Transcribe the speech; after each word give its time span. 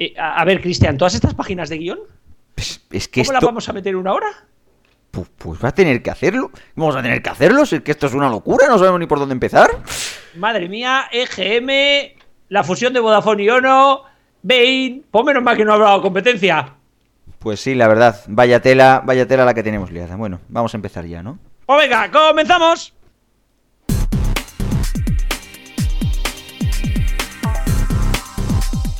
Eh, 0.00 0.14
a, 0.18 0.42
ver, 0.46 0.62
Cristian, 0.62 0.96
¿todas 0.96 1.14
estas 1.14 1.34
páginas 1.34 1.68
de 1.68 1.76
guion? 1.76 1.98
Pues, 2.54 2.80
es 2.90 3.06
que 3.06 3.22
¿Cómo 3.22 3.34
las 3.34 3.44
vamos 3.44 3.68
a 3.68 3.74
meter 3.74 3.94
una 3.94 4.14
hora? 4.14 4.28
Pues, 5.10 5.28
pues, 5.36 5.62
va 5.62 5.68
a 5.68 5.74
tener 5.74 6.02
que 6.02 6.10
hacerlo. 6.10 6.50
Vamos 6.74 6.96
a 6.96 7.02
tener 7.02 7.22
que 7.22 7.28
hacerlo. 7.28 7.62
es 7.64 7.82
que 7.82 7.90
esto 7.90 8.06
es 8.06 8.14
una 8.14 8.30
locura, 8.30 8.66
no 8.66 8.78
sabemos 8.78 8.98
ni 8.98 9.06
por 9.06 9.18
dónde 9.18 9.34
empezar. 9.34 9.70
Madre 10.36 10.70
mía, 10.70 11.04
EGM, 11.12 12.14
la 12.48 12.64
fusión 12.64 12.94
de 12.94 13.00
Vodafone 13.00 13.42
y 13.42 13.50
Ono, 13.50 14.04
Bain. 14.42 15.04
Pues 15.10 15.24
menos 15.26 15.42
mal 15.42 15.54
que 15.54 15.66
no 15.66 15.72
ha 15.72 15.74
hablado 15.74 16.00
competencia. 16.00 16.76
Pues 17.38 17.60
sí, 17.60 17.74
la 17.74 17.86
verdad. 17.86 18.22
Vaya 18.26 18.62
tela, 18.62 19.02
vaya 19.04 19.28
tela 19.28 19.44
la 19.44 19.52
que 19.52 19.62
tenemos 19.62 19.90
liada. 19.90 20.16
Bueno, 20.16 20.40
vamos 20.48 20.72
a 20.72 20.78
empezar 20.78 21.04
ya, 21.04 21.22
¿no? 21.22 21.38
Pues 21.66 21.78
venga, 21.78 22.10
comenzamos. 22.10 22.94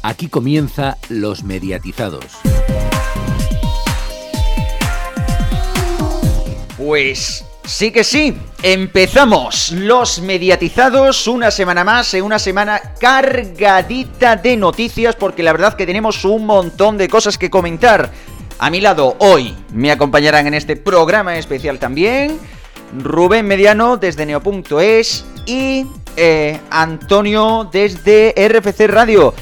Aquí 0.02 0.28
comienza 0.28 0.96
Los 1.08 1.44
Mediatizados. 1.44 2.24
Pues 6.78 7.44
sí 7.64 7.90
que 7.90 8.02
sí, 8.04 8.34
empezamos 8.62 9.72
Los 9.72 10.20
Mediatizados 10.20 11.26
una 11.26 11.50
semana 11.50 11.84
más, 11.84 12.14
en 12.14 12.24
una 12.24 12.38
semana 12.38 12.80
cargadita 12.98 14.36
de 14.36 14.56
noticias 14.56 15.16
porque 15.16 15.42
la 15.42 15.52
verdad 15.52 15.74
que 15.74 15.86
tenemos 15.86 16.24
un 16.24 16.46
montón 16.46 16.96
de 16.96 17.08
cosas 17.08 17.36
que 17.36 17.50
comentar. 17.50 18.10
A 18.58 18.70
mi 18.70 18.80
lado 18.80 19.16
hoy 19.18 19.54
me 19.72 19.90
acompañarán 19.90 20.46
en 20.46 20.54
este 20.54 20.76
programa 20.76 21.36
especial 21.36 21.78
también 21.78 22.38
Rubén 22.98 23.46
Mediano 23.46 23.96
desde 23.96 24.26
Neo.es 24.26 25.24
y 25.46 25.86
eh, 26.16 26.58
Antonio 26.70 27.68
desde 27.70 28.34
RFC 28.36 28.86
Radio. 28.88 29.34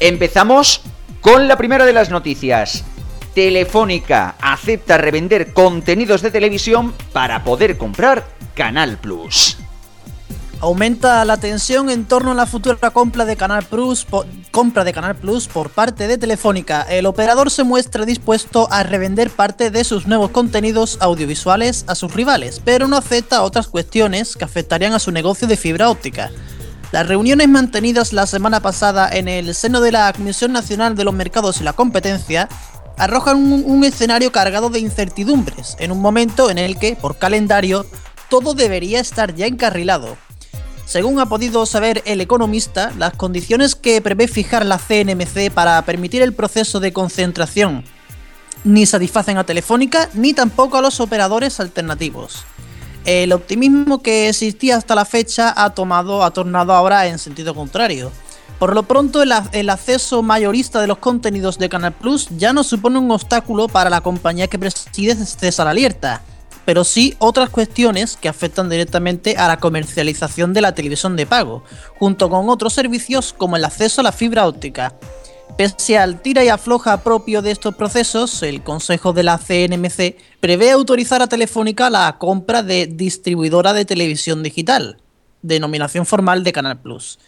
Empezamos 0.00 0.82
con 1.22 1.48
la 1.48 1.56
primera 1.56 1.86
de 1.86 1.94
las 1.94 2.10
noticias. 2.10 2.84
Telefónica 3.34 4.34
acepta 4.42 4.98
revender 4.98 5.54
contenidos 5.54 6.20
de 6.20 6.30
televisión 6.30 6.92
para 7.14 7.44
poder 7.44 7.78
comprar 7.78 8.26
Canal 8.54 8.98
Plus. 8.98 9.56
Aumenta 10.60 11.24
la 11.24 11.38
tensión 11.38 11.88
en 11.88 12.04
torno 12.04 12.32
a 12.32 12.34
la 12.34 12.44
futura 12.44 12.90
compra 12.90 13.24
de 13.24 13.36
Canal 13.36 13.64
Plus 13.64 14.04
por, 14.04 14.26
compra 14.50 14.84
de 14.84 14.92
Canal 14.92 15.16
Plus 15.16 15.48
por 15.48 15.70
parte 15.70 16.08
de 16.08 16.18
Telefónica. 16.18 16.82
El 16.82 17.06
operador 17.06 17.50
se 17.50 17.64
muestra 17.64 18.04
dispuesto 18.04 18.68
a 18.70 18.82
revender 18.82 19.30
parte 19.30 19.70
de 19.70 19.84
sus 19.84 20.06
nuevos 20.06 20.30
contenidos 20.30 20.98
audiovisuales 21.00 21.86
a 21.88 21.94
sus 21.94 22.12
rivales, 22.12 22.60
pero 22.62 22.86
no 22.86 22.98
acepta 22.98 23.42
otras 23.42 23.68
cuestiones 23.68 24.36
que 24.36 24.44
afectarían 24.44 24.92
a 24.92 24.98
su 24.98 25.10
negocio 25.10 25.48
de 25.48 25.56
fibra 25.56 25.88
óptica. 25.88 26.30
Las 26.92 27.08
reuniones 27.08 27.48
mantenidas 27.48 28.12
la 28.12 28.26
semana 28.26 28.60
pasada 28.60 29.08
en 29.10 29.28
el 29.28 29.54
seno 29.54 29.80
de 29.80 29.92
la 29.92 30.12
Comisión 30.12 30.52
Nacional 30.52 30.94
de 30.94 31.04
los 31.04 31.14
Mercados 31.14 31.60
y 31.60 31.64
la 31.64 31.72
Competencia 31.72 32.48
arrojan 32.96 33.36
un, 33.36 33.84
escenario 33.84 34.32
cargado 34.32 34.70
de 34.70 34.78
incertidumbres, 34.78 35.76
en 35.80 35.92
un 35.92 36.00
momento 36.00 36.48
en 36.50 36.58
el 36.58 36.78
que, 36.78 36.96
por 36.96 37.18
calendario, 37.18 37.84
todo 38.30 38.54
debería 38.54 39.00
estar 39.00 39.34
ya 39.34 39.46
encarrilado. 39.46 40.16
Según 40.86 41.18
ha 41.18 41.26
podido 41.26 41.66
saber 41.66 42.02
el 42.06 42.20
economista, 42.20 42.92
las 42.96 43.12
condiciones 43.14 43.74
que 43.74 44.00
prevé 44.00 44.28
fijar 44.28 44.64
la 44.64 44.78
CNMC 44.78 45.50
para 45.52 45.82
permitir 45.82 46.22
el 46.22 46.32
proceso 46.32 46.80
de 46.80 46.92
concentración 46.92 47.84
ni 48.64 48.84
satisfacen 48.84 49.38
a 49.38 49.44
Telefónica 49.44 50.08
ni 50.14 50.34
tampoco 50.34 50.76
a 50.76 50.82
los 50.82 51.00
operadores 51.00 51.60
alternativos. 51.60 52.44
El 53.06 53.32
optimismo 53.32 54.02
que 54.02 54.28
existía 54.28 54.76
hasta 54.76 54.96
la 54.96 55.04
fecha 55.04 55.54
ha 55.56 55.70
tomado, 55.70 56.24
ha 56.24 56.32
tornado 56.32 56.72
ahora 56.74 57.06
en 57.06 57.20
sentido 57.20 57.54
contrario. 57.54 58.10
Por 58.58 58.74
lo 58.74 58.82
pronto, 58.82 59.22
el, 59.22 59.32
el, 59.52 59.70
acceso 59.70 60.24
mayorista 60.24 60.80
de 60.80 60.88
los 60.88 60.98
contenidos 60.98 61.56
de 61.56 61.68
Canal 61.68 61.92
Plus 61.92 62.28
ya 62.36 62.52
no 62.52 62.64
supone 62.64 62.98
un 62.98 63.12
obstáculo 63.12 63.68
para 63.68 63.90
la 63.90 64.00
compañía 64.00 64.48
que 64.48 64.58
preside 64.58 65.14
César 65.14 65.68
Alerta, 65.68 66.22
pero 66.64 66.82
sí 66.82 67.14
otras 67.18 67.48
cuestiones 67.50 68.16
que 68.16 68.28
afectan 68.28 68.68
directamente 68.68 69.36
a 69.36 69.46
la 69.46 69.58
comercialización 69.58 70.52
de 70.52 70.62
la 70.62 70.74
televisión 70.74 71.14
de 71.14 71.26
pago, 71.26 71.62
junto 72.00 72.28
con 72.28 72.48
otros 72.48 72.72
servicios 72.72 73.32
como 73.32 73.56
el 73.56 73.64
acceso 73.64 74.00
a 74.00 74.04
la 74.04 74.12
fibra 74.12 74.48
óptica. 74.48 74.94
Pese 75.56 75.96
al 75.96 76.20
tira 76.20 76.44
y 76.44 76.50
afloja 76.50 76.98
propio 76.98 77.40
de 77.40 77.50
estos 77.50 77.74
procesos, 77.76 78.42
el 78.42 78.62
Consejo 78.62 79.14
de 79.14 79.22
la 79.22 79.38
CNMC 79.38 80.14
prevé 80.38 80.70
autorizar 80.70 81.22
a 81.22 81.28
Telefónica 81.28 81.88
la 81.88 82.18
compra 82.18 82.62
de 82.62 82.86
distribuidora 82.86 83.72
de 83.72 83.86
televisión 83.86 84.42
digital, 84.42 84.98
denominación 85.40 86.04
formal 86.04 86.44
de 86.44 86.52
Canal 86.52 86.82
Plus. 86.82 87.18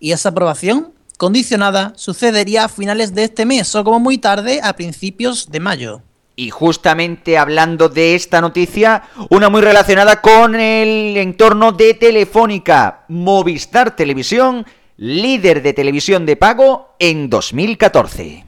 Y 0.00 0.10
esa 0.10 0.30
aprobación, 0.30 0.94
condicionada, 1.16 1.92
sucedería 1.94 2.64
a 2.64 2.68
finales 2.68 3.14
de 3.14 3.22
este 3.22 3.46
mes 3.46 3.72
o 3.76 3.84
como 3.84 4.00
muy 4.00 4.18
tarde 4.18 4.58
a 4.64 4.72
principios 4.72 5.48
de 5.52 5.60
mayo. 5.60 6.02
Y 6.34 6.50
justamente 6.50 7.38
hablando 7.38 7.88
de 7.88 8.16
esta 8.16 8.40
noticia, 8.40 9.04
una 9.30 9.48
muy 9.48 9.60
relacionada 9.60 10.20
con 10.20 10.56
el 10.56 11.16
entorno 11.16 11.70
de 11.70 11.94
Telefónica, 11.94 13.04
Movistar 13.06 13.94
Televisión 13.94 14.66
líder 14.96 15.62
de 15.62 15.72
televisión 15.72 16.26
de 16.26 16.36
pago 16.36 16.94
en 16.98 17.28
2014. 17.28 18.46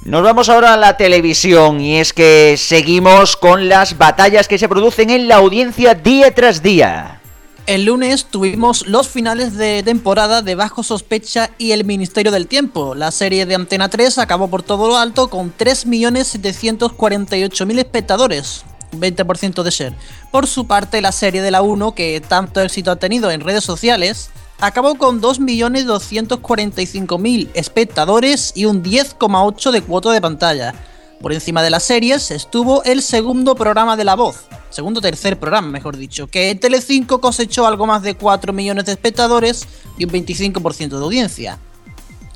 Nos 0.05 0.25
vamos 0.25 0.49
ahora 0.49 0.75
a 0.75 0.77
la 0.77 0.97
televisión 0.97 1.81
y 1.81 2.01
es 2.01 2.13
que 2.13 2.57
seguimos 2.59 3.37
con 3.37 3.69
las 3.69 3.99
batallas 3.99 4.49
que 4.49 4.59
se 4.59 4.69
producen 4.69 5.11
en 5.11 5.29
la 5.29 5.37
audiencia 5.37 5.95
día 5.95 6.35
tras 6.35 6.61
día. 6.61 7.21
El 7.67 7.85
lunes 7.85 8.25
tuvimos 8.25 8.89
los 8.89 9.07
finales 9.07 9.57
de 9.57 9.85
temporada 9.85 10.43
de 10.43 10.57
Bajo 10.57 10.83
Sospecha 10.83 11.51
y 11.57 11.71
El 11.71 11.85
Ministerio 11.85 12.33
del 12.33 12.49
Tiempo. 12.49 12.97
La 12.97 13.13
serie 13.13 13.47
de 13.47 13.55
Antena 13.55 13.89
3 13.89 14.19
acabó 14.19 14.49
por 14.49 14.65
todo 14.65 14.89
lo 14.89 14.97
alto 14.97 15.31
con 15.31 15.57
3.748.000 15.57 17.79
espectadores, 17.79 18.65
un 18.93 19.01
20% 19.01 19.63
de 19.63 19.71
ser. 19.71 19.95
Por 20.33 20.49
su 20.49 20.67
parte, 20.67 21.01
la 21.01 21.13
serie 21.13 21.43
de 21.43 21.53
la 21.53 21.63
1, 21.63 21.95
que 21.95 22.21
tanto 22.21 22.61
éxito 22.61 22.91
ha 22.91 22.97
tenido 22.97 23.31
en 23.31 23.41
redes 23.41 23.63
sociales, 23.63 24.31
acabó 24.63 24.95
con 24.95 25.21
2.245.000 25.21 27.51
espectadores 27.55 28.53
y 28.55 28.65
un 28.67 28.85
10,8 28.85 29.73
de 29.73 29.83
cuota 29.83 30.13
de 30.13 30.21
pantalla. 30.21 30.73
Por 31.21 31.33
encima 31.33 31.65
de 31.65 31.71
las 31.71 31.83
series 31.83 32.31
estuvo 32.31 32.85
el 32.85 33.03
segundo 33.03 33.57
programa 33.57 33.97
de 33.97 34.05
La 34.05 34.15
Voz, 34.15 34.45
segundo 34.71 35.01
tercer 35.01 35.41
programa, 35.41 35.67
mejor 35.67 35.97
dicho, 35.97 36.29
que 36.29 36.55
Telecinco 36.55 37.21
cosechó 37.21 37.67
algo 37.67 37.87
más 37.87 38.03
de 38.03 38.15
4 38.15 38.53
millones 38.53 38.87
de 38.87 38.93
espectadores 38.93 39.67
y 39.99 40.05
un 40.05 40.13
25% 40.13 40.91
de 40.91 41.05
audiencia. 41.05 41.59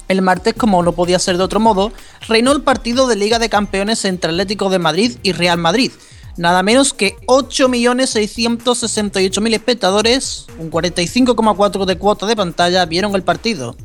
El 0.09 0.21
martes, 0.21 0.55
como 0.55 0.83
no 0.83 0.91
podía 0.93 1.21
ser 1.21 1.37
de 1.37 1.45
otro 1.45 1.61
modo, 1.61 1.93
reinó 2.27 2.51
el 2.51 2.63
partido 2.63 3.07
de 3.07 3.15
Liga 3.15 3.39
de 3.39 3.49
Campeones 3.49 4.05
entre 4.05 4.33
Atlético 4.33 4.69
de 4.69 4.81
Madrid 4.81 5.17
y 5.23 5.31
Real 5.31 5.59
Madrid, 5.59 5.93
nada 6.37 6.63
menos 6.63 6.93
que 6.93 7.17
8.668.000 7.27 9.55
espectadores, 9.55 10.47
un 10.59 10.71
45,4 10.71 11.85
de 11.85 11.99
cuota 11.99 12.27
de 12.27 12.37
pantalla, 12.37 12.87
vieron 12.87 13.15
el 13.15 13.23
partido. 13.23 13.77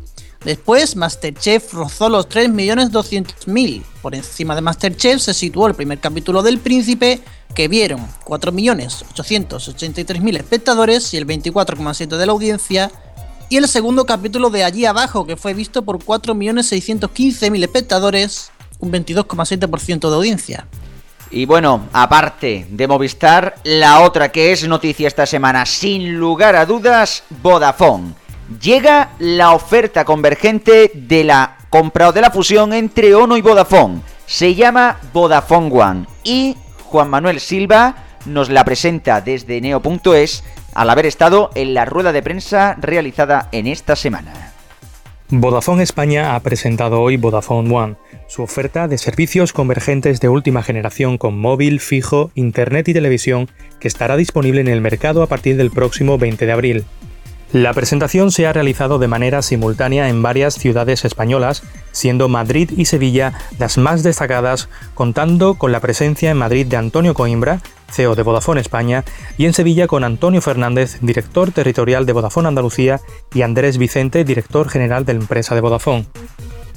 Después, 0.44 0.96
Masterchef 0.96 1.72
rozó 1.74 2.10
los 2.10 2.28
3.200.000. 2.28 3.84
Por 4.02 4.16
encima 4.16 4.56
de 4.56 4.62
Masterchef 4.62 5.22
se 5.22 5.36
situó 5.36 5.68
el 5.68 5.76
primer 5.76 6.00
capítulo 6.00 6.42
del 6.42 6.58
Príncipe, 6.58 7.22
que 7.54 7.68
vieron 7.68 8.08
4.883.000 8.26 10.38
espectadores 10.38 11.14
y 11.14 11.18
el 11.18 11.28
24,7% 11.28 12.18
de 12.18 12.26
la 12.26 12.32
audiencia, 12.32 12.92
y 13.50 13.58
el 13.58 13.68
segundo 13.68 14.06
capítulo 14.06 14.50
de 14.50 14.64
Allí 14.64 14.86
Abajo, 14.86 15.28
que 15.28 15.36
fue 15.36 15.54
visto 15.54 15.84
por 15.84 16.00
4.615.000 16.00 17.64
espectadores, 17.64 18.50
un 18.80 18.92
22,7% 18.92 20.10
de 20.10 20.16
audiencia. 20.16 20.66
Y 21.32 21.46
bueno, 21.46 21.88
aparte 21.94 22.66
de 22.70 22.88
Movistar, 22.88 23.56
la 23.64 24.02
otra 24.02 24.30
que 24.30 24.52
es 24.52 24.68
noticia 24.68 25.08
esta 25.08 25.26
semana, 25.26 25.66
sin 25.66 26.18
lugar 26.18 26.58
a 26.58 26.66
dudas, 26.66 27.24
Vodafone. 27.42 28.14
Llega 28.62 29.12
la 29.20 29.54
oferta 29.54 30.04
convergente 30.04 30.92
de 30.94 31.24
la 31.24 31.58
compra 31.70 32.10
o 32.10 32.12
de 32.12 32.20
la 32.20 32.32
fusión 32.32 32.74
entre 32.74 33.16
Ono 33.16 33.38
y 33.38 33.42
Vodafone. 33.42 34.02
Se 34.26 34.56
llama 34.56 35.00
Vodafone 35.14 35.72
One 35.72 36.06
y 36.26 36.58
Juan 36.84 37.10
Manuel 37.10 37.40
Silva 37.40 37.96
nos 38.26 38.50
la 38.50 38.66
presenta 38.66 39.22
desde 39.22 39.62
neo.es 39.62 40.44
al 40.74 40.90
haber 40.90 41.06
estado 41.06 41.50
en 41.56 41.74
la 41.74 41.86
rueda 41.86 42.12
de 42.12 42.22
prensa 42.22 42.76
realizada 42.80 43.48
en 43.54 43.68
esta 43.68 43.96
semana. 43.96 44.52
Vodafone 45.30 45.84
España 45.84 46.36
ha 46.36 46.40
presentado 46.42 47.02
hoy 47.02 47.16
Vodafone 47.16 47.74
One, 47.74 47.96
su 48.32 48.44
oferta 48.44 48.88
de 48.88 48.98
servicios 48.98 49.52
convergentes 49.52 50.22
de 50.22 50.30
última 50.30 50.64
generación 50.64 51.18
con 51.18 51.38
móvil, 51.38 51.82
fijo, 51.82 52.32
internet 52.34 52.88
y 52.88 52.94
televisión 52.94 53.50
que 53.82 53.90
estará 53.90 54.16
disponible 54.16 54.62
en 54.62 54.70
el 54.70 54.80
mercado 54.80 55.22
a 55.22 55.28
partir 55.28 55.58
del 55.58 55.70
próximo 55.70 56.18
20 56.18 56.46
de 56.46 56.52
abril. 56.54 56.86
La 57.52 57.74
presentación 57.74 58.32
se 58.32 58.48
ha 58.48 58.54
realizado 58.54 59.00
de 59.00 59.10
manera 59.10 59.42
simultánea 59.42 60.08
en 60.08 60.22
varias 60.22 60.54
ciudades 60.54 61.04
españolas, 61.04 61.64
siendo 61.92 62.30
Madrid 62.30 62.72
y 62.78 62.86
Sevilla 62.86 63.34
las 63.60 63.78
más 63.78 64.02
destacadas, 64.02 64.70
contando 64.94 65.56
con 65.56 65.74
la 65.74 65.82
presencia 65.82 66.32
en 66.32 66.38
Madrid 66.38 66.66
de 66.68 66.78
Antonio 66.78 67.14
Coimbra, 67.14 67.60
CEO 67.92 68.16
de 68.16 68.24
Vodafone 68.24 68.62
España, 68.62 69.04
y 69.38 69.46
en 69.46 69.52
Sevilla 69.52 69.88
con 69.88 70.06
Antonio 70.06 70.40
Fernández, 70.40 71.00
director 71.02 71.52
territorial 71.52 72.06
de 72.06 72.14
Vodafone 72.14 72.48
Andalucía, 72.48 73.02
y 73.34 73.42
Andrés 73.42 73.78
Vicente, 73.78 74.24
director 74.24 74.70
general 74.70 75.04
de 75.04 75.16
la 75.16 75.20
empresa 75.20 75.54
de 75.54 75.60
Vodafone. 75.60 76.06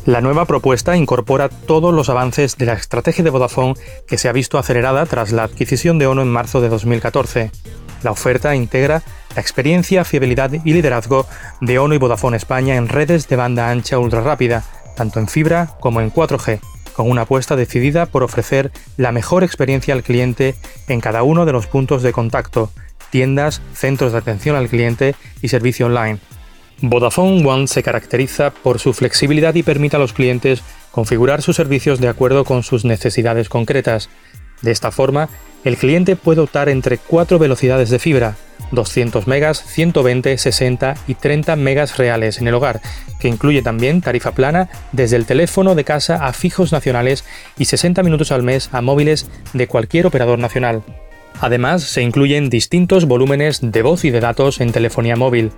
La 0.07 0.21
nueva 0.21 0.45
propuesta 0.45 0.99
incorpora 0.99 1.49
todos 1.49 1.95
los 1.95 2.11
avances 2.11 2.59
de 2.59 2.67
la 2.67 2.75
estrategia 2.75 3.25
de 3.25 3.31
Vodafone 3.31 3.73
que 4.07 4.19
se 4.19 4.29
ha 4.29 4.33
visto 4.33 4.59
acelerada 4.59 5.07
tras 5.07 5.33
la 5.33 5.45
adquisición 5.45 5.99
de 5.99 6.07
ONO 6.07 6.21
en 6.21 6.29
marzo 6.29 6.61
de 6.61 6.69
2014. 6.69 7.51
La 8.03 8.11
oferta 8.11 8.55
integra 8.55 9.03
la 9.35 9.41
experiencia, 9.41 10.05
fiabilidad 10.05 10.53
y 10.53 10.75
liderazgo 10.75 11.27
de 11.63 11.79
ONO 11.79 11.95
y 11.95 11.99
Vodafone 11.99 12.37
España 12.37 12.77
en 12.77 12.89
redes 12.89 13.29
de 13.29 13.37
banda 13.37 13.71
ancha 13.71 13.99
ultra 13.99 14.21
rápida, 14.21 14.63
tanto 14.95 15.21
en 15.21 15.27
fibra 15.27 15.71
como 15.81 16.03
en 16.03 16.13
4G, 16.13 16.61
con 16.93 17.11
una 17.11 17.23
apuesta 17.23 17.57
decidida 17.57 18.05
por 18.05 18.23
ofrecer 18.23 18.73
la 18.99 19.11
mejor 19.11 19.43
experiencia 19.43 19.95
al 19.95 20.03
cliente 20.03 20.55
en 20.87 21.01
cada 21.01 21.23
uno 21.23 21.47
de 21.47 21.53
los 21.53 21.67
puntos 21.67 22.03
de 22.03 22.13
contacto, 22.13 22.71
tiendas, 23.09 23.63
centros 23.73 24.13
de 24.13 24.19
atención 24.19 24.55
al 24.55 24.69
cliente 24.69 25.15
y 25.41 25.49
servicio 25.49 25.87
online. 25.87 26.19
Vodafone 26.81 27.47
One 27.47 27.67
se 27.67 27.83
caracteriza 27.83 28.51
por 28.51 28.79
su 28.79 28.93
flexibilidad 28.93 29.55
y 29.55 29.63
permite 29.63 29.97
a 29.97 30.01
los 30.01 30.13
clientes 30.13 30.63
configurar 30.91 31.43
sus 31.43 31.57
servicios 31.57 32.01
de 32.01 32.09
acuerdo 32.09 32.45
con 32.45 32.63
sus 32.63 32.85
necesidades 32.85 33.49
concretas. 33.49 34.11
De 34.63 34.71
esta 34.71 34.91
forma, 34.91 35.29
el 35.65 35.77
cliente 35.77 36.17
puede 36.17 36.41
optar 36.41 36.69
entre 36.69 36.99
cuatro 36.99 37.39
velocidades 37.39 37.91
de 37.91 37.99
fibra, 37.99 38.37
200 38.71 39.27
megas, 39.27 39.65
120, 39.67 40.37
60 40.37 40.95
y 41.07 41.15
30 41.15 41.57
megas 41.57 41.97
reales 41.97 42.39
en 42.39 42.49
el 42.49 42.55
hogar, 42.55 42.81
que 43.19 43.29
incluye 43.29 43.63
también 43.63 44.01
tarifa 44.01 44.33
plana 44.33 44.69
desde 44.93 45.17
el 45.17 45.27
teléfono 45.27 45.75
de 45.75 45.85
casa 45.85 46.27
a 46.27 46.33
fijos 46.33 46.73
nacionales 46.73 47.25
y 47.59 47.65
60 47.65 48.03
minutos 48.03 48.31
al 48.33 48.43
mes 48.43 48.69
a 48.73 48.83
móviles 48.83 49.29
de 49.53 49.67
cualquier 49.67 50.07
operador 50.07 50.39
nacional. 50.39 50.83
Además, 51.41 51.83
se 51.83 52.03
incluyen 52.03 52.51
distintos 52.51 53.07
volúmenes 53.07 53.61
de 53.61 53.83
voz 53.83 54.05
y 54.05 54.11
de 54.11 54.21
datos 54.21 54.61
en 54.61 54.71
telefonía 54.71 55.17
móvil, 55.17 55.51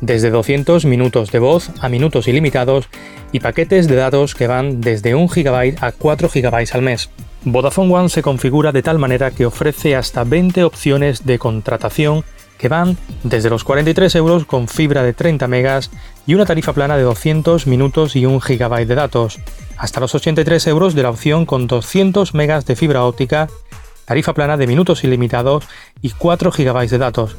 desde 0.00 0.30
200 0.30 0.84
minutos 0.84 1.30
de 1.30 1.38
voz 1.38 1.70
a 1.80 1.88
minutos 1.88 2.28
ilimitados 2.28 2.88
y 3.32 3.40
paquetes 3.40 3.88
de 3.88 3.96
datos 3.96 4.34
que 4.34 4.46
van 4.46 4.80
desde 4.80 5.14
1 5.14 5.28
GB 5.28 5.76
a 5.80 5.92
4 5.92 6.28
GB 6.28 6.66
al 6.72 6.82
mes. 6.82 7.10
Vodafone 7.44 7.94
One 7.94 8.08
se 8.08 8.22
configura 8.22 8.72
de 8.72 8.82
tal 8.82 8.98
manera 8.98 9.30
que 9.30 9.46
ofrece 9.46 9.96
hasta 9.96 10.24
20 10.24 10.64
opciones 10.64 11.26
de 11.26 11.38
contratación 11.38 12.24
que 12.58 12.68
van 12.68 12.96
desde 13.22 13.50
los 13.50 13.64
43 13.64 14.14
euros 14.14 14.44
con 14.46 14.68
fibra 14.68 15.02
de 15.02 15.12
30 15.12 15.46
megas 15.48 15.90
y 16.26 16.34
una 16.34 16.46
tarifa 16.46 16.72
plana 16.72 16.96
de 16.96 17.02
200 17.02 17.66
minutos 17.66 18.16
y 18.16 18.24
1 18.24 18.40
GB 18.40 18.86
de 18.86 18.94
datos, 18.94 19.40
hasta 19.76 20.00
los 20.00 20.14
83 20.14 20.66
euros 20.68 20.94
de 20.94 21.02
la 21.02 21.10
opción 21.10 21.46
con 21.46 21.66
200 21.66 22.34
megas 22.34 22.64
de 22.64 22.76
fibra 22.76 23.04
óptica, 23.04 23.48
tarifa 24.04 24.34
plana 24.34 24.56
de 24.56 24.66
minutos 24.66 25.04
ilimitados 25.04 25.64
y 26.00 26.10
4 26.10 26.50
GB 26.50 26.88
de 26.88 26.98
datos. 26.98 27.36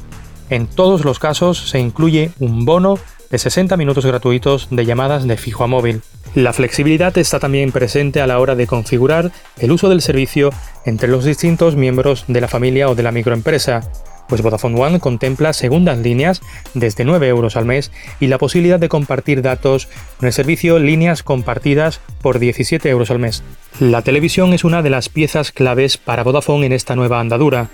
En 0.50 0.66
todos 0.66 1.04
los 1.04 1.18
casos 1.18 1.68
se 1.70 1.78
incluye 1.78 2.30
un 2.38 2.64
bono 2.64 2.98
de 3.30 3.38
60 3.38 3.76
minutos 3.76 4.06
gratuitos 4.06 4.68
de 4.70 4.84
llamadas 4.84 5.26
de 5.26 5.36
fijo 5.36 5.64
a 5.64 5.66
móvil. 5.66 6.02
La 6.34 6.52
flexibilidad 6.52 7.16
está 7.18 7.40
también 7.40 7.72
presente 7.72 8.20
a 8.20 8.26
la 8.26 8.38
hora 8.38 8.54
de 8.54 8.66
configurar 8.66 9.32
el 9.58 9.72
uso 9.72 9.88
del 9.88 10.02
servicio 10.02 10.50
entre 10.84 11.08
los 11.08 11.24
distintos 11.24 11.76
miembros 11.76 12.24
de 12.28 12.40
la 12.40 12.48
familia 12.48 12.88
o 12.88 12.94
de 12.94 13.02
la 13.02 13.10
microempresa, 13.10 13.80
pues 14.28 14.42
Vodafone 14.42 14.80
One 14.80 15.00
contempla 15.00 15.52
segundas 15.52 15.98
líneas 15.98 16.42
desde 16.74 17.04
9 17.04 17.28
euros 17.28 17.56
al 17.56 17.64
mes 17.64 17.90
y 18.20 18.26
la 18.26 18.38
posibilidad 18.38 18.78
de 18.78 18.88
compartir 18.88 19.42
datos 19.42 19.88
con 20.18 20.26
el 20.26 20.32
servicio 20.32 20.78
líneas 20.78 21.22
compartidas 21.22 22.00
por 22.22 22.38
17 22.38 22.88
euros 22.88 23.10
al 23.10 23.18
mes. 23.18 23.42
La 23.80 24.02
televisión 24.02 24.52
es 24.52 24.64
una 24.64 24.82
de 24.82 24.90
las 24.90 25.08
piezas 25.08 25.52
claves 25.52 25.96
para 25.96 26.22
Vodafone 26.22 26.66
en 26.66 26.72
esta 26.72 26.96
nueva 26.96 27.20
andadura. 27.20 27.68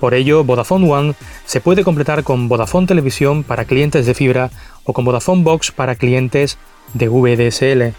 Por 0.00 0.14
ello, 0.14 0.44
Vodafone 0.44 0.90
One 0.90 1.14
se 1.44 1.60
puede 1.60 1.84
completar 1.84 2.22
con 2.22 2.48
Vodafone 2.48 2.86
Televisión 2.86 3.44
para 3.44 3.64
clientes 3.64 4.06
de 4.06 4.14
fibra 4.14 4.50
o 4.84 4.92
con 4.92 5.04
Vodafone 5.04 5.42
Box 5.42 5.72
para 5.72 5.96
clientes 5.96 6.58
de 6.94 7.08
VDSL. 7.08 7.94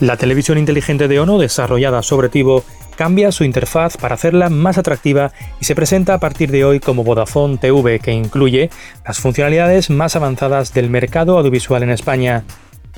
La 0.00 0.16
televisión 0.16 0.58
inteligente 0.58 1.08
de 1.08 1.20
Ono, 1.20 1.38
desarrollada 1.38 2.02
sobre 2.02 2.28
Tivo, 2.28 2.64
cambia 2.96 3.32
su 3.32 3.44
interfaz 3.44 3.96
para 3.96 4.14
hacerla 4.14 4.48
más 4.48 4.78
atractiva 4.78 5.32
y 5.60 5.64
se 5.64 5.74
presenta 5.74 6.14
a 6.14 6.20
partir 6.20 6.50
de 6.50 6.64
hoy 6.64 6.80
como 6.80 7.04
Vodafone 7.04 7.58
TV, 7.58 7.98
que 7.98 8.12
incluye 8.12 8.70
las 9.06 9.18
funcionalidades 9.18 9.90
más 9.90 10.16
avanzadas 10.16 10.74
del 10.74 10.90
mercado 10.90 11.38
audiovisual 11.38 11.82
en 11.82 11.90
España. 11.90 12.44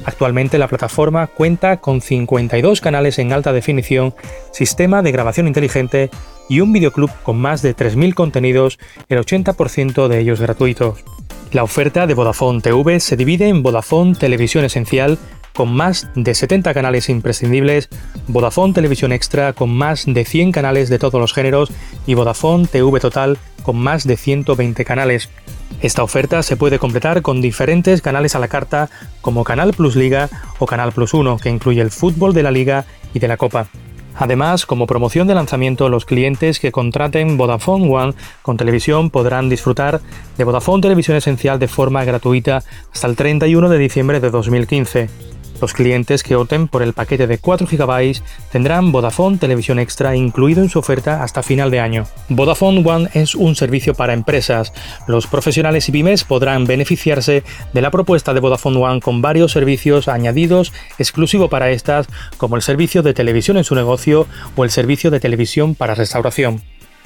Actualmente 0.04 0.58
la 0.58 0.68
plataforma 0.68 1.26
cuenta 1.26 1.78
con 1.78 2.00
52 2.00 2.80
canales 2.80 3.18
en 3.18 3.32
alta 3.32 3.52
definición, 3.52 4.14
sistema 4.50 5.02
de 5.02 5.12
grabación 5.12 5.46
inteligente 5.46 6.10
y 6.48 6.60
un 6.60 6.72
videoclub 6.72 7.10
con 7.22 7.38
más 7.38 7.62
de 7.62 7.76
3.000 7.76 8.14
contenidos, 8.14 8.78
el 9.08 9.18
80% 9.18 10.08
de 10.08 10.18
ellos 10.18 10.40
gratuitos. 10.40 11.04
La 11.52 11.62
oferta 11.62 12.06
de 12.06 12.14
Vodafone 12.14 12.60
TV 12.60 12.98
se 12.98 13.16
divide 13.16 13.48
en 13.48 13.62
Vodafone 13.62 14.14
Televisión 14.14 14.64
Esencial, 14.64 15.18
con 15.54 15.72
más 15.72 16.08
de 16.14 16.34
70 16.34 16.72
canales 16.74 17.08
imprescindibles, 17.08 17.88
Vodafone 18.28 18.72
Televisión 18.72 19.12
Extra 19.12 19.52
con 19.52 19.70
más 19.70 20.04
de 20.06 20.24
100 20.24 20.52
canales 20.52 20.88
de 20.88 20.98
todos 20.98 21.20
los 21.20 21.32
géneros 21.32 21.70
y 22.06 22.14
Vodafone 22.14 22.66
TV 22.66 23.00
Total 23.00 23.38
con 23.62 23.76
más 23.76 24.06
de 24.06 24.16
120 24.16 24.84
canales. 24.84 25.28
Esta 25.80 26.02
oferta 26.02 26.42
se 26.42 26.56
puede 26.56 26.78
completar 26.78 27.22
con 27.22 27.40
diferentes 27.40 28.02
canales 28.02 28.34
a 28.34 28.38
la 28.38 28.48
carta 28.48 28.88
como 29.20 29.44
Canal 29.44 29.72
Plus 29.72 29.96
Liga 29.96 30.28
o 30.58 30.66
Canal 30.66 30.92
Plus 30.92 31.14
1, 31.14 31.38
que 31.38 31.50
incluye 31.50 31.80
el 31.80 31.90
fútbol 31.90 32.34
de 32.34 32.42
la 32.42 32.50
liga 32.50 32.84
y 33.14 33.18
de 33.18 33.28
la 33.28 33.36
Copa. 33.36 33.66
Además, 34.14 34.66
como 34.66 34.86
promoción 34.86 35.26
de 35.26 35.34
lanzamiento, 35.34 35.88
los 35.88 36.04
clientes 36.04 36.60
que 36.60 36.70
contraten 36.70 37.36
Vodafone 37.36 37.88
One 37.90 38.14
con 38.42 38.56
televisión 38.56 39.10
podrán 39.10 39.48
disfrutar 39.48 40.00
de 40.36 40.44
Vodafone 40.44 40.82
Televisión 40.82 41.16
Esencial 41.16 41.58
de 41.58 41.68
forma 41.68 42.04
gratuita 42.04 42.62
hasta 42.92 43.06
el 43.06 43.16
31 43.16 43.68
de 43.68 43.78
diciembre 43.78 44.20
de 44.20 44.30
2015. 44.30 45.08
Los 45.62 45.74
clientes 45.74 46.24
que 46.24 46.34
opten 46.34 46.66
por 46.66 46.82
el 46.82 46.92
paquete 46.92 47.28
de 47.28 47.38
4 47.38 47.68
GB 47.68 48.20
tendrán 48.50 48.90
Vodafone 48.90 49.38
Televisión 49.38 49.78
Extra 49.78 50.16
incluido 50.16 50.60
en 50.60 50.68
su 50.68 50.80
oferta 50.80 51.22
hasta 51.22 51.44
final 51.44 51.70
de 51.70 51.78
año. 51.78 52.04
Vodafone 52.28 52.82
One 52.84 53.08
es 53.14 53.36
un 53.36 53.54
servicio 53.54 53.94
para 53.94 54.12
empresas. 54.12 54.72
Los 55.06 55.28
profesionales 55.28 55.88
y 55.88 55.92
pymes 55.92 56.24
podrán 56.24 56.64
beneficiarse 56.64 57.44
de 57.72 57.80
la 57.80 57.92
propuesta 57.92 58.34
de 58.34 58.40
Vodafone 58.40 58.78
One 58.78 59.00
con 59.00 59.22
varios 59.22 59.52
servicios 59.52 60.08
añadidos 60.08 60.72
exclusivo 60.98 61.48
para 61.48 61.70
estas, 61.70 62.08
como 62.38 62.56
el 62.56 62.62
servicio 62.62 63.04
de 63.04 63.14
televisión 63.14 63.56
en 63.56 63.62
su 63.62 63.76
negocio 63.76 64.26
o 64.56 64.64
el 64.64 64.70
servicio 64.70 65.12
de 65.12 65.20
televisión 65.20 65.76
para 65.76 65.94
restauración. 65.94 66.60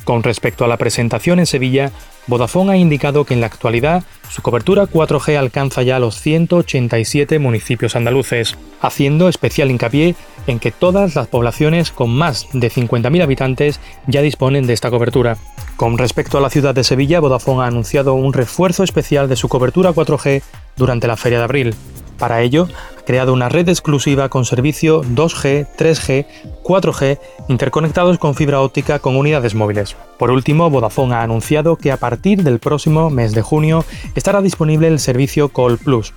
Con 0.06 0.22
respecto 0.22 0.64
a 0.64 0.68
la 0.68 0.76
presentación 0.76 1.40
en 1.40 1.46
Sevilla, 1.46 1.90
Vodafone 2.28 2.72
ha 2.72 2.76
indicado 2.76 3.24
que 3.24 3.34
en 3.34 3.40
la 3.40 3.48
actualidad 3.48 4.04
su 4.30 4.40
cobertura 4.40 4.84
4G 4.84 5.36
alcanza 5.36 5.82
ya 5.82 5.98
los 5.98 6.20
187 6.20 7.40
municipios 7.40 7.96
andaluces, 7.96 8.56
haciendo 8.80 9.28
especial 9.28 9.68
hincapié 9.68 10.14
en 10.46 10.60
que 10.60 10.70
todas 10.70 11.16
las 11.16 11.26
poblaciones 11.26 11.90
con 11.90 12.10
más 12.10 12.46
de 12.52 12.70
50.000 12.70 13.20
habitantes 13.20 13.80
ya 14.06 14.22
disponen 14.22 14.68
de 14.68 14.74
esta 14.74 14.90
cobertura. 14.90 15.38
Con 15.76 15.98
respecto 15.98 16.38
a 16.38 16.40
la 16.40 16.50
ciudad 16.50 16.72
de 16.72 16.84
Sevilla, 16.84 17.18
Vodafone 17.18 17.64
ha 17.64 17.66
anunciado 17.66 18.14
un 18.14 18.32
refuerzo 18.32 18.84
especial 18.84 19.28
de 19.28 19.34
su 19.34 19.48
cobertura 19.48 19.90
4G 19.90 20.40
durante 20.76 21.08
la 21.08 21.16
feria 21.16 21.38
de 21.38 21.44
abril. 21.44 21.74
Para 22.18 22.40
ello, 22.40 22.66
ha 22.98 23.02
creado 23.02 23.32
una 23.32 23.50
red 23.50 23.68
exclusiva 23.68 24.30
con 24.30 24.46
servicio 24.46 25.02
2G, 25.02 25.66
3G, 25.76 26.26
4G, 26.62 27.18
interconectados 27.48 28.18
con 28.18 28.34
fibra 28.34 28.60
óptica 28.60 28.98
con 28.98 29.16
unidades 29.16 29.54
móviles. 29.54 29.96
Por 30.18 30.30
último, 30.30 30.70
Vodafone 30.70 31.14
ha 31.14 31.22
anunciado 31.22 31.76
que 31.76 31.92
a 31.92 31.98
partir 31.98 32.42
del 32.42 32.58
próximo 32.58 33.10
mes 33.10 33.34
de 33.34 33.42
junio 33.42 33.84
estará 34.14 34.40
disponible 34.40 34.88
el 34.88 34.98
servicio 34.98 35.50
Call 35.50 35.76
Plus, 35.76 36.14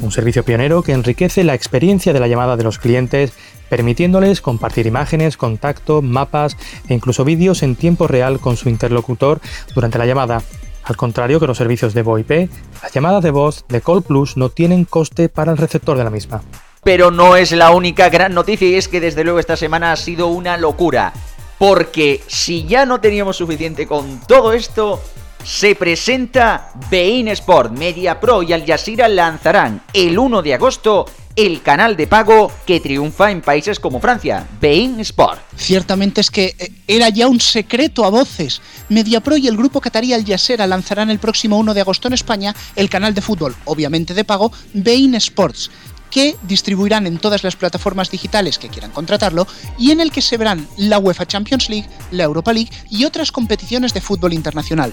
un 0.00 0.10
servicio 0.10 0.42
pionero 0.42 0.82
que 0.82 0.92
enriquece 0.92 1.44
la 1.44 1.54
experiencia 1.54 2.14
de 2.14 2.20
la 2.20 2.28
llamada 2.28 2.56
de 2.56 2.64
los 2.64 2.78
clientes, 2.78 3.34
permitiéndoles 3.68 4.40
compartir 4.40 4.86
imágenes, 4.86 5.36
contacto, 5.36 6.00
mapas 6.00 6.56
e 6.88 6.94
incluso 6.94 7.24
vídeos 7.24 7.62
en 7.62 7.76
tiempo 7.76 8.06
real 8.06 8.40
con 8.40 8.56
su 8.56 8.70
interlocutor 8.70 9.40
durante 9.74 9.98
la 9.98 10.06
llamada. 10.06 10.42
Al 10.84 10.96
contrario 10.96 11.38
que 11.38 11.46
los 11.46 11.58
servicios 11.58 11.94
de 11.94 12.02
VoIP, 12.02 12.50
las 12.82 12.92
llamadas 12.92 13.22
de 13.22 13.30
voz 13.30 13.64
de 13.68 13.80
Call 13.80 14.02
Plus 14.02 14.36
no 14.36 14.48
tienen 14.48 14.84
coste 14.84 15.28
para 15.28 15.52
el 15.52 15.58
receptor 15.58 15.96
de 15.96 16.04
la 16.04 16.10
misma. 16.10 16.42
Pero 16.82 17.10
no 17.12 17.36
es 17.36 17.52
la 17.52 17.70
única 17.70 18.08
gran 18.08 18.34
noticia 18.34 18.68
y 18.68 18.74
es 18.74 18.88
que 18.88 19.00
desde 19.00 19.22
luego 19.22 19.38
esta 19.38 19.56
semana 19.56 19.92
ha 19.92 19.96
sido 19.96 20.26
una 20.26 20.56
locura. 20.56 21.12
Porque 21.58 22.20
si 22.26 22.66
ya 22.66 22.84
no 22.86 23.00
teníamos 23.00 23.36
suficiente 23.36 23.86
con 23.86 24.20
todo 24.26 24.52
esto, 24.52 25.00
se 25.44 25.74
presenta 25.74 26.72
Bein 26.90 27.28
Sport, 27.28 27.72
Media 27.72 28.20
Pro 28.20 28.42
y 28.42 28.52
Al 28.52 28.64
Jazeera 28.64 29.08
lanzarán 29.08 29.82
el 29.92 30.18
1 30.18 30.42
de 30.42 30.54
agosto 30.54 31.06
el 31.34 31.62
canal 31.62 31.96
de 31.96 32.06
pago 32.06 32.52
que 32.66 32.80
triunfa 32.80 33.30
en 33.30 33.40
países 33.40 33.80
como 33.80 34.00
Francia, 34.00 34.46
Bein 34.60 35.00
Sport. 35.00 35.40
Ciertamente 35.56 36.20
es 36.20 36.30
que 36.30 36.54
eh, 36.58 36.72
era 36.86 37.08
ya 37.08 37.26
un 37.26 37.40
secreto 37.40 38.04
a 38.04 38.10
voces. 38.10 38.60
MediaPro 38.90 39.36
y 39.38 39.48
el 39.48 39.56
grupo 39.56 39.80
catarí 39.80 40.12
Al 40.12 40.26
Jazeera 40.26 40.66
lanzarán 40.66 41.10
el 41.10 41.18
próximo 41.18 41.58
1 41.58 41.74
de 41.74 41.80
agosto 41.80 42.08
en 42.08 42.14
España 42.14 42.54
el 42.76 42.90
canal 42.90 43.14
de 43.14 43.22
fútbol, 43.22 43.56
obviamente 43.64 44.14
de 44.14 44.24
pago, 44.24 44.52
Bein 44.74 45.14
Sports 45.14 45.70
que 46.12 46.36
distribuirán 46.42 47.06
en 47.06 47.18
todas 47.18 47.42
las 47.42 47.56
plataformas 47.56 48.10
digitales 48.10 48.58
que 48.58 48.68
quieran 48.68 48.90
contratarlo 48.90 49.46
y 49.78 49.90
en 49.92 50.00
el 50.00 50.12
que 50.12 50.20
se 50.20 50.36
verán 50.36 50.68
la 50.76 50.98
UEFA 50.98 51.26
Champions 51.26 51.70
League, 51.70 51.88
la 52.10 52.24
Europa 52.24 52.52
League 52.52 52.70
y 52.90 53.06
otras 53.06 53.32
competiciones 53.32 53.94
de 53.94 54.02
fútbol 54.02 54.34
internacional. 54.34 54.92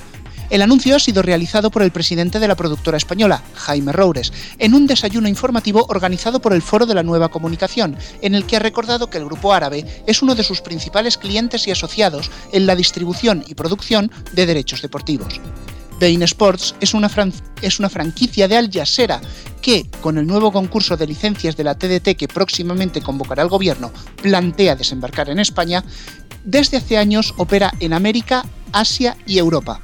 El 0.50 0.64
anuncio 0.64 0.96
ha 0.96 1.00
sido 1.00 1.22
realizado 1.22 1.70
por 1.70 1.84
el 1.84 1.92
presidente 1.92 2.40
de 2.40 2.48
la 2.48 2.56
productora 2.56 2.98
española, 2.98 3.44
Jaime 3.54 3.92
Roures, 3.92 4.34
en 4.58 4.74
un 4.74 4.88
desayuno 4.88 5.28
informativo 5.28 5.86
organizado 5.90 6.42
por 6.42 6.54
el 6.54 6.64
Foro 6.64 6.88
de 6.88 6.96
la 6.96 7.04
Nueva 7.04 7.30
Comunicación, 7.30 7.96
en 8.22 8.34
el 8.34 8.46
que 8.46 8.56
ha 8.56 8.60
recordado 8.60 9.12
que 9.12 9.20
el 9.20 9.26
grupo 9.26 9.54
árabe 9.54 9.86
es 10.08 10.24
uno 10.24 10.34
de 10.34 10.44
sus 10.44 10.62
principales 10.62 11.20
clientes 11.20 11.68
y 11.68 11.72
asociados 11.72 12.32
en 12.52 12.66
la 12.66 12.76
distribución 12.76 13.44
y 13.48 13.54
producción 13.54 14.12
de 14.34 14.48
derechos 14.48 14.82
deportivos. 14.82 15.40
Bein 16.00 16.24
Sports 16.24 16.74
es 16.80 16.94
una, 16.96 17.12
es 17.62 17.80
una, 17.80 17.90
franquicia 17.90 18.48
de 18.48 18.58
Al 18.58 18.72
Jazeera 18.72 19.22
que, 19.62 19.86
con 20.02 20.18
el 20.18 20.26
nuevo 20.26 20.52
concurso 20.52 20.98
de 20.98 21.06
licencias 21.06 21.58
de 21.58 21.66
la 21.66 21.78
TDT 21.78 22.16
que 22.16 22.28
próximamente 22.28 23.02
convocará 23.02 23.44
el 23.44 23.50
gobierno, 23.50 23.92
plantea 24.22 24.76
desembarcar 24.76 25.30
en 25.30 25.40
España, 25.40 25.84
desde 26.44 26.78
hace 26.78 26.98
años 26.98 27.36
opera 27.38 27.72
en 27.82 27.94
América, 27.94 28.46
Asia 28.72 29.18
y 29.28 29.38
Europa. 29.38 29.82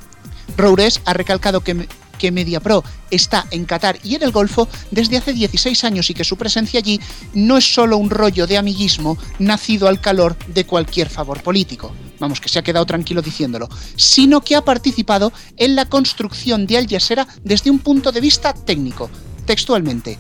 Roures 0.58 1.02
ha 1.06 1.14
recalcado 1.14 1.62
que, 1.62 1.88
MediaPro 2.32 2.84
está 3.12 3.46
en 3.52 3.66
Qatar 3.66 4.00
y 4.04 4.16
en 4.16 4.24
el 4.24 4.32
Golfo 4.32 4.68
desde 4.90 5.18
hace 5.18 5.32
16 5.32 5.84
años 5.84 6.10
y 6.10 6.16
que 6.16 6.24
su 6.24 6.38
presencia 6.38 6.80
allí 6.80 7.00
no 7.36 7.56
es 7.56 7.72
solo 7.72 7.98
un 7.98 8.10
rollo 8.10 8.48
de 8.48 8.58
amiguismo 8.58 9.16
nacido 9.38 9.88
al 9.88 10.02
calor 10.02 10.36
de 10.48 10.66
cualquier 10.66 11.08
favor 11.10 11.44
político. 11.44 11.94
Vamos, 12.18 12.42
que 12.42 12.50
se 12.50 12.58
ha 12.58 12.64
quedado 12.64 12.88
tranquilo 12.88 13.22
diciéndolo, 13.22 13.70
sino 13.96 14.42
que 14.42 14.56
ha 14.56 14.66
participado 14.66 15.34
en 15.58 15.76
la 15.76 15.86
construcción 15.86 16.66
de 16.66 16.78
Al 16.78 16.88
Jazeera 16.88 17.28
desde 17.44 17.70
un 17.70 17.78
punto 17.78 18.12
de 18.12 18.22
vista 18.22 18.54
técnico. 18.54 19.12
Textualmente, 19.46 20.18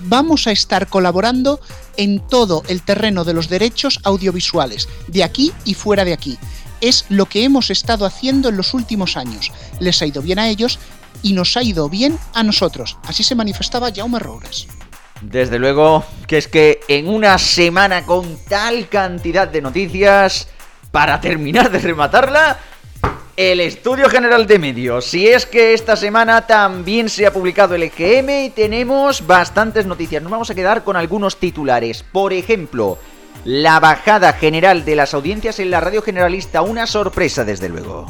vamos 0.00 0.46
a 0.46 0.52
estar 0.52 0.86
colaborando 0.86 1.60
en 1.96 2.20
todo 2.20 2.62
el 2.68 2.82
terreno 2.82 3.24
de 3.24 3.32
los 3.32 3.48
derechos 3.48 3.98
audiovisuales, 4.04 4.88
de 5.08 5.24
aquí 5.24 5.52
y 5.64 5.74
fuera 5.74 6.04
de 6.04 6.12
aquí 6.12 6.38
es 6.80 7.06
lo 7.08 7.26
que 7.26 7.44
hemos 7.44 7.70
estado 7.70 8.06
haciendo 8.06 8.48
en 8.48 8.56
los 8.56 8.74
últimos 8.74 9.16
años. 9.16 9.52
Les 9.80 10.00
ha 10.02 10.06
ido 10.06 10.22
bien 10.22 10.38
a 10.38 10.48
ellos 10.48 10.78
y 11.22 11.32
nos 11.32 11.56
ha 11.56 11.62
ido 11.62 11.88
bien 11.88 12.18
a 12.34 12.42
nosotros. 12.42 12.98
Así 13.04 13.22
se 13.22 13.34
manifestaba 13.34 13.92
Jaume 13.94 14.18
Roures. 14.18 14.68
Desde 15.20 15.58
luego 15.58 16.04
que 16.26 16.38
es 16.38 16.48
que 16.48 16.80
en 16.88 17.08
una 17.08 17.38
semana 17.38 18.04
con 18.04 18.36
tal 18.48 18.88
cantidad 18.88 19.48
de 19.48 19.62
noticias, 19.62 20.48
para 20.90 21.20
terminar 21.20 21.70
de 21.70 21.78
rematarla, 21.78 22.58
el 23.36 23.60
Estudio 23.60 24.08
General 24.08 24.46
de 24.46 24.58
Medios. 24.58 25.04
Si 25.04 25.26
es 25.26 25.44
que 25.44 25.74
esta 25.74 25.94
semana 25.94 26.46
también 26.46 27.10
se 27.10 27.26
ha 27.26 27.32
publicado 27.32 27.74
el 27.74 27.82
EGM 27.82 28.46
y 28.46 28.50
tenemos 28.50 29.26
bastantes 29.26 29.84
noticias. 29.84 30.22
Nos 30.22 30.32
vamos 30.32 30.50
a 30.50 30.54
quedar 30.54 30.84
con 30.84 30.96
algunos 30.96 31.36
titulares. 31.36 32.02
Por 32.02 32.32
ejemplo, 32.32 32.98
la 33.46 33.78
bajada 33.78 34.32
general 34.32 34.84
de 34.84 34.96
las 34.96 35.14
audiencias 35.14 35.60
en 35.60 35.70
la 35.70 35.80
radio 35.80 36.02
generalista, 36.02 36.62
una 36.62 36.88
sorpresa 36.88 37.44
desde 37.44 37.68
luego. 37.68 38.06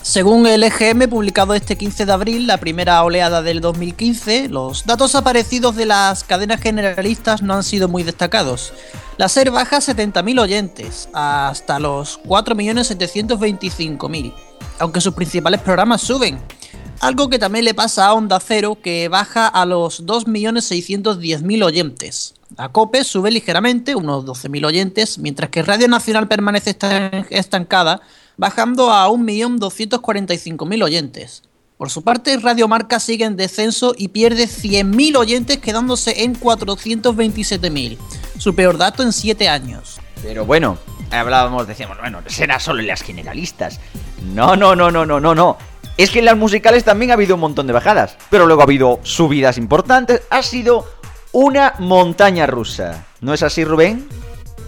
Según 0.00 0.46
el 0.46 0.64
EGM 0.64 1.10
publicado 1.10 1.52
este 1.52 1.76
15 1.76 2.06
de 2.06 2.12
abril, 2.12 2.46
la 2.46 2.56
primera 2.56 3.04
oleada 3.04 3.42
del 3.42 3.60
2015, 3.60 4.48
los 4.48 4.86
datos 4.86 5.14
aparecidos 5.14 5.76
de 5.76 5.84
las 5.84 6.24
cadenas 6.24 6.62
generalistas 6.62 7.42
no 7.42 7.52
han 7.52 7.62
sido 7.62 7.88
muy 7.88 8.04
destacados. 8.04 8.72
La 9.18 9.28
SER 9.28 9.50
baja 9.50 9.80
70.000 9.80 10.40
oyentes, 10.40 11.10
hasta 11.12 11.78
los 11.78 12.18
4.725.000, 12.22 14.32
aunque 14.78 15.02
sus 15.02 15.12
principales 15.12 15.60
programas 15.60 16.00
suben. 16.00 16.40
Algo 17.00 17.30
que 17.30 17.38
también 17.38 17.64
le 17.64 17.72
pasa 17.72 18.06
a 18.06 18.12
Onda 18.12 18.38
Cero, 18.40 18.76
que 18.82 19.08
baja 19.08 19.48
a 19.48 19.64
los 19.64 20.04
2.610.000 20.06 21.64
oyentes. 21.64 22.34
A 22.58 22.68
COPE 22.68 23.04
sube 23.04 23.30
ligeramente, 23.30 23.94
unos 23.94 24.26
12.000 24.26 24.66
oyentes, 24.66 25.18
mientras 25.18 25.48
que 25.48 25.62
Radio 25.62 25.88
Nacional 25.88 26.28
permanece 26.28 26.76
estancada, 27.30 28.02
bajando 28.36 28.92
a 28.92 29.08
1.245.000 29.08 30.84
oyentes. 30.84 31.42
Por 31.78 31.88
su 31.88 32.02
parte, 32.02 32.36
Radio 32.36 32.68
Marca 32.68 33.00
sigue 33.00 33.24
en 33.24 33.38
descenso 33.38 33.94
y 33.96 34.08
pierde 34.08 34.44
100.000 34.44 35.16
oyentes, 35.16 35.56
quedándose 35.56 36.24
en 36.24 36.38
427.000, 36.38 37.96
su 38.36 38.54
peor 38.54 38.76
dato 38.76 39.02
en 39.02 39.14
7 39.14 39.48
años. 39.48 39.98
Pero 40.22 40.44
bueno, 40.44 40.76
hablábamos, 41.10 41.66
decíamos, 41.66 41.96
bueno, 41.98 42.20
será 42.26 42.60
solo 42.60 42.80
en 42.80 42.88
las 42.88 43.00
generalistas. 43.00 43.80
No, 44.34 44.54
no, 44.54 44.76
no, 44.76 44.90
no, 44.90 45.06
no, 45.06 45.18
no, 45.18 45.34
no. 45.34 45.56
Es 45.96 46.10
que 46.10 46.20
en 46.20 46.24
las 46.24 46.36
musicales 46.36 46.84
también 46.84 47.10
ha 47.10 47.14
habido 47.14 47.34
un 47.34 47.40
montón 47.40 47.66
de 47.66 47.72
bajadas, 47.72 48.16
pero 48.30 48.46
luego 48.46 48.62
ha 48.62 48.64
habido 48.64 49.00
subidas 49.02 49.58
importantes, 49.58 50.22
ha 50.30 50.42
sido 50.42 50.86
una 51.32 51.74
montaña 51.78 52.46
rusa. 52.46 53.06
¿No 53.20 53.34
es 53.34 53.42
así, 53.42 53.64
Rubén? 53.64 54.08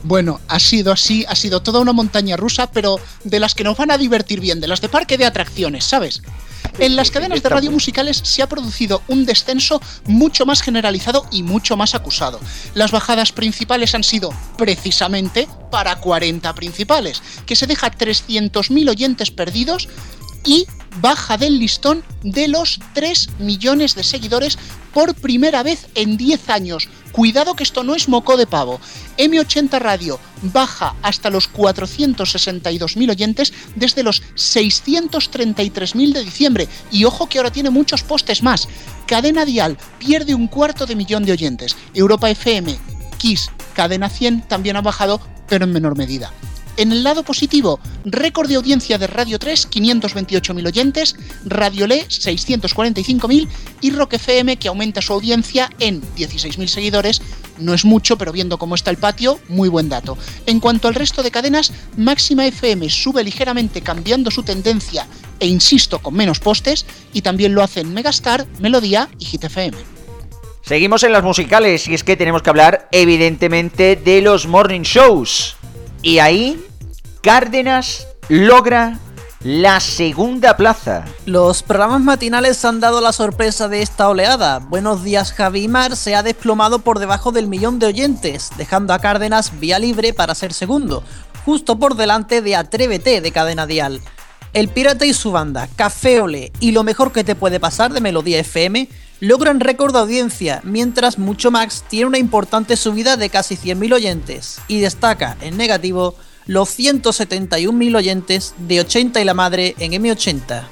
Bueno, 0.04 0.40
ha 0.48 0.58
sido 0.58 0.92
así, 0.92 1.24
ha 1.28 1.36
sido 1.36 1.62
toda 1.62 1.80
una 1.80 1.92
montaña 1.92 2.36
rusa, 2.36 2.70
pero 2.70 2.98
de 3.24 3.40
las 3.40 3.54
que 3.54 3.64
nos 3.64 3.76
van 3.76 3.90
a 3.90 3.98
divertir 3.98 4.40
bien, 4.40 4.60
de 4.60 4.66
las 4.68 4.80
de 4.80 4.88
parque 4.88 5.16
de 5.16 5.24
atracciones, 5.24 5.84
¿sabes? 5.84 6.22
En 6.78 6.96
las 6.96 7.10
cadenas 7.10 7.42
de 7.42 7.48
radio 7.48 7.70
musicales 7.70 8.20
se 8.24 8.42
ha 8.42 8.48
producido 8.48 9.02
un 9.06 9.26
descenso 9.26 9.80
mucho 10.06 10.46
más 10.46 10.62
generalizado 10.62 11.26
y 11.30 11.42
mucho 11.42 11.76
más 11.76 11.94
acusado. 11.94 12.40
Las 12.74 12.90
bajadas 12.90 13.30
principales 13.32 13.94
han 13.94 14.04
sido 14.04 14.32
precisamente 14.56 15.48
para 15.70 15.96
40 15.96 16.52
principales, 16.54 17.22
que 17.46 17.56
se 17.56 17.66
deja 17.66 17.90
300.000 17.90 18.88
oyentes 18.88 19.30
perdidos 19.30 19.88
y 20.44 20.66
baja 21.00 21.36
del 21.36 21.58
listón 21.58 22.04
de 22.22 22.48
los 22.48 22.80
3 22.94 23.30
millones 23.38 23.94
de 23.94 24.04
seguidores 24.04 24.58
por 24.92 25.14
primera 25.14 25.62
vez 25.62 25.86
en 25.94 26.16
10 26.16 26.50
años. 26.50 26.88
Cuidado 27.12 27.54
que 27.54 27.62
esto 27.62 27.82
no 27.82 27.94
es 27.94 28.08
moco 28.08 28.36
de 28.36 28.46
pavo. 28.46 28.80
M80 29.18 29.78
Radio 29.78 30.18
baja 30.42 30.94
hasta 31.02 31.30
los 31.30 31.52
462.000 31.52 33.10
oyentes 33.10 33.52
desde 33.74 34.02
los 34.02 34.22
633.000 34.34 36.12
de 36.12 36.24
diciembre. 36.24 36.68
Y 36.90 37.04
ojo 37.04 37.28
que 37.28 37.38
ahora 37.38 37.52
tiene 37.52 37.70
muchos 37.70 38.02
postes 38.02 38.42
más. 38.42 38.68
Cadena 39.06 39.44
Dial 39.44 39.78
pierde 39.98 40.34
un 40.34 40.48
cuarto 40.48 40.86
de 40.86 40.96
millón 40.96 41.24
de 41.24 41.32
oyentes. 41.32 41.76
Europa 41.94 42.30
FM, 42.30 42.78
Kiss, 43.18 43.50
Cadena 43.74 44.08
100 44.08 44.48
también 44.48 44.76
ha 44.76 44.82
bajado, 44.82 45.20
pero 45.48 45.64
en 45.64 45.72
menor 45.72 45.96
medida. 45.96 46.32
En 46.78 46.90
el 46.90 47.04
lado 47.04 47.22
positivo, 47.22 47.80
récord 48.04 48.48
de 48.48 48.54
audiencia 48.54 48.96
de 48.96 49.06
Radio 49.06 49.38
3, 49.38 49.68
528.000 49.70 50.66
oyentes, 50.66 51.16
Radio 51.44 51.86
Le, 51.86 52.06
645.000 52.06 53.48
y 53.82 53.90
Rock 53.90 54.14
FM, 54.14 54.56
que 54.56 54.68
aumenta 54.68 55.02
su 55.02 55.12
audiencia 55.12 55.70
en 55.80 56.00
16.000 56.16 56.66
seguidores. 56.68 57.20
No 57.58 57.74
es 57.74 57.84
mucho, 57.84 58.16
pero 58.16 58.32
viendo 58.32 58.58
cómo 58.58 58.74
está 58.74 58.90
el 58.90 58.96
patio, 58.96 59.38
muy 59.48 59.68
buen 59.68 59.90
dato. 59.90 60.16
En 60.46 60.60
cuanto 60.60 60.88
al 60.88 60.94
resto 60.94 61.22
de 61.22 61.30
cadenas, 61.30 61.72
Máxima 61.98 62.46
FM 62.46 62.88
sube 62.88 63.22
ligeramente 63.22 63.82
cambiando 63.82 64.30
su 64.30 64.42
tendencia 64.42 65.06
e 65.40 65.46
insisto 65.46 65.98
con 65.98 66.14
menos 66.14 66.38
postes, 66.38 66.86
y 67.12 67.22
también 67.22 67.54
lo 67.54 67.62
hacen 67.62 67.92
Megastar, 67.92 68.46
Melodía 68.60 69.10
y 69.18 69.24
Hit 69.26 69.44
FM. 69.44 69.76
Seguimos 70.62 71.02
en 71.02 71.12
las 71.12 71.24
musicales 71.24 71.88
y 71.88 71.94
es 71.94 72.04
que 72.04 72.16
tenemos 72.16 72.42
que 72.42 72.50
hablar 72.50 72.88
evidentemente 72.92 73.96
de 73.96 74.22
los 74.22 74.46
morning 74.46 74.82
shows. 74.82 75.56
Y 76.02 76.18
ahí 76.18 76.60
Cárdenas 77.22 78.08
logra 78.28 78.98
la 79.44 79.78
segunda 79.78 80.56
plaza. 80.56 81.04
Los 81.26 81.62
programas 81.62 82.00
matinales 82.00 82.64
han 82.64 82.80
dado 82.80 83.00
la 83.00 83.12
sorpresa 83.12 83.68
de 83.68 83.82
esta 83.82 84.08
oleada. 84.08 84.58
Buenos 84.58 85.04
días 85.04 85.32
Javi 85.32 85.68
Mar 85.68 85.94
se 85.94 86.16
ha 86.16 86.24
desplomado 86.24 86.80
por 86.80 86.98
debajo 86.98 87.30
del 87.30 87.46
millón 87.46 87.78
de 87.78 87.86
oyentes, 87.86 88.50
dejando 88.56 88.92
a 88.92 88.98
Cárdenas 88.98 89.60
vía 89.60 89.78
libre 89.78 90.12
para 90.12 90.34
ser 90.34 90.52
segundo, 90.52 91.04
justo 91.44 91.78
por 91.78 91.94
delante 91.94 92.42
de 92.42 92.56
Atrévete 92.56 93.20
de 93.20 93.32
Cadena 93.32 93.68
Dial. 93.68 94.00
El 94.52 94.68
Pirata 94.68 95.06
y 95.06 95.14
su 95.14 95.30
banda, 95.30 95.68
Café 95.76 96.20
Ole 96.20 96.52
y 96.58 96.72
lo 96.72 96.82
mejor 96.82 97.12
que 97.12 97.22
te 97.22 97.36
puede 97.36 97.60
pasar 97.60 97.92
de 97.92 98.00
Melodía 98.00 98.40
FM 98.40 98.88
logran 99.22 99.60
récord 99.60 99.92
de 99.92 100.00
audiencia, 100.00 100.60
mientras 100.64 101.16
Mucho 101.16 101.52
Max 101.52 101.84
tiene 101.88 102.06
una 102.06 102.18
importante 102.18 102.76
subida 102.76 103.16
de 103.16 103.30
casi 103.30 103.54
100.000 103.54 103.94
oyentes 103.94 104.60
y 104.66 104.80
destaca, 104.80 105.36
en 105.40 105.56
negativo, 105.56 106.16
los 106.46 106.76
171.000 106.76 107.96
oyentes 107.96 108.52
de 108.58 108.80
80 108.80 109.20
y 109.20 109.24
la 109.24 109.32
madre 109.32 109.76
en 109.78 109.92
M80. 109.92 110.64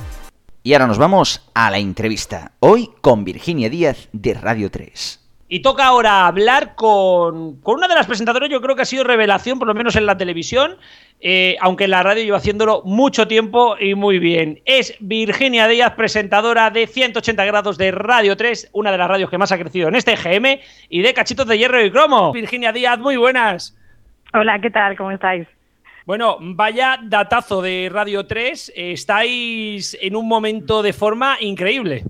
Y 0.65 0.73
ahora 0.73 0.89
nos 0.89 0.99
vamos 0.99 1.43
a 1.55 1.71
la 1.71 1.79
entrevista, 1.79 2.51
hoy 2.59 2.91
con 3.01 3.23
Virginia 3.23 3.71
Díaz 3.71 4.09
de 4.13 4.35
Radio 4.35 4.69
3. 4.69 5.20
Y 5.53 5.63
toca 5.63 5.85
ahora 5.85 6.29
hablar 6.29 6.77
con, 6.77 7.61
con, 7.61 7.75
una 7.75 7.89
de 7.89 7.97
las 7.97 8.07
presentadoras, 8.07 8.49
yo 8.49 8.61
creo 8.61 8.77
que 8.77 8.83
ha 8.83 8.85
sido 8.85 9.03
revelación, 9.03 9.59
por 9.59 9.67
lo 9.67 9.75
menos 9.75 9.97
en 9.97 10.07
la 10.07 10.17
televisión, 10.17 10.77
eh, 11.21 11.57
aunque 11.61 11.85
en 11.85 11.91
la 11.91 12.05
radio 12.05 12.23
lleva 12.23 12.37
haciéndolo 12.37 12.83
mucho 12.85 13.27
tiempo 13.27 13.77
y 13.77 13.97
muy 13.97 14.21
bien. 14.21 14.61
Es 14.65 14.95
Virginia 15.01 15.67
Díaz, 15.67 15.95
presentadora 15.95 16.71
de 16.71 16.87
180 16.87 17.45
grados 17.47 17.77
de 17.79 17.91
Radio 17.91 18.37
3, 18.37 18.71
una 18.75 18.93
de 18.93 18.99
las 18.99 19.09
radios 19.09 19.29
que 19.29 19.39
más 19.39 19.51
ha 19.51 19.59
crecido 19.59 19.89
en 19.89 19.97
este 19.97 20.15
GM, 20.15 20.61
y 20.89 21.03
de 21.03 21.15
Cachitos 21.15 21.49
de 21.49 21.59
Hierro 21.59 21.85
y 21.85 21.91
Cromo. 21.91 22.31
Virginia 22.33 22.71
Díaz, 22.71 23.01
muy 23.01 23.17
buenas. 23.17 23.77
Hola, 24.33 24.61
¿qué 24.61 24.71
tal? 24.71 24.97
¿Cómo 24.97 25.11
estáis? 25.11 25.49
Bueno, 26.07 26.39
vaya 26.41 27.01
datazo 27.03 27.61
de 27.61 27.91
Radio 27.93 28.25
3. 28.25 28.73
Estáis 28.77 29.99
en 30.01 30.15
un 30.15 30.29
momento 30.29 30.81
de 30.81 30.93
forma 30.93 31.39
increíble. 31.41 32.05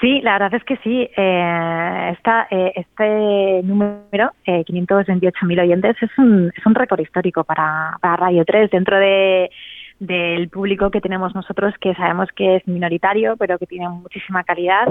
Sí, 0.00 0.20
la 0.20 0.38
verdad 0.38 0.54
es 0.54 0.64
que 0.64 0.76
sí. 0.78 1.08
Eh, 1.16 2.10
esta, 2.12 2.46
eh, 2.50 2.72
este 2.76 3.62
número, 3.64 4.32
eh, 4.44 4.64
528.000 4.64 5.60
oyentes, 5.60 5.96
es 6.00 6.10
un, 6.18 6.52
es 6.56 6.66
un 6.66 6.74
récord 6.74 7.00
histórico 7.00 7.42
para, 7.44 7.98
Radio 8.02 8.44
3 8.44 8.70
dentro 8.70 8.98
de 8.98 9.50
del 9.98 10.48
público 10.48 10.92
que 10.92 11.00
tenemos 11.00 11.34
nosotros, 11.34 11.74
que 11.80 11.92
sabemos 11.94 12.28
que 12.36 12.56
es 12.56 12.68
minoritario, 12.68 13.36
pero 13.36 13.58
que 13.58 13.66
tiene 13.66 13.88
muchísima 13.88 14.44
calidad. 14.44 14.86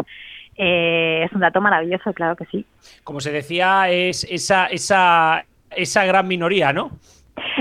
Eh, 0.57 1.23
es 1.23 1.31
un 1.31 1.39
dato 1.39 1.61
maravilloso, 1.61 2.11
claro 2.11 2.35
que 2.35 2.43
sí. 2.47 2.65
Como 3.05 3.21
se 3.21 3.31
decía, 3.31 3.89
es 3.89 4.27
esa, 4.29 4.65
esa, 4.65 5.45
esa 5.73 6.05
gran 6.05 6.27
minoría, 6.27 6.73
¿no? 6.73 6.91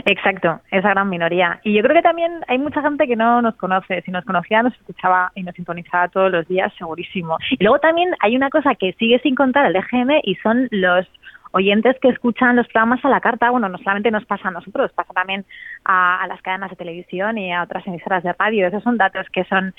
Exacto, 0.05 0.61
esa 0.71 0.91
gran 0.91 1.09
minoría. 1.09 1.61
Y 1.63 1.75
yo 1.75 1.83
creo 1.83 1.95
que 1.95 2.03
también 2.03 2.41
hay 2.49 2.59
mucha 2.59 2.83
gente 2.83 3.07
que 3.07 3.17
no 3.17 3.43
nos 3.43 3.57
conoce. 3.57 4.03
Si 4.03 4.11
nos 4.11 4.25
conocía, 4.25 4.63
nos 4.63 4.75
escuchaba 4.75 5.33
y 5.35 5.43
nos 5.43 5.55
sintonizaba 5.55 6.09
todos 6.09 6.31
los 6.31 6.47
días, 6.49 6.73
segurísimo. 6.79 7.37
Y 7.51 7.63
luego 7.63 7.79
también 7.79 8.11
hay 8.21 8.37
una 8.37 8.51
cosa 8.51 8.75
que 8.75 8.93
sigue 8.95 9.19
sin 9.21 9.35
contar 9.35 9.67
el 9.67 9.77
EGM 9.77 10.21
y 10.23 10.35
son 10.37 10.69
los 10.71 11.07
oyentes 11.53 11.97
que 12.01 12.09
escuchan 12.09 12.57
los 12.57 12.67
programas 12.69 13.05
a 13.05 13.09
la 13.09 13.21
carta. 13.21 13.51
Bueno, 13.51 13.69
no 13.69 13.79
solamente 13.79 14.11
nos 14.11 14.25
pasa 14.27 14.49
a 14.49 14.53
nosotros, 14.53 14.93
pasa 14.93 15.13
también 15.15 15.45
a, 15.85 16.23
a 16.23 16.27
las 16.27 16.43
cadenas 16.43 16.71
de 16.71 16.77
televisión 16.77 17.39
y 17.39 17.53
a 17.53 17.63
otras 17.63 17.87
emisoras 17.87 18.23
de 18.23 18.33
radio. 18.33 18.67
Esos 18.67 18.83
son 18.83 18.97
datos 18.97 19.27
que 19.33 19.45
son 19.45 19.75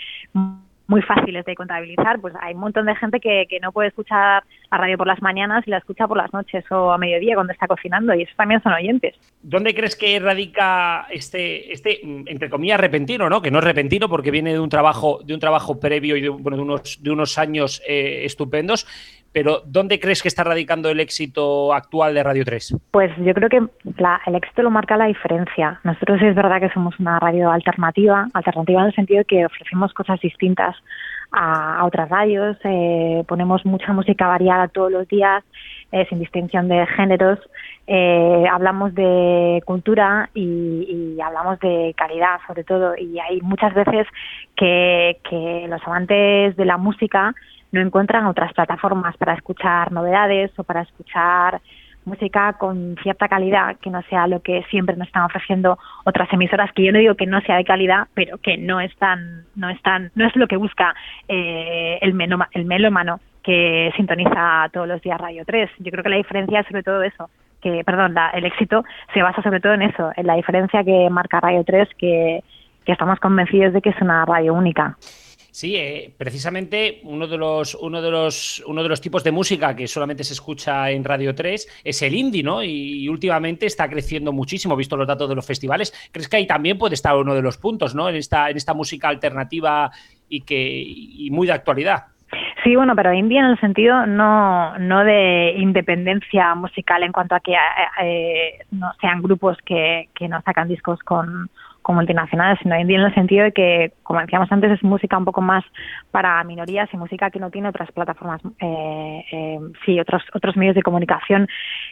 muy 0.88 1.02
fáciles 1.02 1.46
de 1.46 1.56
contabilizar, 1.56 2.20
pues 2.20 2.34
hay 2.42 2.54
un 2.54 2.62
montón 2.62 2.86
de 2.86 2.96
gente 2.96 3.20
que, 3.20 3.46
que, 3.50 3.60
no 3.60 3.72
puede 3.72 3.90
escuchar 3.90 4.44
la 4.72 4.78
radio 4.78 4.98
por 4.98 5.08
las 5.08 5.22
mañanas 5.22 5.68
y 5.68 5.72
la 5.72 5.78
escucha 5.78 6.08
por 6.08 6.18
las 6.18 6.32
noches 6.32 6.64
o 6.72 6.92
a 6.92 6.98
mediodía 6.98 7.36
cuando 7.36 7.54
está 7.54 7.68
cocinando 7.68 8.14
y 8.14 8.24
eso 8.24 8.34
también 8.38 8.62
son 8.64 8.74
oyentes. 8.74 9.16
¿Dónde 9.42 9.76
crees 9.76 9.96
que 9.96 10.20
radica 10.20 11.08
este, 11.10 11.74
este 11.74 12.00
entre 12.04 12.50
comillas, 12.50 12.80
repentino, 12.80 13.30
¿no? 13.30 13.42
Que 13.42 13.52
no 13.52 13.60
es 13.60 13.66
repentino 13.66 14.08
porque 14.08 14.32
viene 14.32 14.54
de 14.54 14.60
un 14.60 14.70
trabajo, 14.70 15.20
de 15.24 15.34
un 15.34 15.40
trabajo 15.40 15.80
previo 15.80 16.16
y 16.16 16.22
de, 16.22 16.30
bueno, 16.30 16.58
de 16.58 16.64
unos, 16.64 17.04
de 17.04 17.12
unos 17.12 17.38
años 17.38 17.82
eh, 17.88 18.22
estupendos, 18.26 18.88
pero 19.38 19.62
¿dónde 19.68 20.00
crees 20.00 20.24
que 20.24 20.30
está 20.30 20.44
radicando 20.44 20.90
el 20.90 21.00
éxito 21.00 21.72
actual 21.72 22.16
de 22.16 22.24
Radio 22.24 22.44
3? 22.44 22.76
Pues 22.90 23.12
yo 23.18 23.36
creo 23.36 23.50
que 23.50 23.62
la, 24.00 24.20
el 24.26 24.34
éxito 24.34 24.64
lo 24.64 24.72
marca 24.72 24.98
la 24.98 25.06
diferencia. 25.06 25.80
Nosotros 25.84 26.20
es 26.24 26.34
verdad 26.34 26.60
que 26.60 26.72
somos 26.72 27.00
una 27.00 27.20
radio 27.20 27.52
alternativa, 27.52 28.28
alternativa 28.34 28.82
en 28.82 28.88
el 28.88 28.96
sentido 28.96 29.20
de 29.20 29.26
que 29.26 29.46
ofrecemos 29.46 29.94
cosas 29.94 30.20
distintas 30.22 30.76
a, 31.32 31.86
otras 31.86 32.10
radios, 32.10 32.58
eh, 32.64 33.24
ponemos 33.28 33.64
mucha 33.64 33.94
música 33.94 34.26
variada 34.26 34.70
todos 34.70 34.92
los 34.92 35.08
días, 35.08 35.44
eh, 35.92 36.08
sin 36.10 36.18
distinción 36.18 36.68
de 36.68 36.88
géneros, 36.88 37.38
eh, 37.86 38.44
hablamos 38.52 38.96
de 38.96 39.62
cultura 39.66 40.32
y, 40.34 41.16
y, 41.16 41.22
hablamos 41.22 41.60
de 41.60 41.94
calidad 41.96 42.40
sobre 42.48 42.64
todo 42.64 42.96
y 42.98 43.20
hay 43.20 43.40
muchas 43.42 43.76
veces 43.76 44.08
que, 44.56 45.20
que 45.30 45.68
los 45.70 45.86
amantes 45.86 46.56
de 46.56 46.66
la 46.66 46.78
música 46.78 47.36
no 47.72 47.82
encuentran 47.82 48.26
otras 48.26 48.54
plataformas 48.54 49.16
para 49.18 49.34
escuchar 49.34 49.92
novedades 49.92 50.52
o 50.58 50.64
para 50.64 50.82
escuchar 50.82 51.62
música 52.08 52.54
con 52.54 52.96
cierta 53.04 53.28
calidad 53.28 53.76
que 53.82 53.90
no 53.90 54.02
sea 54.04 54.28
lo 54.28 54.42
que 54.42 54.64
siempre 54.70 54.96
nos 54.96 55.08
están 55.08 55.24
ofreciendo 55.24 55.78
otras 56.06 56.32
emisoras 56.32 56.72
que 56.72 56.86
yo 56.86 56.92
no 56.92 57.00
digo 57.00 57.16
que 57.16 57.28
no 57.28 57.42
sea 57.42 57.58
de 57.58 57.66
calidad 57.66 58.08
pero 58.14 58.38
que 58.38 58.58
no 58.58 58.80
están 58.80 59.44
no 59.56 59.70
están 59.70 60.12
no 60.16 60.26
es 60.26 60.36
lo 60.36 60.48
que 60.48 60.56
busca 60.56 60.96
eh, 61.28 62.00
el 62.02 62.14
meno, 62.14 62.40
el 62.54 62.66
melómano 62.66 63.20
que 63.44 63.92
sintoniza 63.96 64.70
todos 64.72 64.88
los 64.88 65.02
días 65.02 65.20
Radio 65.20 65.44
3 65.46 65.70
yo 65.80 65.92
creo 65.92 66.04
que 66.04 66.10
la 66.10 66.18
diferencia 66.18 66.62
es 66.62 66.68
sobre 66.68 66.84
todo 66.84 67.04
eso 67.04 67.30
que 67.62 67.84
perdón 67.86 68.14
la, 68.14 68.30
el 68.30 68.46
éxito 68.46 68.86
se 69.14 69.22
basa 69.22 69.42
sobre 69.42 69.60
todo 69.60 69.74
en 69.74 69.82
eso 69.82 70.12
en 70.16 70.28
la 70.28 70.36
diferencia 70.36 70.84
que 70.84 71.10
marca 71.10 71.42
Radio 71.42 71.64
3 71.66 71.90
que, 71.98 72.44
que 72.86 72.92
estamos 72.94 73.20
convencidos 73.20 73.74
de 73.74 73.82
que 73.82 73.90
es 73.90 74.02
una 74.02 74.26
radio 74.26 74.54
única 74.54 74.96
Sí, 75.52 75.76
eh, 75.76 76.14
precisamente 76.18 77.02
uno 77.04 77.28
de 77.28 77.38
los 77.38 77.76
uno 77.76 78.02
de 78.02 78.12
los 78.12 78.64
uno 78.68 78.84
de 78.84 78.90
los 78.90 79.02
tipos 79.02 79.24
de 79.24 79.32
música 79.32 79.76
que 79.76 79.88
solamente 79.88 80.24
se 80.24 80.34
escucha 80.34 80.92
en 80.92 81.04
Radio 81.04 81.34
3 81.34 81.82
es 81.84 82.02
el 82.02 82.14
indie, 82.14 82.44
¿no? 82.44 82.64
Y, 82.64 83.08
últimamente 83.10 83.66
está 83.66 83.90
creciendo 83.90 84.32
muchísimo, 84.32 84.76
visto 84.76 84.98
los 84.98 85.08
datos 85.08 85.30
de 85.30 85.36
los 85.36 85.46
festivales. 85.46 85.94
¿Crees 86.12 86.28
que 86.28 86.38
ahí 86.38 86.48
también 86.48 86.78
puede 86.78 86.96
estar 86.96 87.16
uno 87.16 87.34
de 87.34 87.42
los 87.42 87.58
puntos, 87.58 87.96
¿no? 87.96 88.10
En 88.10 88.16
esta 88.16 88.50
en 88.50 88.58
esta 88.58 88.74
música 88.74 89.08
alternativa 89.08 89.92
y 90.30 90.42
que 90.42 90.84
y 90.86 91.30
muy 91.32 91.48
de 91.48 91.54
actualidad. 91.54 92.08
Sí, 92.64 92.76
bueno, 92.76 92.96
pero 92.96 93.14
indie 93.14 93.40
en 93.40 93.46
el 93.46 93.60
sentido 93.60 94.06
no, 94.06 94.78
no 94.80 95.04
de 95.06 95.54
independencia 95.58 96.54
musical 96.56 97.04
en 97.04 97.14
cuanto 97.14 97.36
a 97.36 97.40
que 97.40 97.56
eh, 98.04 98.60
no 98.72 98.92
sean 99.00 99.22
grupos 99.22 99.58
que, 99.66 100.10
que 100.14 100.28
no 100.28 100.42
sacan 100.42 100.68
discos 100.68 101.00
con, 101.00 101.50
con 101.88 101.96
multinacionales, 101.96 102.60
sino 102.62 102.78
indie 102.78 102.98
en 102.98 103.04
el 103.04 103.14
sentido 103.14 103.46
de 103.46 103.54
que, 103.54 103.94
como 104.04 104.20
decíamos 104.20 104.52
antes, 104.52 104.72
es 104.72 104.84
música 104.84 105.18
un 105.18 105.24
poco 105.24 105.40
más 105.40 105.64
para 106.12 106.44
minorías 106.44 106.90
y 106.92 106.98
música 106.98 107.30
que 107.30 107.40
no 107.40 107.50
tiene 107.50 107.70
otras 107.70 107.90
plataformas, 107.94 108.42
eh, 108.60 109.24
eh, 109.32 109.60
sí, 109.86 109.98
otros, 109.98 110.22
otros 110.34 110.58
medios 110.58 110.76
de 110.76 110.82
comunicación 110.82 111.48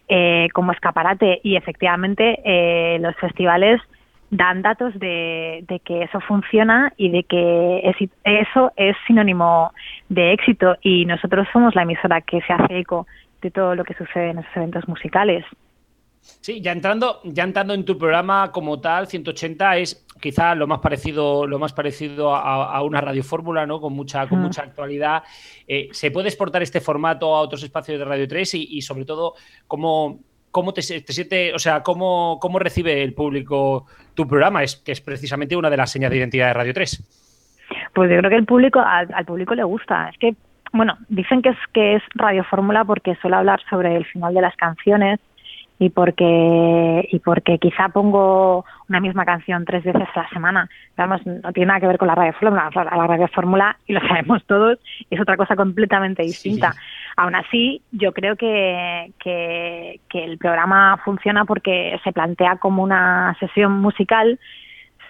eh, 0.10 0.50
como 0.54 0.74
escaparate. 0.74 1.40
Y 1.44 1.56
efectivamente, 1.56 2.42
eh, 2.44 3.00
los 3.00 3.16
festivales 3.16 3.80
dan 4.32 4.62
datos 4.62 5.00
de, 5.00 5.64
de, 5.66 5.80
que 5.80 6.04
eso 6.04 6.20
funciona 6.20 6.92
y 6.98 7.08
de 7.10 7.24
que 7.24 7.80
es, 7.86 7.96
eso 8.26 8.74
es 8.76 8.98
sinónimo 9.08 9.72
de 10.10 10.34
éxito 10.34 10.76
y 10.82 11.06
nosotros 11.06 11.48
somos 11.54 11.74
la 11.74 11.84
emisora 11.84 12.20
que 12.20 12.42
se 12.42 12.52
hace 12.52 12.80
eco 12.80 13.08
de 13.42 13.50
todo 13.50 13.76
lo 13.76 13.86
que 13.86 13.94
sucede 13.94 14.32
en 14.32 14.40
esos 14.40 14.58
eventos 14.58 14.86
musicales. 14.90 15.46
Sí, 16.42 16.62
ya 16.62 16.72
entrando, 16.72 17.22
ya 17.24 17.44
entrando 17.44 17.74
en 17.74 17.86
tu 17.86 17.98
programa 17.98 18.52
como 18.52 18.80
tal, 18.80 19.08
180 19.08 19.78
es 19.78 20.06
quizá 20.20 20.56
lo 20.56 20.66
más 20.68 20.80
parecido, 20.80 21.46
lo 21.46 21.60
más 21.60 21.74
parecido 21.74 22.36
a, 22.36 22.66
a 22.76 22.82
una 22.84 23.02
radiofórmula, 23.02 23.66
¿no? 23.66 23.80
Con 23.80 23.94
mucha, 23.94 24.28
con 24.28 24.40
mucha 24.40 24.64
actualidad. 24.64 25.24
Eh, 25.68 25.90
¿Se 25.92 26.12
puede 26.12 26.30
exportar 26.30 26.64
este 26.64 26.82
formato 26.82 27.36
a 27.36 27.42
otros 27.42 27.64
espacios 27.64 28.00
de 28.00 28.06
Radio 28.06 28.28
3 28.28 28.56
y, 28.56 28.78
y 28.78 28.82
sobre 28.82 29.06
todo 29.06 29.36
cómo, 29.68 30.20
cómo 30.52 30.74
te, 30.74 30.82
te 30.82 31.14
siente, 31.14 31.54
o 31.54 31.60
sea, 31.60 31.84
cómo, 31.84 32.40
cómo 32.42 32.60
recibe 32.60 33.04
el 33.04 33.14
público 33.14 33.86
tu 34.14 34.28
programa? 34.28 34.64
Es 34.64 34.78
que 34.78 34.94
es 34.94 35.02
precisamente 35.02 35.56
una 35.56 35.70
de 35.70 35.78
las 35.78 35.92
señas 35.92 36.12
de 36.12 36.18
identidad 36.18 36.48
de 36.48 36.54
Radio 36.54 36.74
3. 36.74 37.62
Pues 37.94 38.10
yo 38.10 38.18
creo 38.18 38.30
que 38.30 38.38
el 38.38 38.46
público, 38.46 38.80
al, 38.80 39.14
al 39.14 39.26
público 39.26 39.54
le 39.54 39.64
gusta. 39.64 40.10
Es 40.10 40.18
que, 40.18 40.36
bueno, 40.74 40.98
dicen 41.10 41.42
que 41.42 41.50
es 41.50 41.58
que 41.74 41.96
es 41.96 42.04
radiofórmula 42.14 42.84
porque 42.86 43.16
suele 43.16 43.36
hablar 43.36 43.62
sobre 43.70 43.96
el 43.96 44.06
final 44.06 44.34
de 44.34 44.42
las 44.42 44.56
canciones 44.56 45.20
y 45.78 45.90
porque 45.90 47.08
y 47.12 47.20
porque 47.20 47.58
quizá 47.60 47.90
pongo 47.90 48.66
una 48.88 49.00
misma 49.00 49.26
canción 49.26 49.66
tres 49.66 49.84
veces 49.84 50.08
a 50.16 50.22
la 50.22 50.30
semana. 50.30 50.70
Vamos, 50.96 51.26
no 51.26 51.52
tiene 51.52 51.68
nada 51.68 51.80
que 51.82 51.88
ver 51.88 51.98
con 51.98 52.08
la 52.08 52.16
radio 52.16 52.34
fórmula, 52.34 52.70
la 52.74 53.08
radio 53.08 53.28
fórmula 53.28 53.78
y 53.86 53.94
lo 53.94 54.00
sabemos 54.08 54.44
todos, 54.46 54.80
es 55.10 55.20
otra 55.20 55.38
cosa 55.38 55.56
completamente 55.56 56.24
distinta. 56.24 56.72
Sí. 56.72 56.80
Aún 57.18 57.36
así, 57.36 57.82
yo 57.92 58.14
creo 58.14 58.36
que, 58.36 59.12
que, 59.20 60.00
que 60.10 60.24
el 60.24 60.38
programa 60.38 61.00
funciona 61.04 61.46
porque 61.46 62.00
se 62.04 62.14
plantea 62.14 62.58
como 62.58 62.84
una 62.84 63.36
sesión 63.40 63.74
musical 63.74 64.40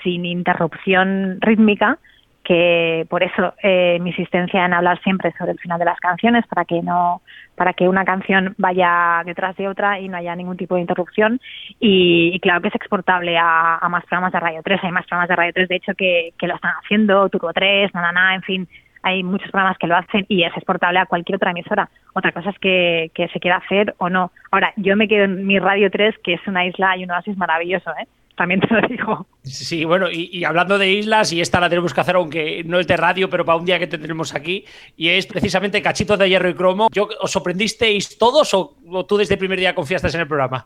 sin 0.04 0.26
interrupción 0.26 1.38
rítmica 1.42 2.00
que 2.46 3.06
por 3.10 3.24
eso 3.24 3.54
eh, 3.62 3.98
mi 4.00 4.12
insistencia 4.12 4.64
en 4.64 4.74
hablar 4.74 5.02
siempre 5.02 5.34
sobre 5.38 5.52
el 5.52 5.60
final 5.60 5.80
de 5.80 5.86
las 5.86 6.00
canciones 6.00 6.46
para 6.48 6.64
que 6.64 6.82
no 6.82 7.22
para 7.56 7.74
que 7.74 7.90
una 7.90 8.06
canción 8.06 8.54
vaya 8.58 9.24
detrás 9.26 9.56
de 9.58 9.68
otra 9.68 10.00
y 10.00 10.08
no 10.08 10.18
haya 10.18 10.36
ningún 10.36 10.56
tipo 10.56 10.76
de 10.76 10.82
interrupción 10.82 11.42
y, 11.80 12.40
claro 12.40 12.62
que 12.62 12.68
es 12.68 12.76
exportable 12.76 13.38
a, 13.38 13.80
más 13.90 14.06
programas 14.06 14.32
de 14.32 14.40
Radio 14.40 14.62
3 14.64 14.80
hay 14.84 14.92
más 14.92 15.06
programas 15.08 15.30
de 15.30 15.36
Radio 15.36 15.54
3 15.54 15.70
de 15.70 15.76
hecho 15.76 15.94
que, 15.98 16.34
lo 16.42 16.56
están 16.56 16.74
haciendo 16.84 17.28
Turbo 17.30 17.52
3 17.52 17.94
nada 17.94 18.36
en 18.36 18.42
fin 18.44 18.68
hay 19.02 19.24
muchos 19.24 19.52
programas 19.52 19.78
que 19.78 19.88
lo 19.88 19.96
hacen 19.96 20.26
y 20.30 20.44
es 20.44 20.56
exportable 20.56 20.98
a 20.98 21.06
cualquier 21.06 21.36
otra 21.36 21.52
emisora. 21.52 21.88
Otra 22.14 22.32
cosa 22.32 22.50
es 22.50 22.58
que, 22.58 23.12
que 23.14 23.28
se 23.28 23.40
quiera 23.40 23.58
hacer 23.58 23.94
o 24.00 24.10
no. 24.10 24.32
Ahora, 24.50 24.74
yo 24.78 24.96
me 24.96 25.08
quedo 25.08 25.26
en 25.26 25.46
mi 25.46 25.60
Radio 25.60 25.92
3, 25.92 26.16
que 26.24 26.34
es 26.34 26.48
una 26.48 26.66
isla 26.66 26.98
y 26.98 27.04
un 27.04 27.12
oasis 27.12 27.38
maravilloso, 27.38 27.92
¿eh? 28.02 28.08
También 28.36 28.60
te 28.62 28.74
lo 28.74 28.88
digo. 28.88 29.28
Sí, 29.44 29.86
bueno, 29.86 30.08
y, 30.12 30.44
hablando 30.44 30.78
de 30.78 30.92
islas, 30.92 31.32
y 31.34 31.42
esta 31.42 31.60
la 31.60 31.70
tenemos 31.70 31.94
que 31.94 32.02
hacer, 32.02 32.16
aunque 32.16 32.64
no 32.66 32.80
es 32.80 32.88
de 32.88 32.98
radio, 32.98 33.30
pero 33.30 33.46
para 33.46 33.58
un 33.58 33.66
día 33.66 33.80
que 33.80 33.88
tendremos 33.88 34.36
aquí, 34.36 34.66
y 34.98 35.10
es 35.10 35.26
precisamente 35.26 35.82
Cachitos 35.82 36.20
de 36.20 36.30
Hierro 36.30 36.50
y 36.50 36.54
Cromo. 36.54 36.88
¿Yo, 36.92 37.08
¿Os 37.22 37.32
sorprendisteis 37.32 38.18
todos 38.18 38.54
o, 38.54 38.76
tú 39.08 39.18
desde 39.18 39.36
el 39.36 39.40
primer 39.40 39.60
día 39.60 39.76
confiaste 39.76 40.08
en 40.10 40.22
el 40.22 40.28
programa? 40.28 40.66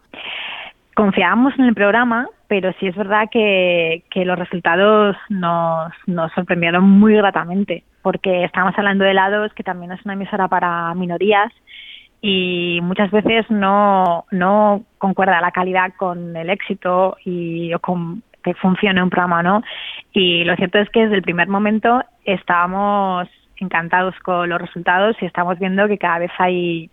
Confiábamos 0.95 1.53
en 1.57 1.65
el 1.65 1.73
programa, 1.73 2.27
pero 2.47 2.73
sí 2.79 2.87
es 2.87 2.95
verdad 2.95 3.29
que, 3.31 4.03
que 4.11 4.25
los 4.25 4.37
resultados 4.37 5.15
nos, 5.29 5.93
nos 6.07 6.31
sorprendieron 6.33 6.83
muy 6.83 7.13
gratamente, 7.15 7.83
porque 8.01 8.43
estamos 8.43 8.73
hablando 8.77 9.05
de 9.05 9.11
helados, 9.11 9.53
que 9.53 9.63
también 9.63 9.91
es 9.91 10.03
una 10.03 10.15
emisora 10.15 10.47
para 10.47 10.93
minorías, 10.95 11.53
y 12.21 12.79
muchas 12.81 13.11
veces 13.11 13.49
no, 13.49 14.25
no 14.31 14.83
concuerda 14.97 15.41
la 15.41 15.51
calidad 15.51 15.93
con 15.97 16.35
el 16.35 16.49
éxito 16.49 17.17
y 17.23 17.73
o 17.73 17.79
con 17.79 18.23
que 18.43 18.53
funcione 18.55 19.03
un 19.03 19.09
programa 19.09 19.39
o 19.39 19.43
no. 19.43 19.63
Y 20.13 20.43
lo 20.43 20.55
cierto 20.55 20.79
es 20.79 20.89
que 20.89 21.01
desde 21.01 21.15
el 21.15 21.21
primer 21.21 21.47
momento 21.47 22.03
estábamos 22.25 23.27
encantados 23.57 24.15
con 24.19 24.49
los 24.49 24.61
resultados 24.61 25.15
y 25.21 25.25
estamos 25.25 25.59
viendo 25.59 25.87
que 25.87 25.97
cada 25.97 26.19
vez 26.19 26.31
hay, 26.37 26.89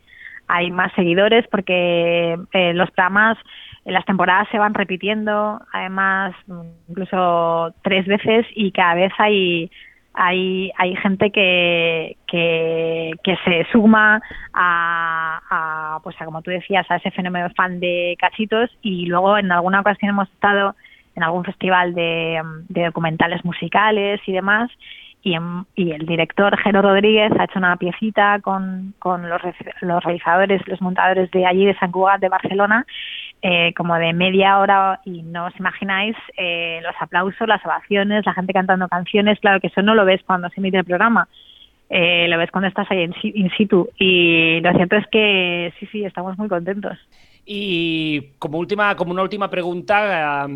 hay 0.48 0.70
más 0.70 0.92
seguidores 0.94 1.46
porque 1.48 2.36
eh, 2.52 2.74
los 2.74 2.90
programas 2.90 3.38
en 3.84 3.94
las 3.94 4.04
temporadas 4.04 4.48
se 4.50 4.58
van 4.58 4.74
repitiendo, 4.74 5.60
además 5.72 6.34
incluso 6.88 7.72
tres 7.82 8.06
veces 8.06 8.46
y 8.54 8.72
cada 8.72 8.94
vez 8.94 9.12
hay 9.18 9.70
hay, 10.16 10.72
hay 10.78 10.96
gente 10.96 11.30
que, 11.30 12.16
que, 12.26 13.38
se 13.44 13.66
suma 13.70 14.20
a, 14.54 16.00
pues 16.02 16.20
a, 16.20 16.24
como 16.24 16.42
tú 16.42 16.50
decías, 16.50 16.90
a 16.90 16.96
ese 16.96 17.10
fenómeno 17.10 17.50
fan 17.54 17.78
de 17.80 18.16
cachitos. 18.18 18.70
Y 18.82 19.06
luego 19.06 19.36
en 19.36 19.52
alguna 19.52 19.80
ocasión 19.80 20.10
hemos 20.10 20.28
estado 20.30 20.74
en 21.14 21.22
algún 21.22 21.44
festival 21.44 21.94
de, 21.94 22.42
documentales 22.68 23.44
musicales 23.44 24.20
y 24.26 24.32
demás 24.32 24.70
y, 25.22 25.34
y, 25.74 25.90
el 25.92 26.06
director 26.06 26.56
Jero 26.58 26.82
Rodríguez 26.82 27.32
ha 27.38 27.44
hecho 27.44 27.58
una 27.58 27.76
piecita 27.76 28.38
con, 28.40 28.94
con 28.98 29.28
los, 29.28 29.42
los 29.80 30.04
realizadores, 30.04 30.62
los 30.68 30.80
montadores 30.80 31.30
de 31.32 31.44
allí 31.44 31.66
de 31.66 31.76
San 31.78 31.90
Cugat 31.90 32.20
de 32.20 32.28
Barcelona 32.28 32.86
eh, 33.42 33.74
como 33.74 33.94
de 33.96 34.12
media 34.12 34.58
hora 34.58 35.00
y 35.04 35.22
no 35.22 35.46
os 35.46 35.56
imagináis 35.58 36.16
eh, 36.36 36.80
los 36.82 36.94
aplausos, 36.98 37.46
las 37.46 37.64
ovaciones, 37.64 38.24
la 38.24 38.34
gente 38.34 38.52
cantando 38.52 38.88
canciones, 38.88 39.38
claro 39.40 39.60
que 39.60 39.66
eso 39.68 39.82
no 39.82 39.94
lo 39.94 40.04
ves 40.04 40.22
cuando 40.26 40.48
se 40.48 40.60
emite 40.60 40.78
el 40.78 40.84
programa, 40.84 41.28
eh, 41.90 42.26
lo 42.28 42.38
ves 42.38 42.50
cuando 42.50 42.68
estás 42.68 42.90
ahí 42.90 43.08
in 43.22 43.50
situ 43.50 43.88
y 43.98 44.60
lo 44.60 44.72
cierto 44.72 44.96
es 44.96 45.06
que 45.08 45.72
sí, 45.78 45.86
sí, 45.92 46.04
estamos 46.04 46.36
muy 46.38 46.48
contentos. 46.48 46.98
Y 47.44 48.32
como 48.40 48.58
última, 48.58 48.96
como 48.96 49.12
una 49.12 49.22
última 49.22 49.48
pregunta, 49.48 50.48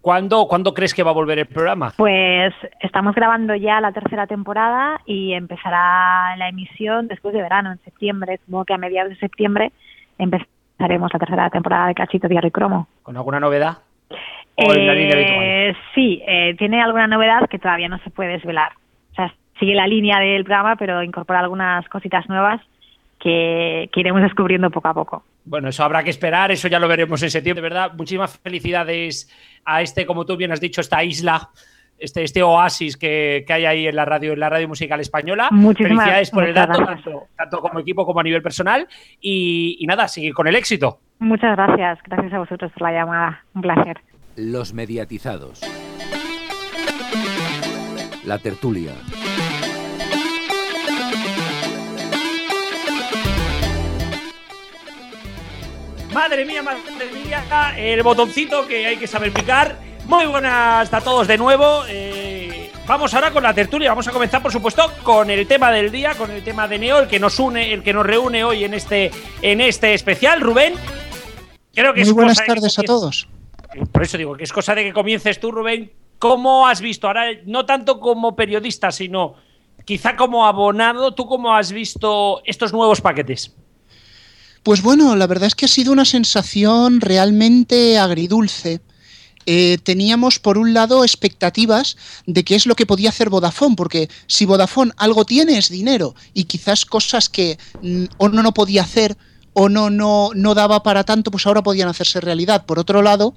¿cuándo, 0.00 0.46
¿cuándo 0.46 0.72
crees 0.72 0.94
que 0.94 1.02
va 1.02 1.10
a 1.10 1.14
volver 1.14 1.40
el 1.40 1.46
programa? 1.46 1.92
Pues 1.98 2.54
estamos 2.80 3.14
grabando 3.14 3.54
ya 3.54 3.78
la 3.82 3.92
tercera 3.92 4.26
temporada 4.26 5.02
y 5.04 5.34
empezará 5.34 6.34
la 6.38 6.48
emisión 6.48 7.08
después 7.08 7.34
de 7.34 7.42
verano, 7.42 7.72
en 7.72 7.78
septiembre, 7.80 8.40
supongo 8.46 8.64
que 8.64 8.72
a 8.72 8.78
mediados 8.78 9.10
de 9.10 9.18
septiembre 9.18 9.72
empezará 10.16 10.51
haremos 10.78 11.12
la 11.12 11.18
tercera 11.18 11.50
temporada 11.50 11.88
de 11.88 11.94
Cachito 11.94 12.28
Diario 12.28 12.48
y 12.48 12.50
Cromo. 12.50 12.88
¿Con 13.02 13.16
alguna 13.16 13.40
novedad? 13.40 13.78
Eh, 14.56 15.74
sí, 15.94 16.22
eh, 16.26 16.54
tiene 16.58 16.82
alguna 16.82 17.06
novedad 17.06 17.48
que 17.48 17.58
todavía 17.58 17.88
no 17.88 17.98
se 17.98 18.10
puede 18.10 18.32
desvelar. 18.32 18.72
O 19.12 19.14
sea, 19.14 19.34
sigue 19.58 19.74
la 19.74 19.86
línea 19.86 20.18
del 20.18 20.44
programa, 20.44 20.76
pero 20.76 21.02
incorpora 21.02 21.40
algunas 21.40 21.88
cositas 21.88 22.28
nuevas 22.28 22.60
que, 23.18 23.88
que, 23.92 24.00
iremos 24.00 24.22
descubriendo 24.22 24.70
poco 24.70 24.88
a 24.88 24.94
poco. 24.94 25.24
Bueno, 25.44 25.68
eso 25.68 25.84
habrá 25.84 26.02
que 26.04 26.10
esperar, 26.10 26.52
eso 26.52 26.68
ya 26.68 26.78
lo 26.78 26.88
veremos 26.88 27.22
en 27.22 27.30
septiembre, 27.30 27.62
de 27.62 27.68
verdad. 27.68 27.92
Muchísimas 27.96 28.38
felicidades 28.38 29.30
a 29.64 29.80
este, 29.80 30.06
como 30.06 30.26
tú 30.26 30.36
bien 30.36 30.52
has 30.52 30.60
dicho, 30.60 30.80
esta 30.80 31.02
isla 31.02 31.48
este, 32.02 32.24
este 32.24 32.42
oasis 32.42 32.96
que, 32.96 33.44
hay 33.48 33.64
ahí 33.64 33.86
en 33.86 33.94
la 33.94 34.04
radio, 34.04 34.32
en 34.32 34.40
la 34.40 34.48
radio 34.48 34.66
musical 34.66 35.00
española. 35.00 35.48
Muchísimas 35.52 36.04
Felicidades 36.04 36.30
por 36.30 36.44
el 36.44 36.54
dato, 36.54 36.84
tanto, 37.36 37.60
como 37.60 37.78
equipo 37.78 38.04
como 38.04 38.20
a 38.20 38.22
nivel 38.22 38.42
personal. 38.42 38.88
Y, 39.20 39.84
nada, 39.86 40.08
seguir 40.08 40.34
con 40.34 40.48
el 40.48 40.56
éxito. 40.56 40.98
Muchas 41.20 41.56
gracias. 41.56 41.98
Gracias 42.04 42.32
a 42.32 42.38
vosotros 42.38 42.72
por 42.72 42.82
la 42.82 42.92
llamada. 42.92 43.44
Un 43.54 43.62
placer. 43.62 43.98
Los 44.36 44.74
mediatizados. 44.74 45.60
La 48.24 48.38
tertulia. 48.38 48.92
Madre 56.12 56.44
mía, 56.44 56.62
madre 56.62 57.06
mía, 57.24 57.42
el 57.76 58.02
botoncito 58.02 58.66
que 58.66 58.86
hay 58.86 58.96
que 58.98 59.06
saber 59.06 59.32
picar 59.32 59.76
muy 60.12 60.26
buenas 60.26 60.92
a 60.92 61.00
todos 61.00 61.26
de 61.26 61.38
nuevo. 61.38 61.84
Eh, 61.88 62.70
vamos 62.86 63.14
ahora 63.14 63.30
con 63.30 63.42
la 63.42 63.54
tertulia. 63.54 63.88
Vamos 63.88 64.06
a 64.08 64.12
comenzar, 64.12 64.42
por 64.42 64.52
supuesto, 64.52 64.92
con 65.02 65.30
el 65.30 65.46
tema 65.46 65.70
del 65.70 65.90
día, 65.90 66.14
con 66.14 66.30
el 66.30 66.44
tema 66.44 66.68
de 66.68 66.78
Neo, 66.78 66.98
el 66.98 67.08
que 67.08 67.18
nos 67.18 67.38
une, 67.38 67.72
el 67.72 67.82
que 67.82 67.94
nos 67.94 68.04
reúne 68.04 68.44
hoy 68.44 68.64
en 68.64 68.74
este, 68.74 69.10
en 69.40 69.62
este 69.62 69.94
especial. 69.94 70.42
Rubén, 70.42 70.74
creo 71.74 71.94
que 71.94 72.04
Muy 72.04 72.12
buenas 72.12 72.44
tardes 72.44 72.78
a 72.78 72.82
todos. 72.82 73.26
Por 73.90 74.02
eso 74.02 74.18
digo 74.18 74.36
que 74.36 74.44
es 74.44 74.52
cosa 74.52 74.74
de 74.74 74.84
que 74.84 74.92
comiences 74.92 75.40
tú, 75.40 75.50
Rubén. 75.50 75.90
¿Cómo 76.18 76.68
has 76.68 76.82
visto? 76.82 77.06
Ahora, 77.06 77.24
no 77.46 77.64
tanto 77.64 77.98
como 77.98 78.36
periodista, 78.36 78.92
sino 78.92 79.36
quizá 79.86 80.14
como 80.14 80.46
abonado, 80.46 81.14
¿tú 81.14 81.26
cómo 81.26 81.54
has 81.54 81.72
visto 81.72 82.42
estos 82.44 82.72
nuevos 82.72 83.00
paquetes? 83.00 83.56
Pues 84.62 84.82
bueno, 84.82 85.16
la 85.16 85.26
verdad 85.26 85.46
es 85.46 85.54
que 85.54 85.64
ha 85.64 85.68
sido 85.68 85.90
una 85.90 86.04
sensación 86.04 87.00
realmente 87.00 87.98
agridulce 87.98 88.82
eh, 89.46 89.78
teníamos 89.82 90.38
por 90.38 90.58
un 90.58 90.74
lado 90.74 91.04
expectativas 91.04 91.96
de 92.26 92.44
qué 92.44 92.54
es 92.54 92.66
lo 92.66 92.74
que 92.74 92.86
podía 92.86 93.10
hacer 93.10 93.30
Vodafone, 93.30 93.76
porque 93.76 94.08
si 94.26 94.44
Vodafone 94.44 94.92
algo 94.96 95.24
tiene 95.24 95.58
es 95.58 95.68
dinero 95.68 96.14
y 96.34 96.44
quizás 96.44 96.84
cosas 96.84 97.28
que 97.28 97.58
mm, 97.82 98.04
o 98.18 98.28
no, 98.28 98.42
no 98.42 98.54
podía 98.54 98.82
hacer 98.82 99.16
o 99.54 99.68
no, 99.68 99.90
no, 99.90 100.30
no 100.34 100.54
daba 100.54 100.82
para 100.82 101.04
tanto, 101.04 101.30
pues 101.30 101.46
ahora 101.46 101.62
podían 101.62 101.88
hacerse 101.88 102.20
realidad. 102.20 102.64
Por 102.64 102.78
otro 102.78 103.02
lado, 103.02 103.34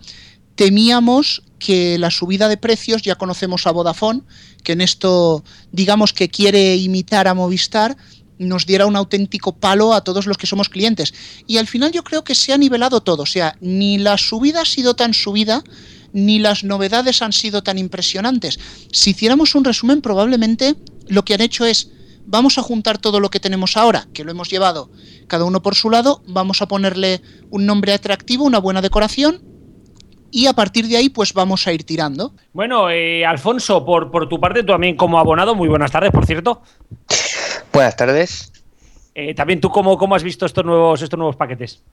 temíamos 0.56 1.44
que 1.60 1.98
la 1.98 2.12
subida 2.12 2.48
de 2.48 2.58
precios, 2.58 3.02
ya 3.02 3.16
conocemos 3.16 3.68
a 3.68 3.72
Vodafone, 3.72 4.22
que 4.64 4.74
en 4.74 4.82
esto 4.82 5.44
digamos 5.72 6.14
que 6.14 6.30
quiere 6.30 6.76
imitar 6.78 7.28
a 7.28 7.34
Movistar, 7.34 7.98
nos 8.38 8.66
diera 8.66 8.86
un 8.86 8.96
auténtico 8.96 9.54
palo 9.54 9.94
a 9.94 10.04
todos 10.04 10.26
los 10.26 10.38
que 10.38 10.48
somos 10.48 10.70
clientes. 10.70 11.14
Y 11.48 11.58
al 11.58 11.68
final 11.68 11.92
yo 11.92 12.04
creo 12.04 12.24
que 12.24 12.36
se 12.36 12.54
ha 12.54 12.58
nivelado 12.58 13.02
todo, 13.02 13.24
o 13.24 13.28
sea, 13.28 13.56
ni 13.62 13.98
la 13.98 14.18
subida 14.18 14.62
ha 14.62 14.66
sido 14.66 14.96
tan 14.96 15.14
subida, 15.14 15.64
ni 16.16 16.40
las 16.40 16.64
novedades 16.64 17.22
han 17.22 17.34
sido 17.34 17.62
tan 17.62 17.78
impresionantes. 17.78 18.58
Si 18.92 19.10
hiciéramos 19.10 19.54
un 19.54 19.66
resumen, 19.66 20.02
probablemente 20.02 20.76
lo 21.10 21.26
que 21.26 21.34
han 21.34 21.42
hecho 21.42 21.66
es 21.66 21.92
vamos 22.26 22.58
a 22.58 22.62
juntar 22.62 22.98
todo 22.98 23.20
lo 23.20 23.30
que 23.30 23.42
tenemos 23.42 23.76
ahora, 23.76 24.08
que 24.14 24.24
lo 24.24 24.32
hemos 24.32 24.50
llevado 24.50 24.90
cada 25.28 25.44
uno 25.44 25.62
por 25.62 25.76
su 25.76 25.90
lado, 25.90 26.24
vamos 26.26 26.62
a 26.62 26.68
ponerle 26.68 27.22
un 27.50 27.66
nombre 27.66 27.92
atractivo, 27.92 28.46
una 28.46 28.60
buena 28.60 28.82
decoración 28.82 29.44
y 30.32 30.48
a 30.48 30.54
partir 30.54 30.88
de 30.88 30.96
ahí 30.96 31.10
pues 31.10 31.34
vamos 31.34 31.68
a 31.68 31.74
ir 31.74 31.84
tirando. 31.84 32.34
Bueno, 32.54 32.90
eh, 32.90 33.26
Alfonso, 33.26 33.86
por, 33.86 34.10
por 34.10 34.30
tu 34.30 34.40
parte, 34.40 34.62
tú 34.62 34.68
también 34.68 34.96
como 34.96 35.20
abonado, 35.20 35.54
muy 35.54 35.68
buenas 35.68 35.92
tardes, 35.92 36.12
por 36.12 36.26
cierto. 36.26 36.62
Buenas 37.74 37.98
tardes. 37.98 38.54
Eh, 39.14 39.36
también 39.36 39.60
tú 39.60 39.70
cómo, 39.70 39.98
cómo 39.98 40.16
has 40.16 40.24
visto 40.24 40.46
estos 40.46 40.64
nuevos, 40.64 41.02
estos 41.02 41.18
nuevos 41.18 41.36
paquetes. 41.36 41.84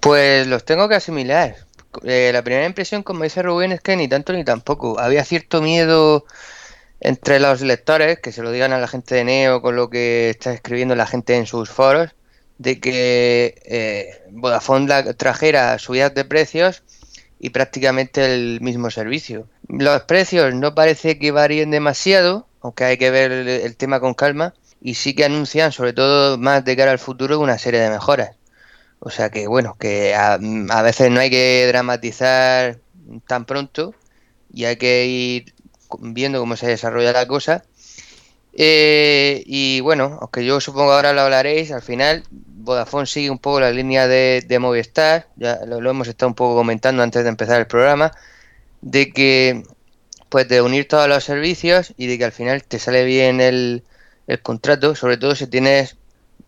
Pues 0.00 0.46
los 0.46 0.64
tengo 0.64 0.88
que 0.88 0.94
asimilar. 0.94 1.56
Eh, 2.04 2.30
la 2.32 2.42
primera 2.42 2.66
impresión, 2.66 3.02
como 3.02 3.24
dice 3.24 3.42
Rubén, 3.42 3.72
es 3.72 3.80
que 3.80 3.96
ni 3.96 4.08
tanto 4.08 4.32
ni 4.32 4.44
tampoco. 4.44 4.98
Había 4.98 5.24
cierto 5.24 5.62
miedo 5.62 6.24
entre 7.00 7.40
los 7.40 7.60
lectores, 7.60 8.18
que 8.20 8.32
se 8.32 8.42
lo 8.42 8.50
digan 8.50 8.72
a 8.72 8.78
la 8.78 8.88
gente 8.88 9.14
de 9.14 9.24
Neo 9.24 9.62
con 9.62 9.76
lo 9.76 9.90
que 9.90 10.30
está 10.30 10.52
escribiendo 10.52 10.94
la 10.94 11.06
gente 11.06 11.36
en 11.36 11.46
sus 11.46 11.68
foros, 11.68 12.14
de 12.58 12.80
que 12.80 13.60
eh, 13.64 14.22
Vodafone 14.30 15.14
trajera 15.14 15.78
subidas 15.78 16.14
de 16.14 16.24
precios 16.24 16.82
y 17.38 17.50
prácticamente 17.50 18.34
el 18.34 18.60
mismo 18.60 18.90
servicio. 18.90 19.48
Los 19.68 20.02
precios 20.02 20.54
no 20.54 20.74
parece 20.74 21.18
que 21.18 21.32
varíen 21.32 21.70
demasiado, 21.70 22.46
aunque 22.62 22.84
hay 22.84 22.96
que 22.96 23.10
ver 23.10 23.32
el 23.32 23.76
tema 23.76 24.00
con 24.00 24.14
calma, 24.14 24.54
y 24.80 24.94
sí 24.94 25.14
que 25.14 25.24
anuncian, 25.24 25.72
sobre 25.72 25.92
todo 25.92 26.38
más 26.38 26.64
de 26.64 26.76
cara 26.76 26.92
al 26.92 26.98
futuro, 26.98 27.40
una 27.40 27.58
serie 27.58 27.80
de 27.80 27.90
mejoras. 27.90 28.36
O 29.06 29.10
sea 29.10 29.30
que 29.30 29.46
bueno, 29.46 29.76
que 29.78 30.16
a, 30.16 30.36
veces 30.82 31.12
no 31.12 31.20
hay 31.20 31.30
que 31.30 31.64
dramatizar 31.68 32.80
tan 33.28 33.44
pronto 33.44 33.94
y 34.52 34.64
hay 34.64 34.74
que 34.78 35.06
ir 35.06 35.54
viendo 36.00 36.40
cómo 36.40 36.56
se 36.56 36.66
desarrolla 36.66 37.12
la 37.12 37.28
cosa. 37.28 37.62
Eh, 38.52 39.44
y 39.46 39.78
bueno, 39.80 40.18
aunque 40.20 40.44
yo 40.44 40.60
supongo 40.60 40.92
ahora 40.92 41.12
lo 41.12 41.20
hablaréis, 41.20 41.70
al 41.70 41.82
final 41.82 42.24
Vodafone 42.30 43.06
sigue 43.06 43.30
un 43.30 43.38
poco 43.38 43.60
la 43.60 43.70
línea 43.70 44.08
de, 44.08 44.58
Movistar, 44.58 45.28
ya 45.36 45.60
lo, 45.64 45.80
lo, 45.80 45.90
hemos 45.90 46.08
estado 46.08 46.30
un 46.30 46.34
poco 46.34 46.56
comentando 46.56 47.04
antes 47.04 47.22
de 47.22 47.28
empezar 47.28 47.60
el 47.60 47.68
programa, 47.68 48.10
de 48.80 49.12
que 49.12 49.62
pues 50.30 50.48
de 50.48 50.62
unir 50.62 50.88
todos 50.88 51.08
los 51.08 51.22
servicios 51.22 51.94
y 51.96 52.08
de 52.08 52.18
que 52.18 52.24
al 52.24 52.32
final 52.32 52.64
te 52.64 52.80
sale 52.80 53.04
bien 53.04 53.40
el, 53.40 53.84
el 54.26 54.42
contrato, 54.42 54.96
sobre 54.96 55.16
todo 55.16 55.36
si 55.36 55.46
tienes 55.46 55.96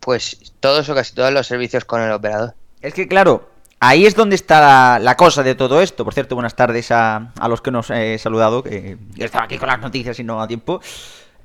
pues 0.01 0.53
todos 0.61 0.89
o 0.89 0.95
casi 0.95 1.15
todos 1.15 1.33
los 1.33 1.47
servicios 1.47 1.85
con 1.85 2.01
el 2.01 2.13
operador. 2.13 2.55
Es 2.81 2.95
que 2.95 3.09
claro, 3.09 3.49
ahí 3.81 4.07
es 4.07 4.15
donde 4.15 4.37
está 4.37 4.99
la, 4.99 5.17
cosa 5.17 5.43
de 5.43 5.55
todo 5.55 5.81
esto. 5.81 6.05
Por 6.05 6.15
cierto, 6.15 6.35
buenas 6.35 6.55
tardes 6.55 6.91
a, 6.91 7.33
a 7.39 7.49
los 7.49 7.61
que 7.61 7.71
nos 7.71 7.91
he 7.91 8.19
saludado, 8.19 8.63
que 8.63 8.97
yo 9.15 9.25
estaba 9.25 9.45
aquí 9.45 9.59
con 9.59 9.69
las 9.69 9.81
noticias 9.81 10.19
y 10.19 10.25
no 10.25 10.41
a 10.41 10.49
tiempo. 10.49 10.81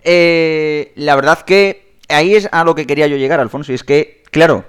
Eh, 0.04 0.92
la 0.96 1.16
verdad 1.16 1.42
que 1.42 1.98
ahí 2.10 2.36
es 2.36 2.50
a 2.52 2.64
lo 2.64 2.76
que 2.76 2.86
quería 2.86 3.08
yo 3.08 3.18
llegar, 3.18 3.40
Alfonso, 3.40 3.72
y 3.72 3.76
es 3.76 3.84
que, 3.84 4.24
claro, 4.32 4.66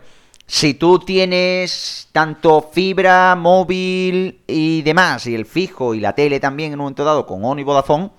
si 0.47 0.75
tú 0.75 0.99
tienes 0.99 2.09
tanto 2.13 2.71
fibra, 2.73 3.35
móvil 3.35 4.43
y 4.47 4.83
demás, 4.83 5.27
y 5.27 5.35
el 5.35 5.47
fijo 5.47 5.95
y 5.95 6.01
la 6.01 6.15
tele 6.15 6.41
también 6.41 6.73
en 6.73 6.79
un 6.79 6.85
momento 6.85 7.05
dado 7.05 7.27
con 7.27 7.45
ON 7.45 7.59
y 7.59 7.65
Vodafone, 7.65 8.11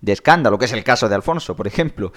de 0.00 0.12
escándalo, 0.12 0.58
que 0.58 0.66
es 0.66 0.72
el 0.72 0.84
caso 0.84 1.08
de 1.08 1.14
Alfonso, 1.14 1.54
por 1.54 1.66
ejemplo. 1.66 2.12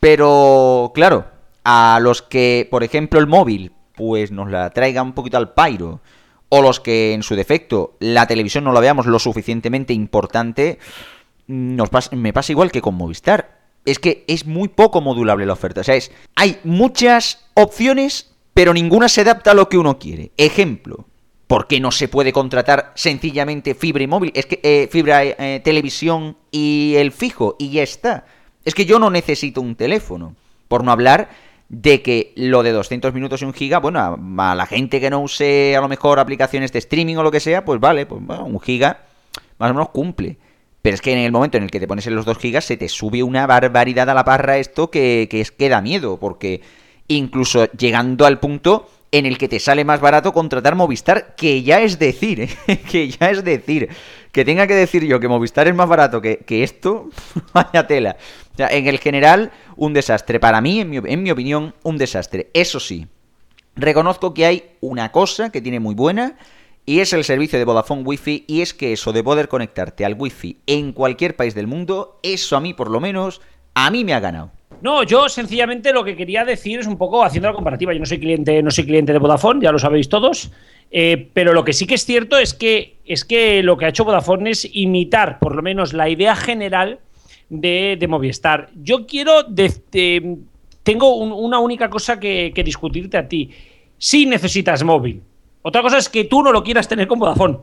Pero, 0.00 0.92
claro, 0.94 1.26
a 1.70 2.00
los 2.00 2.22
que, 2.22 2.66
por 2.70 2.82
ejemplo, 2.82 3.20
el 3.20 3.26
móvil, 3.26 3.72
pues 3.94 4.32
nos 4.32 4.50
la 4.50 4.70
traiga 4.70 5.02
un 5.02 5.12
poquito 5.12 5.36
al 5.36 5.52
pairo, 5.52 6.00
o 6.48 6.62
los 6.62 6.80
que 6.80 7.12
en 7.12 7.22
su 7.22 7.36
defecto 7.36 7.94
la 8.00 8.26
televisión 8.26 8.64
no 8.64 8.72
la 8.72 8.80
veamos 8.80 9.04
lo 9.04 9.18
suficientemente 9.18 9.92
importante, 9.92 10.78
nos 11.46 11.90
me 12.12 12.32
pasa 12.32 12.52
igual 12.52 12.72
que 12.72 12.80
con 12.80 12.94
Movistar. 12.94 13.58
Es 13.84 13.98
que 13.98 14.24
es 14.28 14.46
muy 14.46 14.68
poco 14.68 15.02
modulable 15.02 15.44
la 15.44 15.52
oferta. 15.52 15.82
O 15.82 15.84
sea, 15.84 15.94
es, 15.94 16.10
hay 16.36 16.58
muchas 16.64 17.46
opciones, 17.52 18.32
pero 18.54 18.72
ninguna 18.72 19.10
se 19.10 19.20
adapta 19.20 19.50
a 19.50 19.54
lo 19.54 19.68
que 19.68 19.76
uno 19.76 19.98
quiere. 19.98 20.30
Ejemplo, 20.38 21.04
¿por 21.46 21.66
qué 21.66 21.80
no 21.80 21.90
se 21.90 22.08
puede 22.08 22.32
contratar 22.32 22.92
sencillamente 22.94 23.74
fibra 23.74 24.02
y 24.02 24.06
móvil? 24.06 24.32
Es 24.34 24.46
que 24.46 24.60
eh, 24.62 24.88
fibra, 24.90 25.22
eh, 25.22 25.60
televisión 25.62 26.38
y 26.50 26.94
el 26.96 27.12
fijo, 27.12 27.56
y 27.58 27.72
ya 27.72 27.82
está. 27.82 28.24
Es 28.64 28.74
que 28.74 28.86
yo 28.86 28.98
no 28.98 29.10
necesito 29.10 29.60
un 29.60 29.76
teléfono. 29.76 30.34
Por 30.66 30.84
no 30.84 30.92
hablar 30.92 31.30
de 31.68 32.02
que 32.02 32.32
lo 32.36 32.62
de 32.62 32.72
200 32.72 33.12
minutos 33.12 33.42
y 33.42 33.44
un 33.44 33.52
giga, 33.52 33.78
bueno, 33.78 34.18
a, 34.38 34.54
la 34.54 34.66
gente 34.66 35.00
que 35.00 35.10
no 35.10 35.20
use 35.20 35.76
a 35.76 35.80
lo 35.80 35.88
mejor 35.88 36.18
aplicaciones 36.18 36.72
de 36.72 36.78
streaming 36.78 37.16
o 37.16 37.22
lo 37.22 37.30
que 37.30 37.40
sea, 37.40 37.64
pues 37.64 37.78
vale, 37.80 38.06
pues 38.06 38.24
bueno, 38.24 38.46
un 38.46 38.60
giga 38.60 39.04
más 39.58 39.70
o 39.70 39.74
menos 39.74 39.90
cumple. 39.90 40.38
Pero 40.80 40.94
es 40.94 41.02
que 41.02 41.12
en 41.12 41.18
el 41.18 41.32
momento 41.32 41.58
en 41.58 41.64
el 41.64 41.70
que 41.70 41.80
te 41.80 41.88
pones 41.88 42.06
en 42.06 42.14
los 42.14 42.24
2 42.24 42.38
gigas 42.38 42.64
se 42.64 42.76
te 42.76 42.88
sube 42.88 43.22
una 43.22 43.46
barbaridad 43.46 44.08
a 44.08 44.14
la 44.14 44.24
parra 44.24 44.58
esto 44.58 44.90
que, 44.90 45.28
que 45.30 45.40
es 45.40 45.50
que 45.50 45.68
da 45.68 45.82
miedo, 45.82 46.18
porque 46.18 46.62
incluso 47.08 47.66
llegando 47.72 48.24
al 48.24 48.38
punto 48.38 48.88
en 49.10 49.26
el 49.26 49.38
que 49.38 49.48
te 49.48 49.58
sale 49.58 49.84
más 49.84 50.00
barato 50.00 50.32
contratar 50.32 50.74
Movistar, 50.74 51.34
que 51.34 51.62
ya 51.62 51.80
es 51.80 51.98
decir, 51.98 52.40
¿eh? 52.66 52.78
que 52.90 53.08
ya 53.08 53.30
es 53.30 53.44
decir, 53.44 53.88
que 54.32 54.44
tenga 54.44 54.66
que 54.66 54.74
decir 54.74 55.04
yo 55.04 55.20
que 55.20 55.28
Movistar 55.28 55.68
es 55.68 55.74
más 55.74 55.88
barato 55.88 56.20
que, 56.20 56.38
que 56.38 56.62
esto, 56.62 57.10
vaya 57.52 57.86
tela. 57.86 58.16
O 58.54 58.56
sea, 58.56 58.68
en 58.68 58.86
el 58.86 58.98
general, 58.98 59.52
un 59.76 59.92
desastre. 59.92 60.40
Para 60.40 60.60
mí, 60.60 60.80
en 60.80 60.90
mi, 60.90 60.96
en 60.98 61.22
mi 61.22 61.30
opinión, 61.30 61.74
un 61.82 61.96
desastre. 61.96 62.50
Eso 62.54 62.80
sí, 62.80 63.06
reconozco 63.76 64.34
que 64.34 64.46
hay 64.46 64.70
una 64.80 65.12
cosa 65.12 65.50
que 65.50 65.60
tiene 65.60 65.80
muy 65.80 65.94
buena, 65.94 66.36
y 66.84 67.00
es 67.00 67.12
el 67.12 67.24
servicio 67.24 67.58
de 67.58 67.66
Vodafone 67.66 68.02
Wi-Fi, 68.02 68.44
y 68.46 68.62
es 68.62 68.72
que 68.72 68.94
eso 68.94 69.12
de 69.12 69.22
poder 69.22 69.48
conectarte 69.48 70.04
al 70.04 70.16
Wi-Fi 70.18 70.60
en 70.66 70.92
cualquier 70.92 71.36
país 71.36 71.54
del 71.54 71.66
mundo, 71.66 72.18
eso 72.22 72.56
a 72.56 72.60
mí 72.60 72.72
por 72.72 72.90
lo 72.90 72.98
menos, 72.98 73.40
a 73.74 73.90
mí 73.90 74.04
me 74.04 74.14
ha 74.14 74.20
ganado. 74.20 74.52
No, 74.80 75.02
yo 75.02 75.28
sencillamente 75.28 75.92
lo 75.92 76.04
que 76.04 76.16
quería 76.16 76.44
decir 76.44 76.78
es 76.78 76.86
un 76.86 76.96
poco 76.96 77.24
haciendo 77.24 77.48
la 77.48 77.54
comparativa. 77.54 77.92
Yo 77.92 77.98
no 77.98 78.06
soy 78.06 78.18
cliente, 78.18 78.62
no 78.62 78.70
soy 78.70 78.84
cliente 78.84 79.12
de 79.12 79.18
Vodafone, 79.18 79.62
ya 79.62 79.72
lo 79.72 79.78
sabéis 79.78 80.08
todos. 80.08 80.50
Eh, 80.90 81.28
pero 81.34 81.52
lo 81.52 81.64
que 81.64 81.72
sí 81.72 81.86
que 81.86 81.94
es 81.94 82.04
cierto 82.04 82.38
es 82.38 82.54
que, 82.54 82.96
es 83.04 83.24
que 83.24 83.62
lo 83.62 83.76
que 83.76 83.84
ha 83.84 83.88
hecho 83.88 84.04
Vodafone 84.04 84.50
es 84.50 84.68
imitar, 84.72 85.38
por 85.38 85.54
lo 85.54 85.62
menos, 85.62 85.92
la 85.92 86.08
idea 86.08 86.36
general 86.36 87.00
de, 87.48 87.96
de 87.98 88.08
Movistar. 88.08 88.70
Yo 88.82 89.06
quiero. 89.06 89.46
Tengo 90.82 91.16
un, 91.16 91.32
una 91.32 91.58
única 91.58 91.90
cosa 91.90 92.18
que, 92.18 92.52
que 92.54 92.64
discutirte 92.64 93.18
a 93.18 93.28
ti. 93.28 93.50
Si 93.98 94.26
necesitas 94.26 94.84
móvil. 94.84 95.22
Otra 95.62 95.82
cosa 95.82 95.98
es 95.98 96.08
que 96.08 96.24
tú 96.24 96.42
no 96.42 96.52
lo 96.52 96.62
quieras 96.62 96.88
tener 96.88 97.08
con 97.08 97.18
Vodafone. 97.18 97.58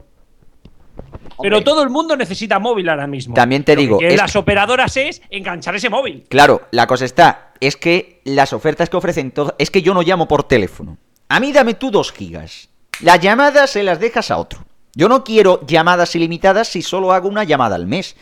Pero 1.42 1.64
todo 1.64 1.84
el 1.84 1.90
mundo 1.90 2.16
necesita 2.16 2.60
móvil 2.60 2.90
ahora 2.90 3.08
mismo. 3.08 3.34
También 3.36 3.64
te 3.64 3.76
Lo 3.76 3.82
digo. 3.82 3.98
Que 4.00 4.10
es- 4.10 4.18
las 4.18 4.36
operadoras 4.36 4.96
es 4.98 5.22
enganchar 5.30 5.76
ese 5.76 5.90
móvil. 5.90 6.26
Claro, 6.30 6.64
la 6.72 6.88
cosa 6.88 7.06
está, 7.06 7.52
es 7.60 7.76
que 7.78 8.22
las 8.26 8.54
ofertas 8.54 8.90
que 8.90 8.98
ofrecen 8.98 9.32
todas, 9.32 9.54
es 9.58 9.70
que 9.72 9.82
yo 9.82 9.94
no 9.94 10.02
llamo 10.02 10.28
por 10.28 10.44
teléfono. 10.44 10.98
A 11.30 11.40
mí 11.40 11.52
dame 11.52 11.74
tú 11.74 11.92
dos 11.92 12.12
gigas. 12.12 12.70
Las 13.02 13.20
llamadas 13.20 13.70
se 13.72 13.84
las 13.84 14.00
dejas 14.00 14.32
a 14.32 14.38
otro. 14.38 14.60
Yo 14.94 15.10
no 15.10 15.24
quiero 15.24 15.66
llamadas 15.66 16.16
ilimitadas 16.16 16.70
si 16.70 16.82
solo 16.82 17.12
hago 17.12 17.28
una 17.28 17.44
llamada 17.44 17.76
al 17.76 17.86
mes. 17.88 18.16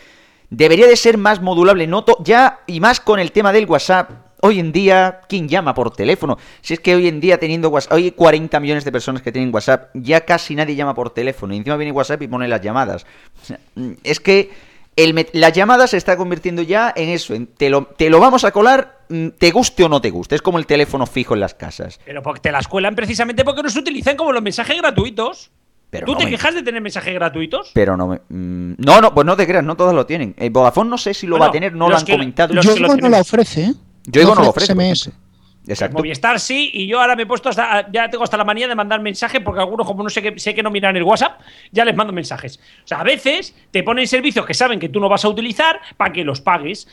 Debería 0.50 0.86
de 0.86 0.96
ser 0.96 1.18
más 1.18 1.40
modulable, 1.40 1.86
noto 1.86 2.16
ya, 2.20 2.60
y 2.66 2.80
más 2.80 3.00
con 3.00 3.18
el 3.20 3.32
tema 3.32 3.52
del 3.52 3.66
WhatsApp. 3.66 4.10
Hoy 4.46 4.60
en 4.60 4.72
día, 4.72 5.20
¿quién 5.26 5.48
llama 5.48 5.72
por 5.72 5.90
teléfono? 5.90 6.36
Si 6.60 6.74
es 6.74 6.80
que 6.80 6.94
hoy 6.94 7.08
en 7.08 7.18
día 7.18 7.38
teniendo 7.38 7.70
WhatsApp, 7.70 7.94
hoy 7.94 8.04
hay 8.04 8.10
40 8.10 8.60
millones 8.60 8.84
de 8.84 8.92
personas 8.92 9.22
que 9.22 9.32
tienen 9.32 9.54
WhatsApp, 9.54 9.88
ya 9.94 10.20
casi 10.26 10.54
nadie 10.54 10.74
llama 10.76 10.94
por 10.94 11.08
teléfono. 11.14 11.54
Y 11.54 11.56
encima 11.56 11.76
viene 11.78 11.92
WhatsApp 11.92 12.20
y 12.20 12.28
pone 12.28 12.46
las 12.46 12.60
llamadas. 12.60 13.06
O 13.42 13.46
sea, 13.46 13.58
mm, 13.74 13.92
es 14.04 14.20
que 14.20 14.50
el 14.96 15.26
la 15.32 15.48
llamada 15.48 15.86
se 15.86 15.96
está 15.96 16.18
convirtiendo 16.18 16.60
ya 16.60 16.92
en 16.94 17.08
eso, 17.08 17.32
en 17.32 17.46
te 17.46 17.70
lo, 17.70 17.86
te 17.86 18.10
lo 18.10 18.20
vamos 18.20 18.44
a 18.44 18.50
colar, 18.50 18.98
mm, 19.08 19.28
te 19.38 19.50
guste 19.50 19.82
o 19.84 19.88
no 19.88 20.02
te 20.02 20.10
guste. 20.10 20.34
Es 20.34 20.42
como 20.42 20.58
el 20.58 20.66
teléfono 20.66 21.06
fijo 21.06 21.32
en 21.32 21.40
las 21.40 21.54
casas. 21.54 21.98
Pero 22.04 22.22
porque 22.22 22.40
te 22.40 22.52
las 22.52 22.68
cuelan 22.68 22.94
precisamente 22.94 23.44
porque 23.46 23.62
no 23.62 23.70
se 23.70 23.78
utilizan 23.78 24.14
como 24.14 24.30
los 24.30 24.42
mensajes 24.42 24.76
gratuitos. 24.76 25.50
Pero 25.88 26.04
¿Tú 26.04 26.12
no 26.12 26.18
te 26.18 26.24
me- 26.26 26.30
quejas 26.32 26.54
de 26.54 26.62
tener 26.62 26.82
mensajes 26.82 27.14
gratuitos? 27.14 27.70
Pero 27.72 27.96
no 27.96 28.08
me... 28.08 28.16
mm, 28.28 28.74
no, 28.76 29.00
no, 29.00 29.14
pues 29.14 29.24
no 29.24 29.36
te 29.36 29.46
creas, 29.46 29.64
no 29.64 29.74
todos 29.74 29.94
lo 29.94 30.04
tienen. 30.04 30.34
El 30.36 30.50
Vodafone 30.50 30.90
no 30.90 30.98
sé 30.98 31.14
si 31.14 31.26
lo 31.26 31.32
Bueno, 31.36 31.44
va 31.44 31.48
a 31.48 31.52
tener, 31.52 31.72
no 31.74 31.88
lo 31.88 31.96
han 31.96 32.04
que- 32.04 32.12
comentado. 32.12 32.52
lo 32.52 32.60
Yoigo 32.60 32.94
no 32.96 33.08
la 33.08 33.20
ofrece, 33.22 33.62
¿eh? 33.64 33.74
Yoigo 34.06 34.34
no 34.34 34.42
lo 34.42 34.50
ofrece, 34.50 34.74
por 34.74 34.84
SMS. 34.84 35.10
Exacto. 35.66 35.96
Movistar 35.96 36.38
sí, 36.40 36.70
y 36.74 36.86
yo 36.86 37.00
ahora 37.00 37.16
me 37.16 37.22
he 37.22 37.26
puesto 37.26 37.48
hasta. 37.48 37.90
Ya 37.90 38.10
tengo 38.10 38.22
hasta 38.24 38.36
la 38.36 38.44
manía 38.44 38.68
de 38.68 38.74
mandar 38.74 39.00
mensajes 39.00 39.40
porque 39.42 39.60
algunos, 39.60 39.86
como 39.86 40.02
no 40.02 40.10
sé 40.10 40.20
que, 40.20 40.38
sé 40.38 40.54
que 40.54 40.62
no 40.62 40.70
miran 40.70 40.94
el 40.96 41.02
WhatsApp, 41.04 41.40
ya 41.72 41.86
les 41.86 41.96
mando 41.96 42.12
mensajes. 42.12 42.58
O 42.84 42.86
sea, 42.86 43.00
a 43.00 43.04
veces 43.04 43.54
te 43.70 43.82
ponen 43.82 44.06
servicios 44.06 44.44
que 44.44 44.52
saben 44.52 44.78
que 44.78 44.90
tú 44.90 45.00
no 45.00 45.08
vas 45.08 45.24
a 45.24 45.28
utilizar 45.30 45.80
para 45.96 46.12
que 46.12 46.22
los 46.22 46.42
pagues. 46.42 46.86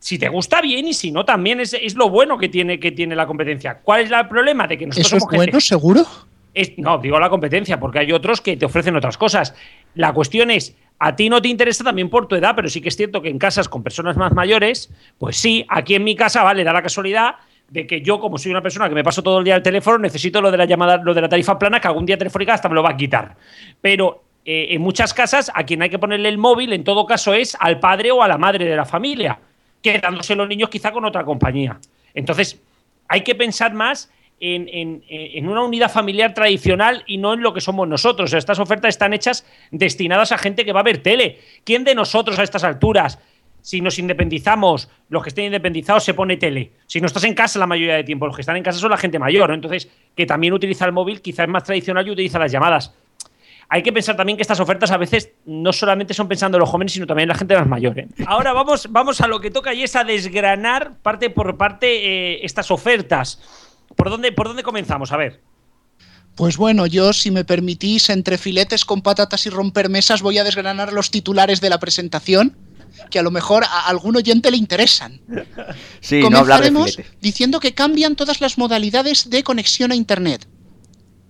Si 0.00 0.18
te 0.18 0.28
gusta 0.28 0.60
bien 0.60 0.86
y 0.88 0.94
si 0.94 1.10
no, 1.12 1.24
también 1.24 1.60
es, 1.60 1.74
es 1.74 1.94
lo 1.94 2.08
bueno 2.08 2.38
que 2.38 2.48
tiene, 2.48 2.78
que 2.80 2.90
tiene 2.92 3.14
la 3.14 3.26
competencia. 3.26 3.78
¿Cuál 3.82 4.00
es 4.02 4.10
el 4.10 4.26
problema? 4.28 4.66
De 4.66 4.78
que 4.78 4.86
nosotros 4.86 5.06
¿Eso 5.06 5.16
es 5.16 5.20
somos 5.22 5.32
gente- 5.32 5.46
bueno, 5.52 5.60
seguro? 5.60 6.06
es- 6.54 6.72
no, 6.78 6.98
digo 6.98 7.18
la 7.20 7.28
competencia, 7.30 7.78
porque 7.78 8.00
hay 8.00 8.12
otros 8.12 8.40
que 8.40 8.56
te 8.56 8.66
ofrecen 8.66 8.96
otras 8.96 9.16
cosas. 9.18 9.54
La 9.94 10.12
cuestión 10.12 10.50
es, 10.50 10.76
a 10.98 11.14
ti 11.14 11.28
no 11.28 11.40
te 11.40 11.48
interesa 11.48 11.84
también 11.84 12.10
por 12.10 12.26
tu 12.26 12.34
edad, 12.34 12.54
pero 12.56 12.68
sí 12.68 12.80
que 12.80 12.88
es 12.88 12.96
cierto 12.96 13.22
que 13.22 13.28
en 13.28 13.38
casas 13.38 13.68
con 13.68 13.82
personas 13.82 14.16
más 14.16 14.32
mayores, 14.32 14.90
pues 15.18 15.36
sí, 15.36 15.64
aquí 15.68 15.94
en 15.94 16.04
mi 16.04 16.16
casa, 16.16 16.42
vale, 16.42 16.64
da 16.64 16.72
la 16.72 16.82
casualidad 16.82 17.36
de 17.68 17.86
que 17.86 18.00
yo, 18.00 18.18
como 18.18 18.38
soy 18.38 18.50
una 18.50 18.62
persona 18.62 18.88
que 18.88 18.94
me 18.94 19.04
paso 19.04 19.22
todo 19.22 19.38
el 19.38 19.44
día 19.44 19.54
al 19.54 19.62
teléfono, 19.62 19.98
necesito 19.98 20.40
lo 20.40 20.50
de 20.50 20.56
la 20.56 20.64
llamada, 20.64 20.96
lo 20.96 21.14
de 21.14 21.20
la 21.20 21.28
tarifa 21.28 21.58
plana, 21.58 21.80
que 21.80 21.88
algún 21.88 22.06
día 22.06 22.16
telefónica 22.16 22.54
hasta 22.54 22.68
me 22.68 22.74
lo 22.74 22.82
va 22.82 22.90
a 22.90 22.96
quitar. 22.96 23.36
Pero 23.80 24.24
eh, 24.44 24.68
en 24.70 24.80
muchas 24.80 25.12
casas, 25.12 25.52
a 25.54 25.64
quien 25.64 25.82
hay 25.82 25.90
que 25.90 25.98
ponerle 25.98 26.30
el 26.30 26.38
móvil, 26.38 26.72
en 26.72 26.82
todo 26.82 27.06
caso, 27.06 27.34
es 27.34 27.56
al 27.60 27.78
padre 27.78 28.10
o 28.10 28.22
a 28.22 28.28
la 28.28 28.38
madre 28.38 28.64
de 28.64 28.74
la 28.74 28.86
familia, 28.86 29.38
quedándose 29.82 30.34
los 30.34 30.48
niños 30.48 30.70
quizá 30.70 30.90
con 30.90 31.04
otra 31.04 31.24
compañía. 31.24 31.78
Entonces, 32.14 32.60
hay 33.06 33.22
que 33.22 33.34
pensar 33.34 33.74
más 33.74 34.10
en, 34.40 35.48
una 35.48 35.62
unidad 35.62 35.90
familiar 35.90 36.34
tradicional 36.34 37.02
y 37.06 37.18
no 37.18 37.34
en 37.34 37.42
lo 37.42 37.52
que 37.52 37.60
somos 37.60 37.88
nosotros. 37.88 38.32
Estas 38.32 38.58
ofertas 38.58 38.90
están 38.90 39.12
hechas 39.12 39.44
destinadas 39.70 40.32
a 40.32 40.38
gente 40.38 40.64
que 40.64 40.72
va 40.72 40.80
a 40.80 40.84
ver 40.84 40.98
tele. 40.98 41.38
¿Quién 41.64 41.84
de 41.84 41.94
nosotros 41.94 42.38
a 42.38 42.42
estas 42.42 42.64
alturas, 42.64 43.18
si 43.60 43.80
nos 43.80 43.98
independizamos, 43.98 44.88
los 45.08 45.22
que 45.22 45.30
estén 45.30 45.46
independizados, 45.46 46.04
se 46.04 46.14
pone 46.14 46.36
tele? 46.36 46.72
Si 46.86 47.00
no 47.00 47.06
estás 47.06 47.24
en 47.24 47.34
casa 47.34 47.58
la 47.58 47.66
mayoría 47.66 47.96
de 47.96 48.04
tiempo, 48.04 48.26
los 48.26 48.36
que 48.36 48.42
están 48.42 48.56
en 48.56 48.62
casa 48.62 48.78
son 48.78 48.90
la 48.90 48.96
gente 48.96 49.18
mayor. 49.18 49.48
¿no? 49.48 49.54
Entonces, 49.54 49.90
que 50.14 50.26
también 50.26 50.52
utiliza 50.52 50.84
el 50.84 50.92
móvil, 50.92 51.20
quizás 51.20 51.44
es 51.44 51.50
más 51.50 51.64
tradicional 51.64 52.06
y 52.06 52.10
utiliza 52.10 52.38
las 52.38 52.52
llamadas. 52.52 52.94
Hay 53.70 53.82
que 53.82 53.92
pensar 53.92 54.16
también 54.16 54.36
que 54.36 54.42
estas 54.42 54.60
ofertas 54.60 54.90
a 54.92 54.96
veces 54.96 55.32
no 55.44 55.74
solamente 55.74 56.14
son 56.14 56.26
pensando 56.26 56.56
en 56.56 56.60
los 56.60 56.70
jóvenes, 56.70 56.92
sino 56.92 57.06
también 57.06 57.24
en 57.24 57.28
la 57.28 57.34
gente 57.34 57.54
más 57.54 57.66
mayor. 57.66 57.98
¿eh? 57.98 58.08
Ahora 58.26 58.54
vamos, 58.54 58.90
vamos 58.90 59.20
a 59.20 59.26
lo 59.26 59.40
que 59.40 59.50
toca 59.50 59.74
y 59.74 59.82
es 59.82 59.94
a 59.94 60.04
desgranar 60.04 60.96
parte 61.02 61.28
por 61.28 61.58
parte 61.58 61.86
eh, 61.86 62.40
estas 62.44 62.70
ofertas. 62.70 63.67
¿Por 63.96 64.10
dónde, 64.10 64.32
¿Por 64.32 64.48
dónde 64.48 64.62
comenzamos? 64.62 65.12
A 65.12 65.16
ver. 65.16 65.40
Pues 66.34 66.56
bueno, 66.56 66.86
yo, 66.86 67.12
si 67.12 67.30
me 67.32 67.44
permitís, 67.44 68.10
entre 68.10 68.38
filetes 68.38 68.84
con 68.84 69.02
patatas 69.02 69.44
y 69.46 69.50
romper 69.50 69.88
mesas, 69.88 70.22
voy 70.22 70.38
a 70.38 70.44
desgranar 70.44 70.92
los 70.92 71.10
titulares 71.10 71.60
de 71.60 71.68
la 71.68 71.80
presentación, 71.80 72.56
que 73.10 73.18
a 73.18 73.22
lo 73.22 73.32
mejor 73.32 73.64
a 73.64 73.88
algún 73.88 74.16
oyente 74.16 74.50
le 74.50 74.56
interesan. 74.56 75.20
Sí, 76.00 76.20
no 76.20 76.28
de 76.28 76.34
Comenzaremos 76.36 76.94
filete. 76.94 77.16
diciendo 77.20 77.58
que 77.58 77.74
cambian 77.74 78.14
todas 78.14 78.40
las 78.40 78.56
modalidades 78.56 79.30
de 79.30 79.42
conexión 79.42 79.90
a 79.90 79.96
Internet. 79.96 80.46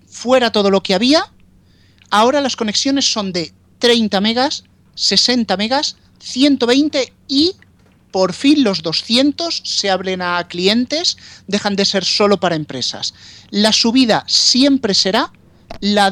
Fuera 0.07 0.53
todo 0.53 0.71
lo 0.71 0.83
que 0.83 0.95
había, 0.95 1.33
ahora 2.11 2.43
las 2.43 2.55
conexiones 2.55 3.11
son 3.11 3.33
de 3.33 3.53
30 3.79 4.21
megas, 4.21 4.65
60 4.95 5.57
megas, 5.57 5.97
120 6.19 7.13
y 7.29 7.55
por 8.11 8.33
fin 8.33 8.65
los 8.65 8.83
200 8.83 9.63
se 9.65 9.91
abren 9.91 10.23
a 10.23 10.47
clientes, 10.49 11.17
dejan 11.47 11.77
de 11.77 11.85
ser 11.85 12.05
solo 12.05 12.41
para 12.41 12.57
empresas. 12.57 13.15
La 13.51 13.73
subida 13.73 14.25
siempre 14.27 14.95
será 14.95 15.33
la 15.81 16.11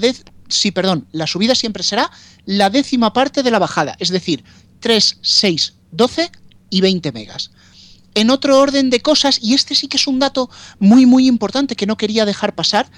décima 2.71 3.13
parte 3.13 3.43
de 3.43 3.51
la 3.51 3.59
bajada, 3.59 3.97
es 3.99 4.11
decir, 4.11 4.45
3, 4.81 5.19
6, 5.21 5.75
12 5.93 6.31
y 6.71 6.81
20 6.81 7.13
megas. 7.13 7.51
En 8.15 8.31
otro 8.31 8.59
orden 8.59 8.89
de 8.91 9.01
cosas, 9.01 9.39
y 9.43 9.55
este 9.55 9.75
sí 9.75 9.89
que 9.89 9.97
es 9.97 10.07
un 10.07 10.19
dato 10.19 10.49
muy 10.79 11.05
muy 11.05 11.27
importante 11.27 11.77
que 11.77 11.87
no 11.87 11.97
quería 11.97 12.25
dejar 12.25 12.55
pasar, 12.55 12.91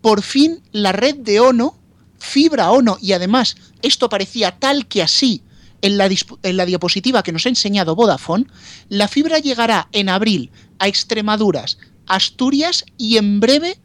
por 0.00 0.22
fin 0.22 0.62
la 0.72 0.92
red 0.92 1.16
de 1.16 1.40
ONO, 1.40 1.78
fibra 2.18 2.70
ONO, 2.70 2.98
y 3.00 3.12
además 3.12 3.56
esto 3.82 4.08
parecía 4.08 4.58
tal 4.58 4.86
que 4.86 5.02
así 5.02 5.42
en 5.82 5.98
la, 5.98 6.66
diapositiva 6.66 7.22
que 7.22 7.32
nos 7.32 7.46
ha 7.46 7.50
enseñado 7.50 7.94
Vodafone, 7.94 8.46
la 8.88 9.08
fibra 9.08 9.38
llegará 9.38 9.88
en 9.92 10.08
abril 10.08 10.50
a 10.78 10.88
Extremaduras, 10.88 11.78
Asturias 12.06 12.84
y 12.96 13.16
en 13.16 13.40
breve 13.40 13.78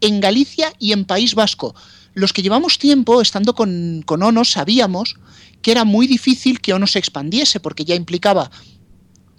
en 0.00 0.20
Galicia 0.20 0.72
y 0.78 0.92
en 0.92 1.04
País 1.04 1.34
Vasco. 1.34 1.74
Los 2.14 2.32
que 2.32 2.42
llevamos 2.42 2.78
tiempo 2.78 3.20
estando 3.20 3.54
con, 3.54 4.02
con 4.06 4.22
ONO 4.22 4.44
sabíamos 4.44 5.16
que 5.62 5.72
era 5.72 5.84
muy 5.84 6.06
difícil 6.06 6.60
que 6.60 6.72
ONO 6.72 6.86
se 6.86 6.98
expandiese 6.98 7.60
porque 7.60 7.84
ya 7.84 7.94
implicaba 7.94 8.50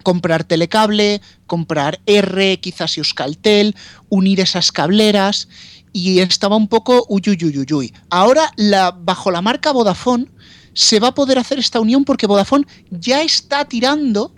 comprar 0.03 0.43
telecable, 0.43 1.21
comprar 1.45 1.99
R, 2.05 2.59
quizás 2.59 2.97
Euskaltel, 2.97 3.75
unir 4.09 4.39
esas 4.39 4.71
cableras 4.71 5.47
y 5.91 6.19
estaba 6.19 6.55
un 6.55 6.67
poco 6.67 7.05
uyuyuyuyuy. 7.09 7.93
Ahora, 8.09 8.51
la, 8.55 8.91
bajo 8.91 9.31
la 9.31 9.41
marca 9.41 9.71
Vodafone, 9.71 10.27
se 10.79 11.01
va 11.01 11.09
a 11.09 11.13
poder 11.13 11.37
hacer 11.37 11.59
esta 11.59 11.81
unión 11.81 12.05
porque 12.05 12.25
Vodafone 12.25 12.65
ya 12.89 13.21
está 13.21 13.65
tirando 13.65 14.33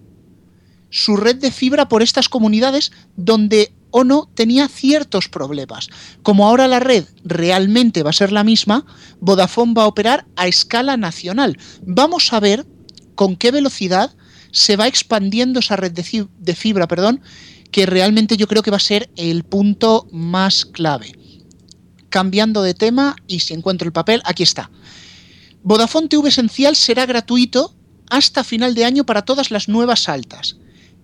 su 0.89 1.15
red 1.15 1.35
de 1.35 1.51
fibra 1.51 1.87
por 1.87 2.01
estas 2.01 2.29
comunidades 2.29 2.91
donde 3.15 3.75
ONO 3.91 4.27
tenía 4.33 4.67
ciertos 4.67 5.29
problemas. 5.29 5.89
Como 6.23 6.47
ahora 6.47 6.67
la 6.67 6.79
red 6.79 7.05
realmente 7.23 8.01
va 8.01 8.09
a 8.09 8.13
ser 8.13 8.31
la 8.31 8.43
misma, 8.43 8.87
Vodafone 9.19 9.75
va 9.75 9.83
a 9.83 9.87
operar 9.87 10.25
a 10.35 10.47
escala 10.47 10.97
nacional. 10.97 11.59
Vamos 11.83 12.33
a 12.33 12.39
ver 12.39 12.65
con 13.13 13.35
qué 13.35 13.51
velocidad 13.51 14.15
se 14.51 14.77
va 14.77 14.87
expandiendo 14.87 15.59
esa 15.59 15.75
red 15.75 15.91
de 15.91 16.55
fibra, 16.55 16.87
perdón, 16.87 17.21
que 17.69 17.85
realmente 17.85 18.35
yo 18.35 18.47
creo 18.47 18.63
que 18.63 18.71
va 18.71 18.77
a 18.77 18.79
ser 18.79 19.11
el 19.15 19.43
punto 19.43 20.07
más 20.11 20.65
clave. 20.65 21.11
Cambiando 22.09 22.63
de 22.63 22.73
tema, 22.73 23.15
y 23.27 23.41
si 23.41 23.53
encuentro 23.53 23.85
el 23.85 23.93
papel, 23.93 24.23
aquí 24.25 24.41
está. 24.41 24.71
Vodafone 25.63 26.07
TV 26.07 26.29
Esencial 26.29 26.75
será 26.75 27.05
gratuito 27.05 27.75
hasta 28.09 28.43
final 28.43 28.73
de 28.73 28.85
año 28.85 29.05
para 29.05 29.23
todas 29.23 29.51
las 29.51 29.69
nuevas 29.69 30.09
altas. 30.09 30.57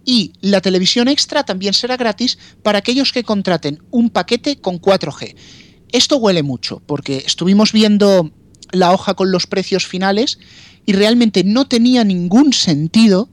Y 0.03 0.33
la 0.41 0.61
televisión 0.61 1.07
extra 1.07 1.43
también 1.43 1.73
será 1.73 1.97
gratis 1.97 2.37
para 2.63 2.79
aquellos 2.79 3.11
que 3.11 3.23
contraten 3.23 3.83
un 3.91 4.09
paquete 4.09 4.59
con 4.59 4.81
4G. 4.81 5.35
Esto 5.91 6.17
huele 6.17 6.43
mucho, 6.43 6.81
porque 6.85 7.23
estuvimos 7.25 7.71
viendo 7.71 8.31
la 8.71 8.91
hoja 8.93 9.13
con 9.13 9.31
los 9.31 9.47
precios 9.47 9.85
finales 9.85 10.39
y 10.85 10.93
realmente 10.93 11.43
no 11.43 11.67
tenía 11.67 12.03
ningún 12.03 12.53
sentido 12.53 13.29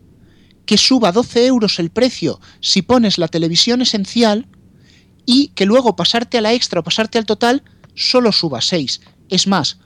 que 0.67 0.79
suba 0.79 1.13
12 1.13 1.47
euros 1.47 1.79
el 1.79 1.91
precio 1.91 2.41
si 2.61 2.83
pones 2.83 3.19
la 3.19 3.29
televisión 3.29 3.83
esencial 3.83 4.47
y 5.27 5.49
que 5.49 5.67
luego 5.67 5.97
pasarte 5.97 6.39
a 6.39 6.41
la 6.41 6.53
extra 6.53 6.81
o 6.81 6.85
pasarte 6.85 7.19
al 7.19 7.27
total 7.27 7.63
solo 7.95 8.33
suba 8.33 8.61
6. 8.61 9.01
Es 9.29 9.47
más, 9.47 9.79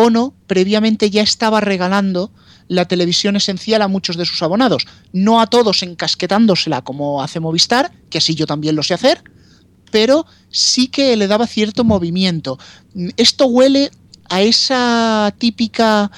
Ono 0.00 0.32
previamente 0.46 1.10
ya 1.10 1.22
estaba 1.22 1.60
regalando 1.60 2.30
la 2.68 2.86
televisión 2.86 3.34
esencial 3.34 3.82
a 3.82 3.88
muchos 3.88 4.16
de 4.16 4.26
sus 4.26 4.44
abonados, 4.44 4.86
no 5.12 5.40
a 5.40 5.48
todos 5.48 5.82
encasquetándosela 5.82 6.82
como 6.82 7.20
hace 7.20 7.40
Movistar, 7.40 7.90
que 8.08 8.18
así 8.18 8.36
yo 8.36 8.46
también 8.46 8.76
lo 8.76 8.84
sé 8.84 8.94
hacer, 8.94 9.24
pero 9.90 10.24
sí 10.50 10.86
que 10.86 11.16
le 11.16 11.26
daba 11.26 11.48
cierto 11.48 11.82
movimiento. 11.82 12.60
Esto 13.16 13.46
huele 13.46 13.90
a 14.28 14.40
esa 14.40 15.34
típica, 15.36 16.12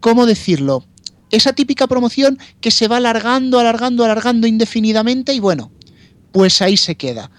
¿cómo 0.00 0.26
decirlo? 0.26 0.84
esa 1.30 1.54
típica 1.54 1.86
promoción 1.86 2.38
que 2.60 2.70
se 2.70 2.88
va 2.88 2.96
alargando, 2.98 3.58
alargando, 3.58 4.04
alargando 4.04 4.46
indefinidamente 4.46 5.32
y 5.32 5.40
bueno, 5.40 5.70
pues 6.32 6.60
ahí 6.60 6.76
se 6.76 6.96
queda. 6.96 7.30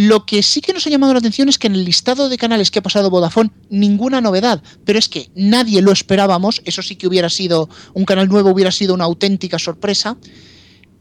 Lo 0.00 0.26
que 0.26 0.44
sí 0.44 0.60
que 0.60 0.72
nos 0.72 0.86
ha 0.86 0.90
llamado 0.90 1.12
la 1.12 1.18
atención 1.18 1.48
es 1.48 1.58
que 1.58 1.66
en 1.66 1.74
el 1.74 1.84
listado 1.84 2.28
de 2.28 2.38
canales 2.38 2.70
que 2.70 2.78
ha 2.78 2.82
pasado 2.82 3.10
Vodafone, 3.10 3.50
ninguna 3.68 4.20
novedad, 4.20 4.62
pero 4.84 4.96
es 4.96 5.08
que 5.08 5.28
nadie 5.34 5.82
lo 5.82 5.90
esperábamos, 5.90 6.62
eso 6.64 6.82
sí 6.82 6.94
que 6.94 7.08
hubiera 7.08 7.28
sido, 7.28 7.68
un 7.94 8.04
canal 8.04 8.28
nuevo 8.28 8.50
hubiera 8.50 8.70
sido 8.70 8.94
una 8.94 9.06
auténtica 9.06 9.58
sorpresa. 9.58 10.16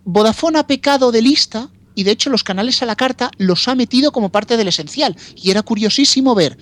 Vodafone 0.04 0.58
ha 0.58 0.66
pecado 0.66 1.12
de 1.12 1.22
lista 1.22 1.70
y 1.94 2.06
de 2.06 2.12
hecho 2.12 2.32
los 2.32 2.44
canales 2.44 2.82
a 2.82 2.88
la 2.88 2.96
carta 2.96 3.30
los 3.38 3.68
ha 3.68 3.76
metido 3.76 4.12
como 4.12 4.30
parte 4.30 4.58
del 4.58 4.70
esencial. 4.70 5.16
Y 5.36 5.52
era 5.52 5.62
curiosísimo 5.62 6.34
ver 6.34 6.58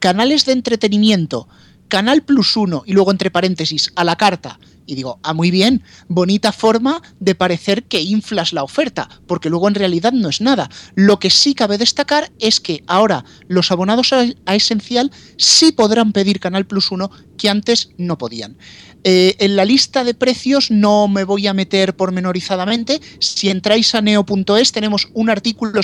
canales 0.00 0.44
de 0.46 0.54
entretenimiento, 0.54 1.46
Canal 1.92 2.22
Plus 2.22 2.56
Uno 2.56 2.84
y 2.86 2.94
luego 2.94 3.10
entre 3.10 3.30
paréntesis 3.30 3.92
a 3.96 4.02
la 4.02 4.16
carta, 4.16 4.58
y 4.86 4.94
digo, 4.94 5.20
ah, 5.22 5.34
muy 5.34 5.50
bien, 5.50 5.82
bonita 6.08 6.50
forma 6.50 7.02
de 7.20 7.34
parecer 7.34 7.84
que 7.84 8.00
inflas 8.00 8.54
la 8.54 8.62
oferta, 8.62 9.10
porque 9.26 9.50
luego 9.50 9.68
en 9.68 9.74
realidad 9.74 10.10
no 10.12 10.30
es 10.30 10.40
nada. 10.40 10.70
Lo 10.94 11.18
que 11.18 11.28
sí 11.28 11.54
cabe 11.54 11.76
destacar 11.76 12.32
es 12.38 12.60
que 12.60 12.82
ahora 12.86 13.26
los 13.46 13.70
abonados 13.70 14.14
a, 14.14 14.24
Esencial 14.54 15.10
sí 15.36 15.72
podrán 15.72 16.12
pedir 16.12 16.40
Canal 16.40 16.66
Plus 16.66 16.90
1 16.90 17.10
que 17.36 17.50
antes 17.50 17.90
no 17.98 18.16
podían. 18.16 18.56
Eh, 19.04 19.36
en 19.38 19.54
la 19.54 19.66
lista 19.66 20.02
de 20.02 20.14
precios 20.14 20.70
no 20.70 21.08
me 21.08 21.24
voy 21.24 21.46
a 21.46 21.52
meter 21.52 21.94
pormenorizadamente. 21.94 23.02
Si 23.18 23.50
entráis 23.50 23.94
a 23.94 24.00
neo.es 24.00 24.72
tenemos 24.72 25.08
un 25.12 25.28
artículo 25.28 25.82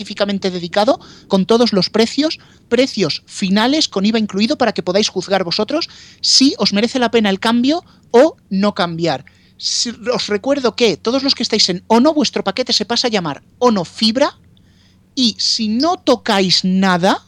específicamente 0.00 0.50
dedicado 0.50 0.98
con 1.28 1.44
todos 1.44 1.72
los 1.72 1.90
precios, 1.90 2.38
precios 2.68 3.22
finales 3.26 3.88
con 3.88 4.06
IVA 4.06 4.18
incluido 4.18 4.56
para 4.56 4.72
que 4.72 4.82
podáis 4.82 5.08
juzgar 5.10 5.44
vosotros 5.44 5.88
si 6.22 6.54
os 6.56 6.72
merece 6.72 6.98
la 6.98 7.10
pena 7.10 7.28
el 7.28 7.38
cambio 7.38 7.84
o 8.10 8.36
no 8.48 8.72
cambiar. 8.74 9.24
os 10.14 10.26
recuerdo 10.28 10.74
que 10.74 10.96
todos 10.96 11.22
los 11.22 11.34
que 11.34 11.42
estáis 11.42 11.68
en 11.68 11.84
ONO, 11.86 12.14
vuestro 12.14 12.42
paquete 12.42 12.72
se 12.72 12.86
pasa 12.86 13.08
a 13.08 13.10
llamar 13.10 13.42
ONO 13.58 13.84
Fibra 13.84 14.38
y 15.14 15.36
si 15.38 15.68
no 15.68 15.98
tocáis 15.98 16.64
nada, 16.64 17.22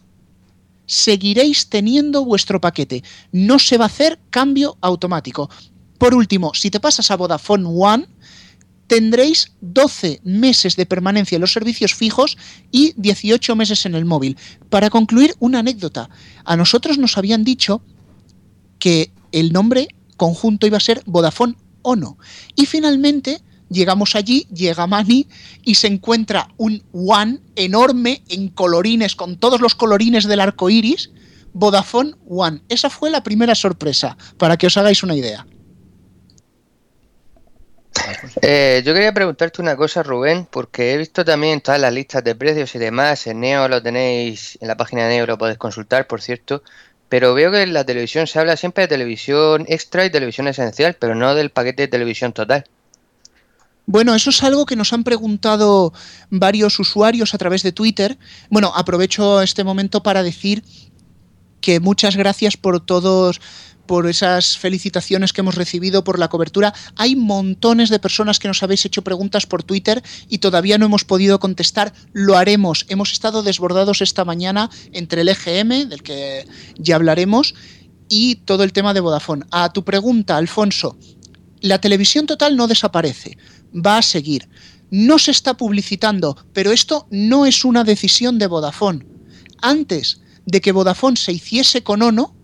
seguiréis 0.87 1.69
teniendo 1.69 2.25
vuestro 2.25 2.59
paquete. 2.59 3.05
No 3.33 3.59
se 3.59 3.77
va 3.77 3.85
a 3.85 3.93
hacer 3.93 4.19
cambio 4.31 4.79
automático. 4.81 5.51
Por 5.99 6.15
último, 6.15 6.55
si 6.55 6.71
te 6.71 6.81
pasas 6.81 7.11
a 7.11 7.17
Vodafone 7.17 7.69
One, 7.69 8.07
tendréis 8.87 9.53
12 9.61 10.21
meses 10.25 10.77
de 10.77 10.87
permanencia 10.87 11.37
en 11.37 11.41
los 11.41 11.53
servicios 11.53 11.95
fijos 11.95 12.37
y 12.71 12.93
18 12.97 13.57
meses 13.57 13.87
en 13.87 13.95
el 13.95 14.05
móvil. 14.05 14.37
Para 14.69 14.91
concluir, 14.91 15.35
una 15.39 15.61
anécdota. 15.61 16.11
A 16.45 16.57
nosotros 16.57 16.99
nos 16.99 17.17
habían 17.17 17.45
dicho 17.45 17.83
que 18.79 19.13
el 19.33 19.53
nombre 19.53 19.89
conjunto 20.17 20.67
iba 20.67 20.77
a 20.77 20.81
ser 20.81 21.03
Vodafone 21.07 21.55
Ono. 21.83 22.19
Y 22.55 22.67
finalmente 22.67 23.43
llegamos 23.69 24.15
allí, 24.15 24.47
llega 24.53 24.87
Mani 24.87 25.27
y 25.65 25.75
se 25.77 25.87
encuentra 25.87 26.49
un 26.59 26.83
One 26.93 27.41
enorme 27.57 28.23
en 28.29 28.49
colorines, 28.49 29.17
con 29.17 29.37
todos 29.37 29.61
los 29.61 29.75
colorines 29.75 30.25
del 30.25 30.41
arco 30.41 30.71
iris. 30.71 31.11
Vodafone 31.55 32.15
One. 32.29 32.63
Esa 32.69 32.89
fue 32.89 33.11
la 33.11 33.23
primera 33.23 33.55
sorpresa, 33.55 34.17
para 34.39 34.57
que 34.57 34.67
os 34.67 34.77
hagáis 34.77 35.03
una 35.03 35.17
idea. 35.17 35.47
Eh, 38.41 38.83
yo 38.85 38.95
quería 38.95 39.13
preguntarte 39.13 39.61
una 39.61 39.77
cosa, 39.77 40.03
Rubén, 40.03 40.47
porque 40.51 40.95
he 40.95 40.97
visto 40.97 41.25
también 41.25 41.61
todas 41.61 41.81
las 41.81 41.93
listas 41.93 42.25
de 42.25 42.35
precios 42.35 42.75
y 42.75 42.79
demás. 42.79 43.27
En 43.27 43.41
Neo 43.41 43.69
lo 43.69 43.83
tenéis, 43.83 44.59
en 44.61 44.69
la 44.69 44.77
página 44.77 45.07
de 45.07 45.15
Neo 45.15 45.27
lo 45.27 45.39
podéis 45.39 45.59
consultar, 45.59 46.07
por 46.07 46.23
cierto. 46.23 46.63
Pero 47.09 47.35
veo 47.35 47.51
que 47.51 47.63
en 47.63 47.75
la 47.75 47.85
televisión 47.85 48.27
se 48.27 48.39
habla 48.39 48.57
siempre 48.57 48.83
de 48.83 48.89
televisión 48.89 49.67
extra 49.69 50.05
y 50.05 50.11
televisión 50.11 50.49
esencial, 50.49 50.97
pero 50.99 51.15
no 51.15 51.35
del 51.35 51.51
paquete 51.51 51.83
de 51.83 51.89
televisión 51.89 52.33
total. 52.33 52.65
Bueno, 53.85 54.15
eso 54.15 54.31
es 54.31 54.43
algo 54.43 54.65
que 54.65 54.77
nos 54.77 54.93
han 54.93 55.05
preguntado 55.05 55.93
varios 56.31 56.79
usuarios 56.79 57.35
a 57.35 57.39
través 57.39 57.63
de 57.63 57.73
Twitter. 57.73 58.17
Bueno, 58.49 58.73
aprovecho 58.75 59.43
este 59.43 59.65
momento 59.65 60.03
para 60.03 60.23
decir 60.23 60.63
que 61.61 61.81
muchas 61.81 62.17
gracias 62.17 62.57
por 62.57 62.85
todos 62.85 63.41
por 63.93 64.09
esas 64.09 64.57
felicitaciones 64.57 65.35
que 65.35 65.43
hemos 65.43 65.55
recibido, 65.55 66.03
por 66.03 66.19
la 66.19 66.29
cobertura. 66.29 66.73
Hay 66.97 67.15
montones 67.15 67.91
de 67.91 67.99
personas 67.99 68.39
que 68.39 68.49
nos 68.49 68.63
habéis 68.63 68.87
hecho 68.87 69.05
preguntas 69.05 69.45
por 69.45 69.65
Twitter 69.65 70.03
y 70.31 70.39
todavía 70.39 70.79
no 70.79 70.87
hemos 70.87 71.05
podido 71.05 71.39
contestar. 71.39 71.93
Lo 72.15 72.39
haremos. 72.39 72.87
Hemos 72.89 73.13
estado 73.13 73.43
desbordados 73.43 74.01
esta 74.01 74.25
mañana 74.25 74.71
entre 74.95 75.21
el 75.21 75.29
EGM, 75.29 75.91
del 75.91 76.03
que 76.03 76.47
ya 76.79 76.97
hablaremos, 76.97 77.55
y 78.09 78.37
todo 78.37 78.65
el 78.65 78.73
tema 78.73 78.95
de 78.95 79.01
Vodafone. 79.01 79.45
A 79.51 79.75
tu 79.75 79.85
pregunta, 79.85 80.39
Alfonso, 80.39 80.97
la 81.61 81.79
televisión 81.79 82.27
total 82.27 82.57
no 82.57 82.69
desaparece, 82.69 83.37
va 83.75 83.99
a 83.99 84.03
seguir. 84.03 84.49
No 84.91 85.19
se 85.19 85.33
está 85.33 85.59
publicitando, 85.59 86.39
pero 86.55 86.73
esto 86.73 87.07
no 87.11 87.45
es 87.45 87.63
una 87.63 87.85
decisión 87.85 88.39
de 88.39 88.47
Vodafone. 88.47 89.05
Antes 89.61 90.23
de 90.47 90.63
que 90.63 90.73
Vodafone 90.73 91.19
se 91.19 91.33
hiciese 91.33 91.83
con 91.83 92.01
ONO, 92.01 92.35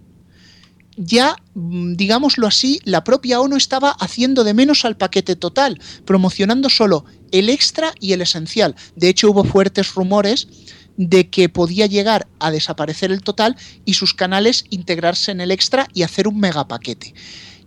ya, 0.99 1.37
mm, 1.55 1.95
digámoslo 1.95 2.47
así, 2.47 2.81
la 2.85 3.05
propia 3.05 3.41
ONU 3.41 3.57
estaba 3.57 3.91
haciendo 3.91 4.45
de 4.45 4.53
menos 4.53 4.85
al 4.85 4.97
paquete 4.97 5.37
total, 5.37 5.81
promocionando 6.05 6.69
solo 6.69 7.05
el 7.31 7.49
extra 7.49 7.95
y 8.01 8.13
el 8.13 8.21
esencial. 8.21 8.75
De 8.97 9.09
hecho, 9.09 9.31
hubo 9.31 9.45
fuertes 9.45 9.95
rumores 9.95 10.49
de 10.97 11.31
que 11.31 11.49
podía 11.49 11.87
llegar 11.87 12.27
a 12.41 12.51
desaparecer 12.51 13.13
el 13.13 13.23
total 13.23 13.57
y 13.85 13.95
sus 13.95 14.13
canales 14.13 14.65
integrarse 14.71 15.31
en 15.31 15.41
el 15.41 15.53
extra 15.53 15.87
y 15.95 16.03
hacer 16.03 16.27
un 16.27 16.41
megapaquete. 16.41 17.15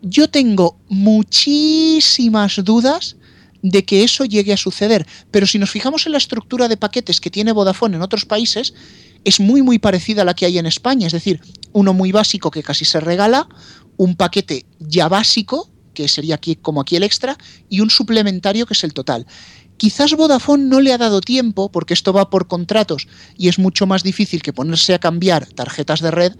Yo 0.02 0.30
tengo 0.30 0.78
muchísimas 0.90 2.62
dudas 2.64 3.16
de 3.62 3.86
que 3.86 4.04
eso 4.04 4.26
llegue 4.26 4.54
a 4.54 4.58
suceder, 4.58 5.06
pero 5.30 5.46
si 5.46 5.60
nos 5.60 5.72
fijamos 5.72 6.06
en 6.06 6.14
la 6.14 6.18
estructura 6.18 6.68
de 6.68 6.78
paquetes 6.78 7.22
que 7.22 7.30
tiene 7.30 7.52
Vodafone 7.52 7.96
en 7.96 8.02
otros 8.02 8.26
países, 8.26 8.74
es 9.24 9.40
muy 9.40 9.62
muy 9.62 9.80
parecida 9.80 10.24
a 10.24 10.26
la 10.26 10.34
que 10.34 10.46
hay 10.46 10.58
en 10.58 10.66
España, 10.66 11.08
es 11.08 11.14
decir, 11.14 11.42
uno 11.74 11.94
muy 11.94 12.12
básico 12.12 12.52
que 12.52 12.64
casi 12.64 12.86
se 12.86 13.00
regala, 13.00 13.48
un 13.98 14.16
paquete 14.16 14.66
ya 14.80 15.08
básico, 15.08 15.70
que 15.94 16.08
sería 16.08 16.36
aquí 16.36 16.56
como 16.56 16.82
aquí 16.82 16.96
el 16.96 17.04
extra, 17.04 17.38
y 17.70 17.82
un 17.82 17.90
suplementario 17.90 18.66
que 18.66 18.74
es 18.74 18.84
el 18.84 18.94
total. 18.94 19.28
Quizás 19.78 20.14
Vodafone 20.14 20.66
no 20.66 20.80
le 20.80 20.94
ha 20.94 20.98
dado 20.98 21.22
tiempo, 21.22 21.72
porque 21.72 21.94
esto 21.94 22.14
va 22.14 22.30
por 22.30 22.48
contratos 22.48 23.08
y 23.38 23.48
es 23.48 23.58
mucho 23.58 23.88
más 23.88 24.04
difícil 24.04 24.42
que 24.42 24.54
ponerse 24.54 24.94
a 24.94 25.00
cambiar 25.00 25.48
tarjetas 25.48 26.02
de 26.02 26.12
red, 26.12 26.34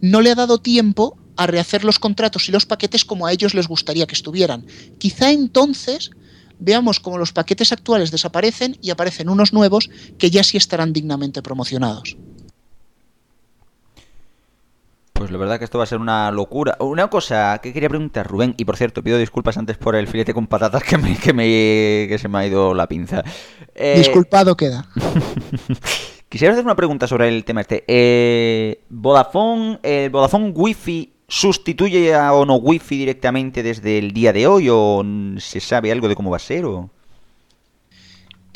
no 0.00 0.20
le 0.20 0.30
ha 0.30 0.34
dado 0.34 0.58
tiempo 0.58 1.18
a 1.36 1.46
rehacer 1.46 1.84
los 1.84 1.98
contratos 1.98 2.48
y 2.48 2.52
los 2.52 2.66
paquetes 2.66 3.04
como 3.04 3.26
a 3.26 3.32
ellos 3.32 3.54
les 3.54 3.68
gustaría 3.68 4.06
que 4.06 4.14
estuvieran. 4.14 4.66
Quizá 4.98 5.30
entonces 5.30 6.10
veamos 6.58 7.00
cómo 7.00 7.18
los 7.18 7.32
paquetes 7.32 7.72
actuales 7.72 8.10
desaparecen 8.10 8.78
y 8.82 8.90
aparecen 8.90 9.28
unos 9.28 9.52
nuevos 9.52 9.90
que 10.18 10.30
ya 10.30 10.42
sí 10.42 10.56
estarán 10.56 10.92
dignamente 10.92 11.42
promocionados. 11.42 12.16
Pues 15.12 15.30
la 15.30 15.38
verdad 15.38 15.58
que 15.58 15.64
esto 15.64 15.78
va 15.78 15.84
a 15.84 15.86
ser 15.86 15.98
una 15.98 16.30
locura. 16.30 16.76
Una 16.78 17.08
cosa 17.08 17.58
que 17.62 17.72
quería 17.72 17.88
preguntar, 17.88 18.26
Rubén, 18.26 18.54
y 18.58 18.66
por 18.66 18.76
cierto, 18.76 19.02
pido 19.02 19.16
disculpas 19.16 19.56
antes 19.56 19.78
por 19.78 19.96
el 19.96 20.08
filete 20.08 20.34
con 20.34 20.46
patatas 20.46 20.82
que, 20.82 20.98
me, 20.98 21.16
que, 21.16 21.32
me, 21.32 22.06
que 22.06 22.18
se 22.20 22.28
me 22.28 22.38
ha 22.38 22.46
ido 22.46 22.74
la 22.74 22.86
pinza. 22.86 23.24
Eh... 23.74 23.94
Disculpado 23.96 24.56
queda. 24.56 24.86
Quisiera 26.28 26.52
hacer 26.52 26.64
una 26.64 26.76
pregunta 26.76 27.06
sobre 27.06 27.28
el 27.28 27.44
tema 27.44 27.62
este. 27.62 27.84
Eh, 27.88 28.82
Vodafone, 28.90 29.78
eh, 29.82 30.10
Vodafone 30.12 30.50
Wi-Fi 30.50 31.15
sustituye 31.28 32.14
a 32.14 32.32
Ono 32.32 32.56
Wi-Fi 32.56 32.98
directamente 32.98 33.62
desde 33.62 33.98
el 33.98 34.12
día 34.12 34.32
de 34.32 34.46
hoy 34.46 34.68
o 34.70 35.04
se 35.38 35.60
sabe 35.60 35.90
algo 35.90 36.08
de 36.08 36.14
cómo 36.14 36.30
va 36.30 36.36
a 36.36 36.40
ser 36.40 36.64
o 36.64 36.90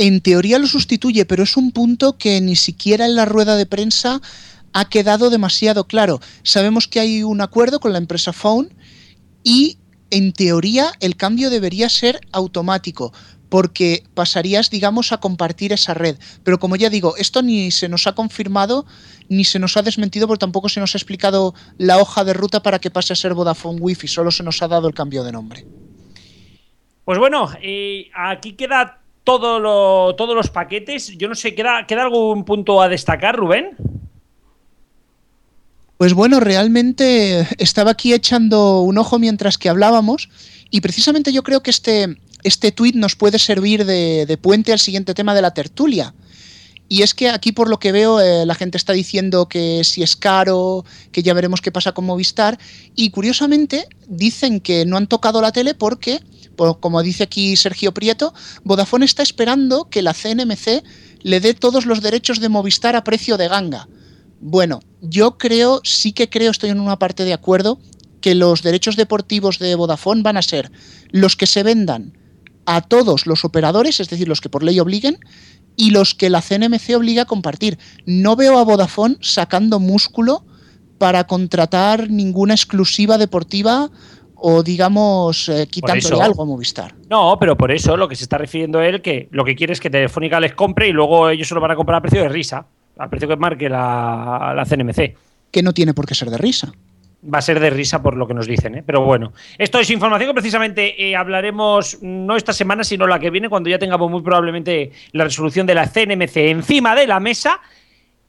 en 0.00 0.22
teoría 0.22 0.58
lo 0.58 0.66
sustituye, 0.66 1.26
pero 1.26 1.42
es 1.42 1.58
un 1.58 1.72
punto 1.72 2.16
que 2.16 2.40
ni 2.40 2.56
siquiera 2.56 3.04
en 3.04 3.16
la 3.16 3.26
rueda 3.26 3.56
de 3.56 3.66
prensa 3.66 4.22
ha 4.72 4.88
quedado 4.88 5.28
demasiado 5.28 5.86
claro. 5.86 6.20
Sabemos 6.42 6.88
que 6.88 7.00
hay 7.00 7.22
un 7.22 7.42
acuerdo 7.42 7.80
con 7.80 7.92
la 7.92 7.98
empresa 7.98 8.32
Phone 8.32 8.72
y 9.44 9.76
en 10.10 10.32
teoría 10.32 10.92
el 11.00 11.16
cambio 11.16 11.50
debería 11.50 11.90
ser 11.90 12.18
automático 12.32 13.12
porque 13.50 14.04
pasarías, 14.14 14.70
digamos, 14.70 15.12
a 15.12 15.18
compartir 15.18 15.72
esa 15.72 15.92
red. 15.92 16.16
Pero 16.44 16.58
como 16.58 16.76
ya 16.76 16.88
digo, 16.88 17.16
esto 17.18 17.42
ni 17.42 17.70
se 17.70 17.88
nos 17.88 18.06
ha 18.06 18.14
confirmado 18.14 18.86
ni 19.28 19.44
se 19.44 19.58
nos 19.58 19.76
ha 19.76 19.82
desmentido, 19.82 20.26
porque 20.26 20.40
tampoco 20.40 20.68
se 20.68 20.80
nos 20.80 20.94
ha 20.94 20.98
explicado 20.98 21.54
la 21.76 21.98
hoja 21.98 22.24
de 22.24 22.32
ruta 22.32 22.62
para 22.62 22.78
que 22.78 22.90
pase 22.90 23.12
a 23.12 23.16
ser 23.16 23.34
Vodafone 23.34 23.80
Wi-Fi, 23.80 24.08
solo 24.08 24.30
se 24.30 24.42
nos 24.42 24.60
ha 24.62 24.68
dado 24.68 24.88
el 24.88 24.94
cambio 24.94 25.22
de 25.22 25.32
nombre. 25.32 25.66
Pues 27.04 27.18
bueno, 27.18 27.48
aquí 28.14 28.52
queda 28.54 29.00
todo 29.24 30.14
todos 30.14 30.34
los 30.34 30.50
paquetes. 30.50 31.16
Yo 31.16 31.28
no 31.28 31.34
sé, 31.34 31.54
¿queda, 31.54 31.86
¿queda 31.86 32.02
algún 32.02 32.44
punto 32.44 32.80
a 32.82 32.88
destacar, 32.88 33.36
Rubén? 33.36 33.76
Pues 35.96 36.14
bueno, 36.14 36.40
realmente 36.40 37.46
estaba 37.58 37.90
aquí 37.90 38.14
echando 38.14 38.80
un 38.80 38.96
ojo 38.96 39.18
mientras 39.18 39.58
que 39.58 39.68
hablábamos 39.68 40.30
y 40.70 40.80
precisamente 40.80 41.32
yo 41.32 41.42
creo 41.42 41.62
que 41.62 41.70
este, 41.70 42.16
este 42.42 42.72
tuit 42.72 42.94
nos 42.94 43.16
puede 43.16 43.38
servir 43.38 43.84
de, 43.84 44.38
puente 44.40 44.72
al 44.72 44.78
siguiente 44.78 45.14
tema 45.14 45.34
de 45.34 45.42
la 45.42 45.52
tertulia. 45.52 46.14
Y 46.88 47.02
es 47.02 47.14
que 47.14 47.30
aquí 47.30 47.52
por 47.52 47.68
lo 47.68 47.78
que 47.78 47.92
veo 47.92 48.20
eh, 48.20 48.44
la 48.44 48.56
gente 48.56 48.76
está 48.76 48.92
diciendo 48.92 49.48
que 49.48 49.84
si 49.84 50.02
es 50.02 50.16
caro, 50.16 50.84
que 51.12 51.22
ya 51.22 51.34
veremos 51.34 51.60
qué 51.60 51.70
pasa 51.70 51.92
con 51.92 52.04
Movistar. 52.04 52.58
Y 52.96 53.10
curiosamente 53.10 53.86
dicen 54.08 54.60
que 54.60 54.84
no 54.84 54.96
han 54.96 55.06
tocado 55.06 55.40
la 55.40 55.52
tele 55.52 55.74
porque, 55.74 56.20
como 56.80 57.02
dice 57.02 57.22
aquí 57.22 57.54
Sergio 57.56 57.94
Prieto, 57.94 58.34
Vodafone 58.64 59.04
está 59.04 59.22
esperando 59.22 59.88
que 59.88 60.02
la 60.02 60.14
CNMC 60.14 60.82
le 61.22 61.38
dé 61.38 61.54
todos 61.54 61.86
los 61.86 62.02
derechos 62.02 62.40
de 62.40 62.48
Movistar 62.48 62.96
a 62.96 63.04
precio 63.04 63.36
de 63.36 63.46
ganga. 63.46 63.88
Bueno, 64.40 64.80
yo 65.00 65.38
creo, 65.38 65.82
sí 65.84 66.12
que 66.12 66.28
creo, 66.28 66.50
estoy 66.50 66.70
en 66.70 66.80
una 66.80 66.98
parte 66.98 67.24
de 67.24 67.34
acuerdo, 67.34 67.78
que 68.20 68.34
los 68.34 68.62
derechos 68.62 68.96
deportivos 68.96 69.58
de 69.58 69.74
Vodafone 69.76 70.22
van 70.22 70.36
a 70.36 70.42
ser 70.42 70.72
los 71.10 71.36
que 71.36 71.46
se 71.46 71.62
vendan 71.62 72.18
a 72.70 72.82
todos 72.82 73.26
los 73.26 73.44
operadores, 73.44 73.98
es 73.98 74.08
decir, 74.08 74.28
los 74.28 74.40
que 74.40 74.48
por 74.48 74.62
ley 74.62 74.78
obliguen, 74.78 75.18
y 75.76 75.90
los 75.90 76.14
que 76.14 76.30
la 76.30 76.40
CNMC 76.40 76.96
obliga 76.96 77.22
a 77.22 77.26
compartir. 77.26 77.78
No 78.06 78.36
veo 78.36 78.58
a 78.58 78.64
Vodafone 78.64 79.16
sacando 79.20 79.80
músculo 79.80 80.44
para 80.98 81.24
contratar 81.24 82.10
ninguna 82.10 82.54
exclusiva 82.54 83.18
deportiva 83.18 83.90
o 84.36 84.62
digamos 84.62 85.48
eh, 85.48 85.66
quitándole 85.68 86.22
algo 86.22 86.42
a 86.42 86.46
Movistar. 86.46 86.94
No, 87.08 87.36
pero 87.40 87.56
por 87.56 87.72
eso 87.72 87.96
lo 87.96 88.08
que 88.08 88.14
se 88.14 88.24
está 88.24 88.38
refiriendo 88.38 88.80
él 88.80 89.02
que 89.02 89.28
lo 89.32 89.44
que 89.44 89.56
quiere 89.56 89.72
es 89.72 89.80
que 89.80 89.90
Telefónica 89.90 90.38
les 90.38 90.54
compre 90.54 90.88
y 90.88 90.92
luego 90.92 91.28
ellos 91.28 91.48
se 91.48 91.54
lo 91.54 91.60
van 91.60 91.72
a 91.72 91.76
comprar 91.76 91.98
a 91.98 92.02
precio 92.02 92.22
de 92.22 92.28
risa 92.28 92.66
al 92.98 93.08
precio 93.08 93.26
que 93.26 93.36
marque 93.36 93.68
la, 93.68 94.52
la 94.54 94.64
CNMC. 94.64 95.16
Que 95.50 95.62
no 95.62 95.72
tiene 95.72 95.94
por 95.94 96.06
qué 96.06 96.14
ser 96.14 96.30
de 96.30 96.38
risa 96.38 96.72
va 97.22 97.38
a 97.38 97.42
ser 97.42 97.60
de 97.60 97.70
risa 97.70 98.02
por 98.02 98.16
lo 98.16 98.26
que 98.26 98.34
nos 98.34 98.46
dicen, 98.46 98.76
¿eh? 98.76 98.82
pero 98.84 99.02
bueno. 99.02 99.32
Esto 99.58 99.78
es 99.78 99.90
información 99.90 100.30
que 100.30 100.34
precisamente 100.34 101.08
eh, 101.08 101.16
hablaremos 101.16 101.98
no 102.02 102.36
esta 102.36 102.52
semana, 102.52 102.84
sino 102.84 103.06
la 103.06 103.18
que 103.18 103.30
viene, 103.30 103.48
cuando 103.48 103.70
ya 103.70 103.78
tengamos 103.78 104.10
muy 104.10 104.22
probablemente 104.22 104.92
la 105.12 105.24
resolución 105.24 105.66
de 105.66 105.74
la 105.74 105.86
CNMC 105.86 106.36
encima 106.36 106.94
de 106.94 107.06
la 107.06 107.20
mesa. 107.20 107.60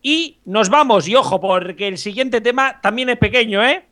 Y 0.02 0.40
nos 0.46 0.70
vamos, 0.70 1.08
y 1.08 1.16
ojo, 1.16 1.40
porque 1.40 1.88
el 1.88 1.98
siguiente 1.98 2.42
tema 2.42 2.82
también 2.82 3.10
es 3.10 3.18
pequeño, 3.18 3.64
¿eh? 3.64 3.86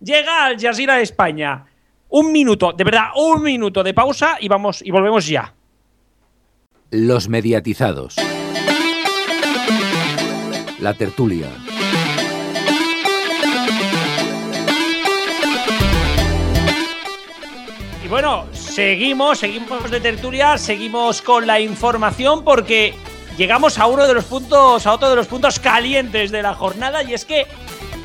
Llega 0.00 0.44
Al 0.44 0.60
Jazeera 0.60 0.96
de 0.96 1.02
España. 1.02 1.66
Un 2.08 2.32
minuto, 2.32 2.72
de 2.72 2.84
verdad, 2.84 3.08
un 3.16 3.42
minuto 3.42 3.82
de 3.82 3.94
pausa 3.94 4.36
y 4.40 4.48
vamos 4.48 4.82
y 4.82 4.90
volvemos 4.90 5.26
ya. 5.26 5.54
Los 6.90 7.28
mediatizados 7.28 8.16
la 10.78 10.94
tertulia. 10.94 11.48
Y 18.06 18.08
bueno, 18.08 18.46
seguimos, 18.52 19.40
seguimos 19.40 19.90
de 19.90 19.98
tertulia, 20.00 20.56
seguimos 20.58 21.20
con 21.20 21.44
la 21.44 21.58
información 21.58 22.44
porque 22.44 22.94
llegamos 23.36 23.80
a 23.80 23.88
uno 23.88 24.06
de 24.06 24.14
los 24.14 24.26
puntos, 24.26 24.86
a 24.86 24.92
otro 24.92 25.10
de 25.10 25.16
los 25.16 25.26
puntos 25.26 25.58
calientes 25.58 26.30
de 26.30 26.40
la 26.40 26.54
jornada 26.54 27.02
y 27.02 27.14
es 27.14 27.24
que 27.24 27.48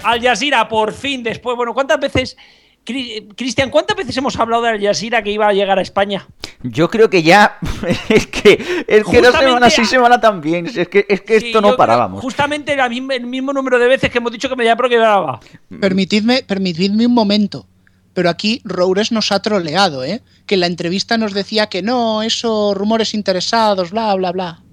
Al 0.01 0.19
Jazeera 0.19 0.67
por 0.67 0.91
fin 0.91 1.21
después, 1.21 1.55
bueno, 1.55 1.75
¿cuántas 1.75 1.99
veces 1.99 2.35
Cristian, 2.83 3.69
¿cuántas 3.69 3.95
veces 3.95 4.17
hemos 4.17 4.35
hablado 4.39 4.63
de 4.63 4.69
Al 4.69 4.81
Jazeera 4.81 5.21
que 5.21 5.29
iba 5.29 5.47
a 5.47 5.53
llegar 5.53 5.77
a 5.77 5.83
España? 5.83 6.27
Yo 6.63 6.89
creo 6.89 7.07
que 7.07 7.21
ya. 7.21 7.59
Es 8.09 8.25
que, 8.25 8.85
es 8.87 9.03
que 9.03 9.21
dos 9.21 9.35
semanas 9.35 9.71
sí, 9.71 9.85
semana 9.85 10.19
también. 10.19 10.65
Es 10.65 10.87
que, 10.87 11.05
es 11.07 11.21
que 11.21 11.35
esto 11.35 11.61
no 11.61 11.77
parábamos. 11.77 12.21
Justamente 12.21 12.73
el 12.73 13.27
mismo 13.27 13.53
número 13.53 13.77
de 13.77 13.87
veces 13.87 14.09
que 14.09 14.17
hemos 14.17 14.31
dicho 14.31 14.49
que 14.49 14.55
me 14.55 14.75
programa. 14.75 15.39
Permitidme, 15.79 16.41
permitidme 16.41 17.05
un 17.05 17.13
momento. 17.13 17.67
Pero 18.13 18.29
aquí 18.29 18.61
Roures 18.65 19.11
nos 19.11 19.31
ha 19.31 19.41
troleado, 19.41 20.03
¿eh? 20.03 20.21
Que 20.45 20.55
en 20.55 20.61
la 20.61 20.67
entrevista 20.67 21.17
nos 21.17 21.33
decía 21.33 21.67
que 21.67 21.81
no, 21.81 22.23
eso, 22.23 22.73
rumores 22.73 23.13
interesados, 23.13 23.91
bla, 23.91 24.13
bla, 24.15 24.31
bla. 24.31 24.63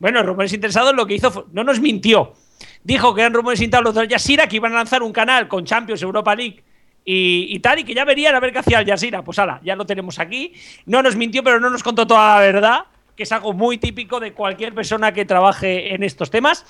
Bueno, 0.00 0.22
rumores 0.22 0.52
interesados 0.52 0.94
lo 0.94 1.06
que 1.06 1.14
hizo 1.14 1.46
no 1.52 1.62
nos 1.62 1.80
mintió. 1.80 2.34
Dijo 2.82 3.14
que 3.14 3.20
eran 3.20 3.34
rumores 3.34 3.60
interesados 3.60 4.08
de 4.08 4.14
Al 4.14 4.48
que 4.48 4.56
iban 4.56 4.72
a 4.72 4.76
lanzar 4.76 5.02
un 5.02 5.12
canal 5.12 5.46
con 5.46 5.64
Champions 5.64 6.02
Europa 6.02 6.34
League 6.34 6.64
y, 7.04 7.58
tal, 7.60 7.78
y 7.80 7.84
que 7.84 7.94
ya 7.94 8.04
verían 8.04 8.34
a 8.34 8.40
ver 8.40 8.52
qué 8.52 8.58
hacía 8.58 8.78
Al 8.78 8.86
Jazeera. 8.86 9.22
Pues 9.22 9.38
ala, 9.38 9.60
ya 9.62 9.76
lo 9.76 9.86
tenemos 9.86 10.18
aquí. 10.18 10.54
No 10.86 11.02
nos 11.02 11.16
mintió, 11.16 11.42
pero 11.42 11.60
no 11.60 11.70
nos 11.70 11.82
contó 11.82 12.06
toda 12.06 12.36
la 12.36 12.40
verdad, 12.40 12.80
que 13.14 13.24
es 13.24 13.32
algo 13.32 13.52
muy 13.52 13.78
típico 13.78 14.20
de 14.20 14.32
cualquier 14.32 14.74
persona 14.74 15.12
que 15.12 15.24
trabaje 15.24 15.94
en 15.94 16.02
estos 16.02 16.30
temas. 16.30 16.64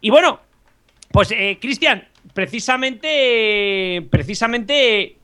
Y 0.00 0.10
bueno, 0.10 0.40
pues 1.10 1.30
eh, 1.32 1.58
Cristian, 1.60 2.06
precisamente, 2.32 4.06
precisamente 4.10 5.18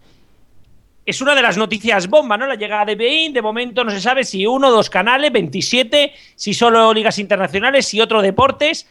es 1.05 1.21
una 1.21 1.35
de 1.35 1.43
las 1.43 1.57
noticias 1.57 2.09
bomba, 2.09 2.37
¿no? 2.37 2.47
La 2.47 2.55
llegada 2.55 2.85
de 2.85 2.95
Bein, 2.95 3.33
de 3.33 3.43
momento 3.43 3.83
no 3.85 3.91
se 3.91 4.01
sabe 4.01 4.25
si 4.25 4.47
uno, 4.47 4.71
dos 4.71 4.89
canales, 4.89 5.33
27, 5.33 6.13
si 6.37 6.55
solo 6.55 6.93
ligas 6.95 7.19
internacionales, 7.19 7.87
si 7.87 8.01
otro 8.01 8.23
deportes. 8.23 8.87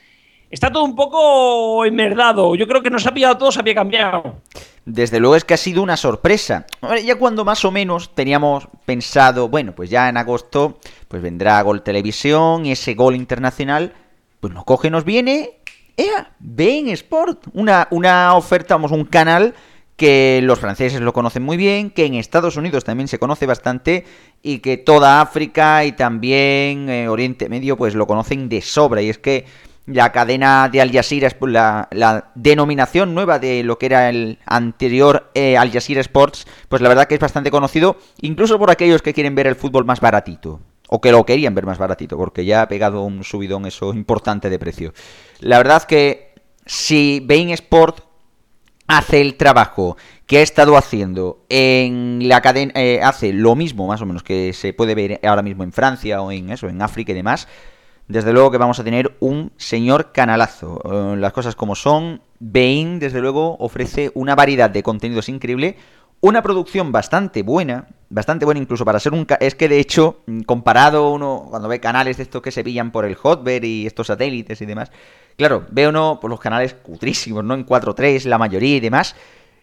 Está 0.49 0.70
todo 0.70 0.84
un 0.84 0.95
poco 0.95 1.86
enmerdado. 1.86 2.55
Yo 2.55 2.68
creo 2.68 2.84
que 2.84 2.89
nos 2.89 3.07
ha 3.07 3.14
pillado 3.14 3.38
todo, 3.38 3.53
se 3.53 3.62
había 3.62 3.76
cambiado. 3.76 4.41
Desde 4.84 5.22
luego 5.22 5.38
es 5.38 5.45
que 5.45 5.53
ha 5.53 5.57
sido 5.57 5.82
una 5.82 5.95
sorpresa. 5.95 6.66
Ya 7.05 7.16
cuando 7.16 7.45
más 7.45 7.64
o 7.64 7.72
menos 7.72 8.14
teníamos 8.14 8.68
pensado, 8.86 9.47
bueno, 9.47 9.74
pues 9.74 9.89
ya 9.89 10.09
en 10.09 10.18
agosto 10.18 10.80
pues 11.07 11.22
vendrá 11.22 11.62
Gol 11.62 11.84
Televisión 11.84 12.66
ese 12.66 12.95
gol 12.95 13.16
internacional, 13.16 13.93
pues 14.41 14.53
nos 14.53 14.66
coge, 14.66 14.89
nos 14.89 15.05
viene, 15.05 15.59
¡ea! 15.95 16.32
Bein 16.39 16.89
Sport, 16.89 17.47
una, 17.53 17.88
una 17.91 18.36
oferta, 18.36 18.76
vamos, 18.76 18.91
un 18.91 19.05
canal 19.05 19.53
que 20.02 20.39
los 20.41 20.60
franceses 20.60 20.99
lo 20.99 21.14
conocen 21.14 21.43
muy 21.43 21.58
bien, 21.58 21.91
que 21.91 22.08
en 22.08 22.16
Estados 22.16 22.58
Unidos 22.58 22.84
también 22.84 23.08
se 23.08 23.20
conoce 23.20 23.45
bastante 23.45 24.04
y 24.41 24.58
que 24.58 24.78
toda 24.78 25.22
África 25.22 25.86
y 25.86 25.91
también 25.91 26.89
eh, 26.89 27.08
Oriente 27.08 27.49
Medio 27.49 27.78
pues 27.78 27.93
lo 27.93 28.08
conocen 28.08 28.49
de 28.49 28.64
sobra. 28.64 29.04
Y 29.04 29.10
es 29.10 29.20
que 29.20 29.45
la 29.86 30.12
cadena 30.12 30.70
de 30.70 30.82
Al 30.82 30.91
Jazeera, 30.91 31.30
la, 31.41 31.88
la 31.91 32.32
denominación 32.34 33.14
nueva 33.14 33.38
de 33.38 33.62
lo 33.62 33.78
que 33.78 33.86
era 33.86 34.10
el 34.10 34.39
anterior 34.47 35.30
eh, 35.36 35.56
Al 35.56 35.72
Jazeera 35.72 36.02
Sports, 36.02 36.47
pues 36.68 36.82
la 36.82 36.89
verdad 36.89 37.06
que 37.06 37.14
es 37.14 37.22
bastante 37.22 37.52
conocido, 37.52 37.97
incluso 38.22 38.58
por 38.58 38.72
aquellos 38.72 39.04
que 39.04 39.14
quieren 39.14 39.36
ver 39.36 39.45
el 39.45 39.56
fútbol 39.56 39.86
más 39.86 39.99
baratito. 39.99 40.62
O 40.89 40.99
que 40.99 41.12
lo 41.12 41.28
querían 41.28 41.54
ver 41.54 41.68
más 41.68 41.78
baratito, 41.78 42.18
porque 42.18 42.43
ya 42.43 42.64
ha 42.64 42.68
pegado 42.68 43.04
un 43.04 43.24
subidón 43.24 43.68
eso 43.68 43.93
importante 43.93 44.49
de 44.49 44.58
precio. 44.58 44.93
La 45.41 45.60
verdad 45.60 45.84
que 45.84 46.34
si 46.66 47.22
Bein 47.24 47.52
Sport 47.52 48.11
hace 48.97 49.21
el 49.21 49.35
trabajo 49.35 49.95
que 50.27 50.39
ha 50.39 50.41
estado 50.41 50.75
haciendo 50.75 51.45
en 51.47 52.27
la 52.27 52.41
cadena, 52.41 52.73
eh, 52.75 52.99
hace 53.01 53.31
lo 53.31 53.55
mismo 53.55 53.87
más 53.87 54.01
o 54.01 54.05
menos 54.05 54.21
que 54.21 54.51
se 54.51 54.73
puede 54.73 54.95
ver 54.95 55.19
ahora 55.23 55.41
mismo 55.41 55.63
en 55.63 55.71
Francia 55.71 56.21
o 56.21 56.31
en 56.31 56.49
eso, 56.49 56.67
en 56.67 56.81
África 56.81 57.13
y 57.13 57.15
demás, 57.15 57.47
desde 58.09 58.33
luego 58.33 58.51
que 58.51 58.57
vamos 58.57 58.79
a 58.79 58.83
tener 58.83 59.15
un 59.21 59.53
señor 59.55 60.11
canalazo. 60.11 60.81
Eh, 60.83 61.17
las 61.17 61.31
cosas 61.31 61.55
como 61.55 61.75
son, 61.75 62.21
Bain 62.39 62.99
desde 62.99 63.21
luego 63.21 63.55
ofrece 63.59 64.11
una 64.13 64.35
variedad 64.35 64.69
de 64.69 64.83
contenidos 64.83 65.29
increíble, 65.29 65.77
una 66.19 66.43
producción 66.43 66.91
bastante 66.91 67.43
buena, 67.43 67.87
bastante 68.09 68.43
buena 68.43 68.59
incluso 68.59 68.83
para 68.83 68.99
ser 68.99 69.13
un... 69.13 69.25
Es 69.39 69.55
que 69.55 69.69
de 69.69 69.79
hecho, 69.79 70.19
comparado 70.45 71.11
uno 71.11 71.47
cuando 71.49 71.67
ve 71.67 71.79
canales 71.79 72.17
de 72.17 72.23
estos 72.23 72.41
que 72.41 72.51
se 72.51 72.63
pillan 72.63 72.91
por 72.91 73.05
el 73.05 73.15
Hotbird 73.15 73.63
y 73.63 73.87
estos 73.87 74.07
satélites 74.07 74.61
y 74.61 74.65
demás, 74.65 74.91
claro, 75.41 75.65
ve 75.71 75.87
uno 75.87 76.19
por 76.21 76.29
los 76.29 76.39
canales 76.39 76.75
cutrísimos, 76.75 77.43
¿no? 77.43 77.55
En 77.55 77.65
4.3 77.65 78.25
la 78.25 78.37
mayoría 78.37 78.75
y 78.75 78.79
demás. 78.79 79.15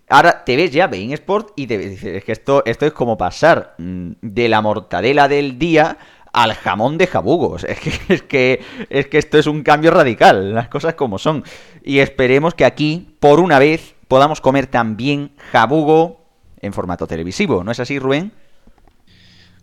Ahora 0.08 0.42
te 0.44 0.56
ves 0.56 0.72
ya 0.72 0.88
Bein 0.88 1.12
Sport 1.12 1.52
y 1.54 1.68
te 1.68 1.78
dices, 1.78 2.24
que 2.24 2.32
esto, 2.32 2.64
esto 2.66 2.84
es 2.84 2.92
como 2.92 3.16
pasar 3.16 3.76
mm, 3.78 4.10
de 4.20 4.48
la 4.48 4.60
mortadela 4.60 5.28
del 5.28 5.56
día 5.56 5.96
al 6.32 6.54
jamón 6.54 6.98
de 6.98 7.06
jabugos. 7.06 7.64
Es 7.68 7.78
que, 7.78 7.92
es 8.08 8.22
que, 8.22 8.60
es 8.90 9.06
que 9.06 9.18
esto 9.18 9.38
es 9.38 9.46
un 9.46 9.62
cambio 9.62 9.92
radical, 9.92 10.52
las 10.52 10.66
cosas 10.66 10.94
como 10.94 11.16
son. 11.16 11.44
Y 11.84 12.00
esperemos 12.00 12.54
que 12.54 12.64
aquí, 12.64 13.14
por 13.20 13.38
una 13.38 13.60
vez, 13.60 13.94
podamos 14.08 14.40
comer 14.40 14.66
también 14.66 15.30
jabugo 15.52 16.24
en 16.60 16.72
formato 16.72 17.06
televisivo. 17.06 17.62
¿No 17.62 17.70
es 17.70 17.78
así, 17.78 18.00
Rubén? 18.00 18.32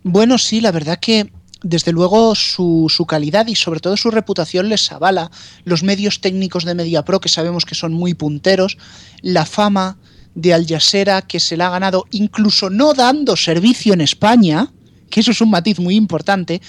Bueno, 0.04 0.38
sí, 0.38 0.62
la 0.62 0.72
verdad 0.72 0.98
que 0.98 1.30
desde 1.66 1.92
luego 1.92 2.36
su, 2.36 3.06
calidad 3.08 3.48
y 3.48 3.56
sobre 3.56 3.80
todo 3.80 3.98
su 3.98 4.12
reputación 4.12 4.70
les 4.70 4.92
avala. 4.92 5.32
Los 5.64 5.82
medios 5.82 6.22
técnicos 6.22 6.64
de 6.64 6.76
MediaPro, 6.76 7.20
que 7.20 7.28
sabemos 7.28 7.66
que 7.66 7.74
son 7.74 7.92
muy 7.92 8.14
punteros, 8.14 8.78
la 9.24 9.48
fama 9.48 9.98
de 10.36 10.54
Al 10.54 10.68
Jazeera, 10.68 11.24
que 11.24 11.40
se 11.40 11.58
la 11.58 11.68
ha 11.68 11.72
ganado 11.72 12.06
incluso 12.12 12.70
no 12.70 12.94
dando 12.94 13.36
servicio 13.36 13.94
en 13.94 14.02
España, 14.02 14.72
que 15.10 15.22
eso 15.22 15.32
es 15.32 15.42
un 15.42 15.50
matiz 15.50 15.80
muy 15.80 15.96
importante, 15.96 16.62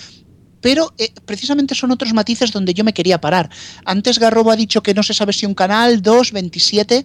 pero 0.62 0.94
eh, 0.96 1.12
precisamente 1.26 1.74
son 1.74 1.90
otros 1.90 2.14
matices 2.14 2.50
donde 2.50 2.72
yo 2.72 2.82
me 2.82 2.94
quería 2.94 3.20
parar. 3.20 3.50
Antes 3.84 4.18
Garrobo 4.18 4.50
ha 4.50 4.56
dicho 4.56 4.82
que 4.82 4.94
no 4.94 5.02
se 5.02 5.12
sabe 5.12 5.34
si 5.34 5.44
un 5.44 5.54
canal, 5.54 6.00
2, 6.00 6.32
27. 6.32 7.04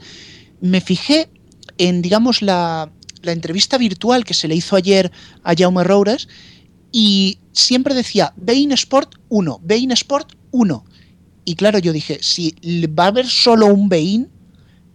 Me 0.62 0.80
fijé 0.80 1.30
en, 1.78 2.02
digamos, 2.02 2.42
la, 2.42 2.90
la 3.22 3.34
entrevista 3.34 3.78
virtual 3.78 4.24
que 4.24 4.34
se 4.34 4.48
le 4.48 4.56
hizo 4.56 4.78
ayer 4.78 5.12
a 5.44 5.54
Jaume 5.58 5.84
Roures 5.84 6.30
y 6.92 7.40
siempre 7.52 7.94
decía 7.94 8.34
Bein 8.36 8.72
Sport 8.74 9.16
1, 9.30 9.62
Bein 9.64 9.92
Sport 9.92 10.34
1. 10.52 10.86
Y 11.46 11.56
claro, 11.56 11.80
yo 11.80 11.94
dije, 11.94 12.20
si 12.22 12.56
va 12.88 13.06
a 13.06 13.08
haber 13.08 13.28
solo 13.28 13.68
un 13.68 13.90
Bein, 13.90 14.30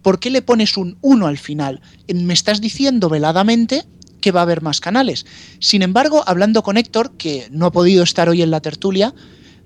¿por 0.03 0.21
qué 0.21 0.31
le 0.31 0.43
pones 0.43 0.77
un 0.77 0.99
1 1.01 1.27
al 1.27 1.39
final? 1.39 1.81
Me 2.13 2.35
estás 2.35 2.61
diciendo 2.61 3.09
veladamente 3.09 3.85
que 4.21 4.33
va 4.33 4.41
a 4.41 4.43
haber 4.43 4.63
más 4.63 4.81
canales. 4.81 5.27
Sin 5.59 5.83
embargo, 5.83 6.23
hablando 6.27 6.63
con 6.63 6.77
Héctor, 6.77 7.17
que 7.17 7.49
no 7.51 7.67
ha 7.67 7.73
podido 7.73 8.03
estar 8.03 8.29
hoy 8.29 8.43
en 8.43 8.51
la 8.51 8.61
tertulia, 8.61 9.15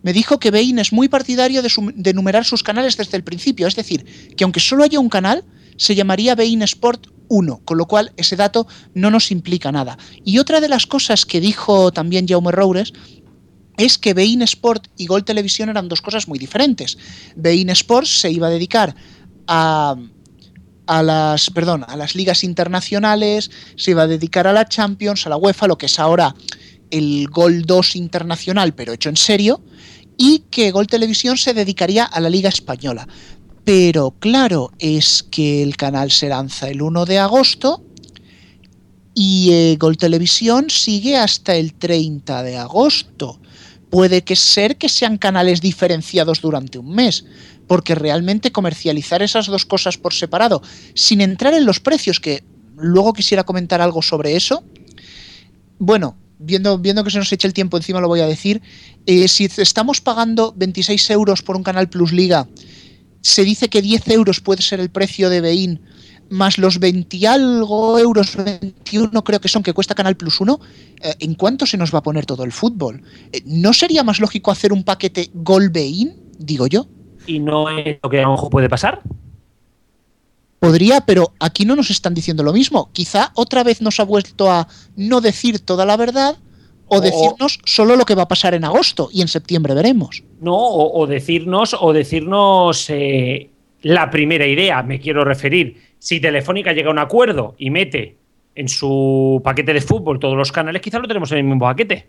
me 0.02 0.12
dijo 0.12 0.38
que 0.38 0.50
Bein 0.50 0.78
es 0.78 0.92
muy 0.92 1.08
partidario 1.08 1.62
de, 1.62 1.68
su, 1.68 1.92
de 1.94 2.14
numerar 2.14 2.44
sus 2.44 2.62
canales 2.62 2.96
desde 2.96 3.16
el 3.16 3.24
principio, 3.24 3.66
es 3.66 3.76
decir, 3.76 4.04
que 4.36 4.44
aunque 4.44 4.60
solo 4.60 4.82
haya 4.82 4.98
un 4.98 5.10
canal, 5.10 5.44
se 5.76 5.94
llamaría 5.94 6.34
Bein 6.34 6.62
Sport 6.62 7.08
1, 7.30 7.62
con 7.64 7.78
lo 7.78 7.86
cual 7.86 8.12
ese 8.18 8.36
dato 8.36 8.66
no 8.92 9.10
nos 9.10 9.30
implica 9.30 9.72
nada. 9.72 9.96
Y 10.24 10.38
otra 10.38 10.60
de 10.60 10.68
las 10.68 10.86
cosas 10.86 11.24
que 11.24 11.40
dijo 11.40 11.92
también 11.92 12.28
Jaume 12.28 12.52
Roures 12.52 12.92
es 13.78 13.96
que 13.96 14.12
Bein 14.12 14.42
Sport 14.42 14.88
y 14.98 15.06
Gol 15.06 15.24
Televisión 15.24 15.70
eran 15.70 15.88
dos 15.88 16.02
cosas 16.02 16.28
muy 16.28 16.38
diferentes. 16.38 16.98
Bein 17.36 17.70
Sport 17.70 18.06
se 18.06 18.30
iba 18.30 18.48
a 18.48 18.50
dedicar 18.50 18.94
a, 19.46 19.96
a 20.86 21.02
las, 21.02 21.48
perdón, 21.50 21.86
a 21.88 21.96
las 21.96 22.14
ligas 22.14 22.44
internacionales, 22.44 23.50
se 23.76 23.92
iba 23.92 24.02
a 24.02 24.06
dedicar 24.06 24.46
a 24.46 24.52
la 24.52 24.68
Champions, 24.68 25.26
a 25.26 25.30
la 25.30 25.36
UEFA, 25.36 25.68
lo 25.68 25.78
que 25.78 25.86
es 25.86 25.98
ahora 25.98 26.34
el 26.90 27.28
Gol 27.28 27.62
2 27.62 27.96
internacional, 27.96 28.74
pero 28.74 28.92
hecho 28.92 29.08
en 29.08 29.16
serio, 29.16 29.62
y 30.18 30.40
que 30.50 30.70
Gol 30.72 30.86
Televisión 30.86 31.38
se 31.38 31.54
dedicaría 31.54 32.04
a 32.04 32.20
la 32.20 32.28
Liga 32.28 32.48
Española. 32.48 33.06
Pero 33.64 34.12
claro, 34.18 34.72
es 34.78 35.22
que 35.22 35.62
el 35.62 35.76
canal 35.76 36.10
se 36.10 36.28
lanza 36.28 36.68
el 36.68 36.82
1 36.82 37.04
de 37.04 37.18
agosto 37.18 37.84
y 39.14 39.50
eh, 39.52 39.76
Gol 39.78 39.96
Televisión 39.96 40.70
sigue 40.70 41.16
hasta 41.16 41.54
el 41.54 41.74
30 41.74 42.42
de 42.42 42.56
agosto. 42.56 43.40
Puede 43.90 44.22
que 44.22 44.36
ser 44.36 44.76
que 44.76 44.88
sean 44.88 45.18
canales 45.18 45.60
diferenciados 45.60 46.40
durante 46.40 46.78
un 46.78 46.94
mes, 46.94 47.24
porque 47.66 47.94
realmente 47.94 48.52
comercializar 48.52 49.22
esas 49.22 49.46
dos 49.46 49.66
cosas 49.66 49.98
por 49.98 50.14
separado, 50.14 50.62
sin 50.94 51.20
entrar 51.20 51.54
en 51.54 51.66
los 51.66 51.80
precios, 51.80 52.20
que 52.20 52.44
luego 52.76 53.12
quisiera 53.12 53.44
comentar 53.44 53.80
algo 53.80 54.00
sobre 54.00 54.36
eso, 54.36 54.64
bueno, 55.78 56.16
viendo, 56.38 56.78
viendo 56.78 57.04
que 57.04 57.10
se 57.10 57.18
nos 57.18 57.32
echa 57.32 57.48
el 57.48 57.54
tiempo 57.54 57.76
encima 57.76 58.00
lo 58.00 58.08
voy 58.08 58.20
a 58.20 58.26
decir, 58.26 58.62
eh, 59.06 59.28
si 59.28 59.50
estamos 59.56 60.00
pagando 60.00 60.54
26 60.56 61.10
euros 61.10 61.42
por 61.42 61.56
un 61.56 61.62
canal 61.62 61.88
Plus 61.88 62.12
Liga 62.12 62.48
se 63.20 63.44
dice 63.44 63.68
que 63.68 63.82
10 63.82 64.08
euros 64.08 64.40
puede 64.40 64.62
ser 64.62 64.80
el 64.80 64.90
precio 64.90 65.30
de 65.30 65.40
Bein, 65.40 65.80
más 66.30 66.58
los 66.58 66.78
20 66.78 67.26
algo 67.26 67.98
euros, 67.98 68.36
21 68.36 69.24
creo 69.24 69.40
que 69.40 69.48
son, 69.48 69.62
que 69.62 69.74
cuesta 69.74 69.94
Canal 69.94 70.16
Plus 70.16 70.40
1, 70.40 70.60
eh, 71.02 71.14
¿en 71.18 71.34
cuánto 71.34 71.66
se 71.66 71.76
nos 71.76 71.92
va 71.92 71.98
a 71.98 72.02
poner 72.02 72.24
todo 72.24 72.44
el 72.44 72.52
fútbol? 72.52 73.02
Eh, 73.32 73.42
¿No 73.44 73.72
sería 73.72 74.04
más 74.04 74.20
lógico 74.20 74.50
hacer 74.50 74.72
un 74.72 74.84
paquete 74.84 75.30
Gol 75.34 75.70
Bein, 75.70 76.14
digo 76.38 76.66
yo? 76.66 76.86
¿Y 77.26 77.40
no 77.40 77.68
es 77.68 77.98
lo 78.02 78.08
que 78.08 78.22
a 78.22 78.36
puede 78.50 78.68
pasar? 78.68 79.02
Podría, 80.60 81.00
pero 81.00 81.32
aquí 81.40 81.64
no 81.64 81.74
nos 81.74 81.90
están 81.90 82.14
diciendo 82.14 82.42
lo 82.42 82.52
mismo. 82.52 82.90
Quizá 82.92 83.32
otra 83.34 83.64
vez 83.64 83.80
nos 83.80 83.98
ha 83.98 84.04
vuelto 84.04 84.50
a 84.50 84.68
no 84.94 85.20
decir 85.20 85.60
toda 85.60 85.86
la 85.86 85.96
verdad 85.96 86.36
o 86.90 87.00
decirnos 87.00 87.60
solo 87.64 87.96
lo 87.96 88.04
que 88.04 88.14
va 88.14 88.22
a 88.22 88.28
pasar 88.28 88.54
en 88.54 88.64
agosto 88.64 89.08
y 89.12 89.22
en 89.22 89.28
septiembre 89.28 89.74
veremos. 89.74 90.22
No, 90.40 90.56
o, 90.56 91.06
decirnos, 91.06 91.76
o 91.78 91.92
decirnos 91.92 92.90
eh, 92.90 93.50
la 93.82 94.10
primera 94.10 94.46
idea, 94.46 94.82
me 94.82 95.00
quiero 95.00 95.24
referir. 95.24 95.80
Si 95.98 96.20
Telefónica 96.20 96.72
llega 96.72 96.88
a 96.88 96.92
un 96.92 96.98
acuerdo 96.98 97.54
y 97.58 97.70
mete 97.70 98.16
en 98.54 98.68
su 98.68 99.40
paquete 99.44 99.72
de 99.72 99.80
fútbol 99.80 100.18
todos 100.18 100.36
los 100.36 100.52
canales, 100.52 100.82
quizás 100.82 101.00
lo 101.00 101.08
tenemos 101.08 101.30
en 101.32 101.38
el 101.38 101.44
mismo 101.44 101.60
paquete. 101.60 102.08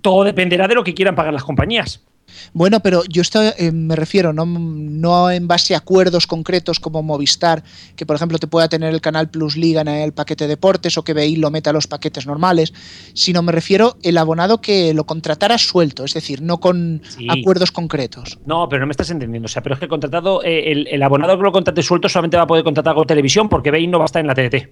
Todo 0.00 0.24
dependerá 0.24 0.68
de 0.68 0.74
lo 0.74 0.84
que 0.84 0.94
quieran 0.94 1.14
pagar 1.14 1.32
las 1.32 1.44
compañías. 1.44 2.04
Bueno, 2.52 2.80
pero 2.80 3.02
yo 3.08 3.22
estoy, 3.22 3.50
eh, 3.58 3.72
me 3.72 3.96
refiero 3.96 4.32
no, 4.32 4.46
no, 4.46 5.30
en 5.30 5.48
base 5.48 5.74
a 5.74 5.78
acuerdos 5.78 6.26
concretos 6.26 6.80
como 6.80 7.02
Movistar, 7.02 7.62
que 7.96 8.06
por 8.06 8.16
ejemplo 8.16 8.38
te 8.38 8.46
pueda 8.46 8.68
tener 8.68 8.92
el 8.92 9.00
canal 9.00 9.30
Plus 9.30 9.56
Liga 9.56 9.80
en 9.82 9.88
el 9.88 10.12
paquete 10.12 10.46
deportes 10.46 10.96
o 10.98 11.04
que 11.04 11.14
BI 11.14 11.36
lo 11.36 11.50
meta 11.50 11.70
a 11.70 11.72
los 11.72 11.86
paquetes 11.86 12.26
normales, 12.26 12.72
sino 13.14 13.42
me 13.42 13.52
refiero 13.52 13.96
el 14.02 14.18
abonado 14.18 14.60
que 14.60 14.94
lo 14.94 15.04
contratara 15.04 15.58
suelto, 15.58 16.04
es 16.04 16.14
decir, 16.14 16.42
no 16.42 16.58
con 16.58 17.02
sí. 17.08 17.26
acuerdos 17.28 17.72
concretos. 17.72 18.38
No, 18.46 18.68
pero 18.68 18.80
no 18.80 18.86
me 18.86 18.92
estás 18.92 19.10
entendiendo. 19.10 19.46
O 19.46 19.48
sea, 19.48 19.62
pero 19.62 19.74
es 19.74 19.78
que 19.78 19.86
el 19.86 19.90
contratado, 19.90 20.42
eh, 20.42 20.72
el, 20.72 20.88
el, 20.88 21.02
abonado 21.02 21.36
que 21.36 21.42
lo 21.42 21.52
contrate 21.52 21.82
suelto 21.82 22.08
solamente 22.08 22.36
va 22.36 22.44
a 22.44 22.46
poder 22.46 22.64
contratar 22.64 22.94
con 22.94 23.06
televisión 23.06 23.48
porque 23.48 23.70
BI 23.70 23.86
no 23.86 23.98
va 23.98 24.04
a 24.04 24.06
estar 24.06 24.20
en 24.20 24.26
la 24.26 24.34
TDT. 24.34 24.68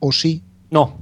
¿O 0.00 0.12
sí? 0.12 0.42
No, 0.70 0.98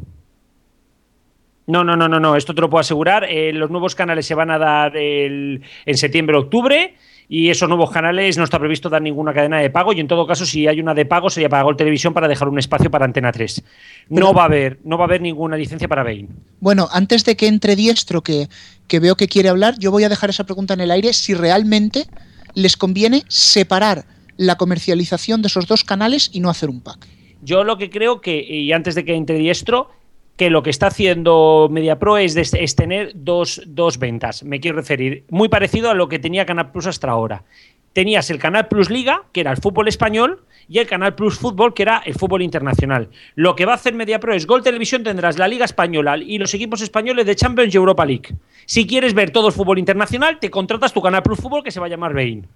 no, 1.66 1.84
no, 1.84 1.96
no, 1.96 2.08
no, 2.08 2.18
no, 2.18 2.36
esto 2.36 2.54
te 2.54 2.60
lo 2.60 2.68
puedo 2.68 2.80
asegurar. 2.80 3.24
Eh, 3.24 3.52
los 3.52 3.70
nuevos 3.70 3.94
canales 3.94 4.26
se 4.26 4.34
van 4.34 4.50
a 4.50 4.58
dar 4.58 4.96
el, 4.96 5.62
en 5.86 5.96
septiembre-octubre 5.96 6.94
y 7.28 7.50
esos 7.50 7.68
nuevos 7.68 7.90
canales 7.90 8.36
no 8.36 8.44
está 8.44 8.58
previsto 8.58 8.90
dar 8.90 9.00
ninguna 9.00 9.32
cadena 9.32 9.58
de 9.58 9.70
pago 9.70 9.92
y 9.92 10.00
en 10.00 10.08
todo 10.08 10.26
caso 10.26 10.44
si 10.44 10.66
hay 10.66 10.80
una 10.80 10.92
de 10.92 11.06
pago 11.06 11.30
sería 11.30 11.48
para 11.48 11.62
Gol 11.62 11.76
Televisión 11.76 12.12
para 12.12 12.28
dejar 12.28 12.48
un 12.48 12.58
espacio 12.58 12.90
para 12.90 13.04
Antena 13.04 13.32
3. 13.32 13.62
No 14.10 14.34
va 14.34 14.42
a 14.42 14.44
haber, 14.46 14.80
no 14.84 14.98
va 14.98 15.04
a 15.04 15.06
haber 15.06 15.22
ninguna 15.22 15.56
licencia 15.56 15.88
para 15.88 16.02
Bain. 16.02 16.28
Bueno, 16.60 16.88
antes 16.92 17.24
de 17.24 17.36
que 17.36 17.46
entre 17.46 17.76
Diestro 17.76 18.22
que, 18.22 18.48
que 18.88 19.00
veo 19.00 19.16
que 19.16 19.28
quiere 19.28 19.48
hablar, 19.48 19.78
yo 19.78 19.90
voy 19.90 20.04
a 20.04 20.08
dejar 20.08 20.30
esa 20.30 20.44
pregunta 20.44 20.74
en 20.74 20.80
el 20.80 20.90
aire 20.90 21.12
si 21.12 21.32
realmente 21.32 22.06
les 22.54 22.76
conviene 22.76 23.22
separar 23.28 24.04
la 24.36 24.56
comercialización 24.56 25.42
de 25.42 25.48
esos 25.48 25.66
dos 25.66 25.84
canales 25.84 26.28
y 26.32 26.40
no 26.40 26.50
hacer 26.50 26.68
un 26.68 26.80
pack. 26.80 27.06
Yo 27.42 27.64
lo 27.64 27.78
que 27.78 27.90
creo 27.90 28.20
que, 28.20 28.40
y 28.42 28.72
antes 28.72 28.94
de 28.94 29.04
que 29.04 29.14
entre 29.14 29.38
Diestro, 29.38 29.90
que 30.36 30.50
lo 30.50 30.62
que 30.62 30.70
está 30.70 30.88
haciendo 30.88 31.68
MediaPro 31.70 32.18
es, 32.18 32.34
tener 32.76 33.12
dos, 33.14 33.62
dos, 33.66 33.98
ventas. 33.98 34.42
Me 34.42 34.60
quiero 34.60 34.76
referir, 34.76 35.24
muy 35.30 35.48
parecido 35.48 35.90
a 35.90 35.94
lo 35.94 36.08
que 36.08 36.18
tenía 36.18 36.46
Canal 36.46 36.70
Plus 36.72 36.86
hasta 36.86 37.10
ahora. 37.10 37.44
tenías 37.92 38.30
el 38.30 38.38
Canal 38.38 38.68
Plus 38.68 38.88
Liga, 38.88 39.24
que 39.32 39.42
era 39.42 39.50
el 39.50 39.58
fútbol 39.58 39.86
español, 39.86 40.44
y 40.66 40.78
el 40.78 40.86
Canal 40.86 41.14
Plus 41.14 41.38
Fútbol, 41.38 41.74
que 41.74 41.82
era 41.82 41.98
el 42.06 42.14
fútbol 42.14 42.40
internacional. 42.40 43.10
Lo 43.34 43.54
que 43.54 43.66
va 43.66 43.72
a 43.72 43.74
hacer 43.74 43.92
MediaPro 43.92 44.34
es 44.34 44.46
Gol 44.46 44.62
Televisión 44.62 45.02
tendrás 45.02 45.36
la 45.36 45.48
Liga 45.48 45.66
Española 45.66 46.16
y 46.16 46.38
los 46.38 46.54
equipos 46.54 46.80
españoles 46.80 47.26
de 47.26 47.36
Champions 47.36 47.74
y 47.74 47.76
Europa 47.76 48.06
League. 48.06 48.34
Si 48.64 48.86
quieres 48.86 49.12
ver 49.12 49.30
todo 49.30 49.48
el 49.48 49.52
fútbol 49.52 49.78
internacional, 49.78 50.38
te 50.38 50.50
contratas 50.50 50.94
tu 50.94 51.02
Canal 51.02 51.22
Plus 51.22 51.40
Fútbol 51.40 51.62
que 51.62 51.70
se 51.70 51.80
va 51.80 51.86
a 51.86 51.90
llamar 51.90 52.14
Bein. 52.14 52.46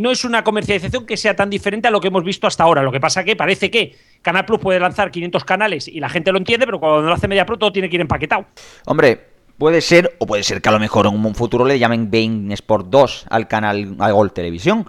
No 0.00 0.10
es 0.10 0.24
una 0.24 0.42
comercialización 0.44 1.04
que 1.06 1.16
sea 1.16 1.36
tan 1.36 1.50
diferente 1.50 1.88
a 1.88 1.90
lo 1.90 2.00
que 2.00 2.08
hemos 2.08 2.24
visto 2.24 2.46
hasta 2.46 2.64
ahora. 2.64 2.82
Lo 2.82 2.90
que 2.92 3.00
pasa 3.00 3.22
que 3.24 3.36
parece 3.36 3.70
que 3.70 3.94
Canal 4.22 4.46
Plus 4.46 4.58
puede 4.58 4.80
lanzar 4.80 5.10
500 5.10 5.44
canales 5.44 5.88
y 5.88 6.00
la 6.00 6.08
gente 6.08 6.32
lo 6.32 6.38
entiende, 6.38 6.64
pero 6.66 6.80
cuando 6.80 7.02
lo 7.02 7.12
hace 7.14 7.28
MediaPro 7.28 7.58
todo 7.58 7.72
tiene 7.72 7.88
que 7.90 7.96
ir 7.96 8.00
empaquetado. 8.00 8.46
Hombre, 8.86 9.20
puede 9.58 9.80
ser, 9.80 10.16
o 10.18 10.26
puede 10.26 10.42
ser 10.42 10.62
que 10.62 10.68
a 10.68 10.72
lo 10.72 10.78
mejor 10.80 11.06
en 11.06 11.14
un 11.24 11.34
futuro 11.34 11.64
le 11.64 11.78
llamen 11.78 12.10
Bein 12.10 12.50
Sport 12.52 12.86
2 12.88 13.26
al 13.30 13.46
canal 13.48 13.96
a 13.98 14.10
Gol 14.10 14.32
Televisión. 14.32 14.86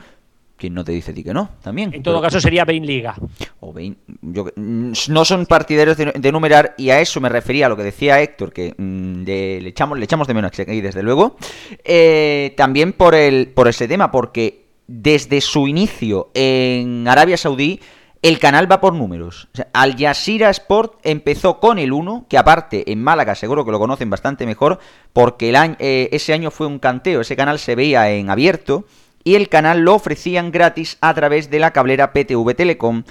¿Quién 0.55 0.75
no 0.75 0.83
te 0.83 0.91
dice 0.91 1.09
a 1.09 1.13
ti 1.15 1.23
que 1.23 1.33
no? 1.33 1.49
También. 1.63 1.91
En 1.91 2.03
todo 2.03 2.15
Pero- 2.17 2.21
caso 2.27 2.39
sería 2.39 2.63
Bein 2.65 2.85
Liga. 2.85 3.15
o 3.61 3.73
vein- 3.73 3.97
yo- 4.21 4.45
mm, 4.55 4.91
no 5.09 5.25
son 5.25 5.45
partidarios 5.47 5.97
de, 5.97 6.11
de 6.15 6.31
numerar 6.31 6.75
y 6.77 6.91
a 6.91 7.01
eso 7.01 7.19
me 7.19 7.29
refería 7.29 7.65
a 7.65 7.69
lo 7.69 7.75
que 7.75 7.83
decía 7.83 8.21
Héctor 8.21 8.53
que 8.53 8.75
mm, 8.77 9.23
de- 9.23 9.59
le 9.61 9.69
echamos 9.69 9.97
le 9.97 10.05
echamos 10.05 10.27
de 10.27 10.33
menos 10.35 10.51
aquí 10.57 10.79
desde 10.81 11.01
luego 11.03 11.35
Eh, 11.83 12.53
también 12.55 12.93
por 12.93 13.15
el 13.15 13.47
por 13.49 13.67
ese 13.67 13.87
tema 13.87 14.11
porque 14.11 14.61
desde 14.87 15.41
su 15.41 15.67
inicio 15.67 16.31
en 16.33 17.07
Arabia 17.07 17.37
Saudí 17.37 17.79
el 18.21 18.37
canal 18.37 18.71
va 18.71 18.81
por 18.81 18.93
números. 18.93 19.47
Al 19.73 19.97
Jazeera 19.97 20.51
Sport 20.51 20.99
empezó 21.03 21.59
con 21.59 21.79
el 21.79 21.91
1, 21.91 22.27
que 22.29 22.37
aparte 22.37 22.91
en 22.91 23.03
Málaga 23.03 23.33
seguro 23.33 23.65
que 23.65 23.71
lo 23.71 23.79
conocen 23.79 24.11
bastante 24.11 24.45
mejor, 24.45 24.79
porque 25.11 25.51
eh, 25.79 26.09
ese 26.11 26.33
año 26.33 26.51
fue 26.51 26.67
un 26.67 26.77
canteo, 26.77 27.21
ese 27.21 27.35
canal 27.35 27.57
se 27.57 27.75
veía 27.75 28.11
en 28.11 28.29
abierto, 28.29 28.85
y 29.23 29.35
el 29.35 29.49
canal 29.49 29.81
lo 29.81 29.95
ofrecían 29.95 30.51
gratis 30.51 30.97
a 31.01 31.13
través 31.15 31.49
de 31.49 31.59
la 31.59 31.73
cablera 31.73 32.13
PTV 32.13 32.53
Telecom. 32.55 33.03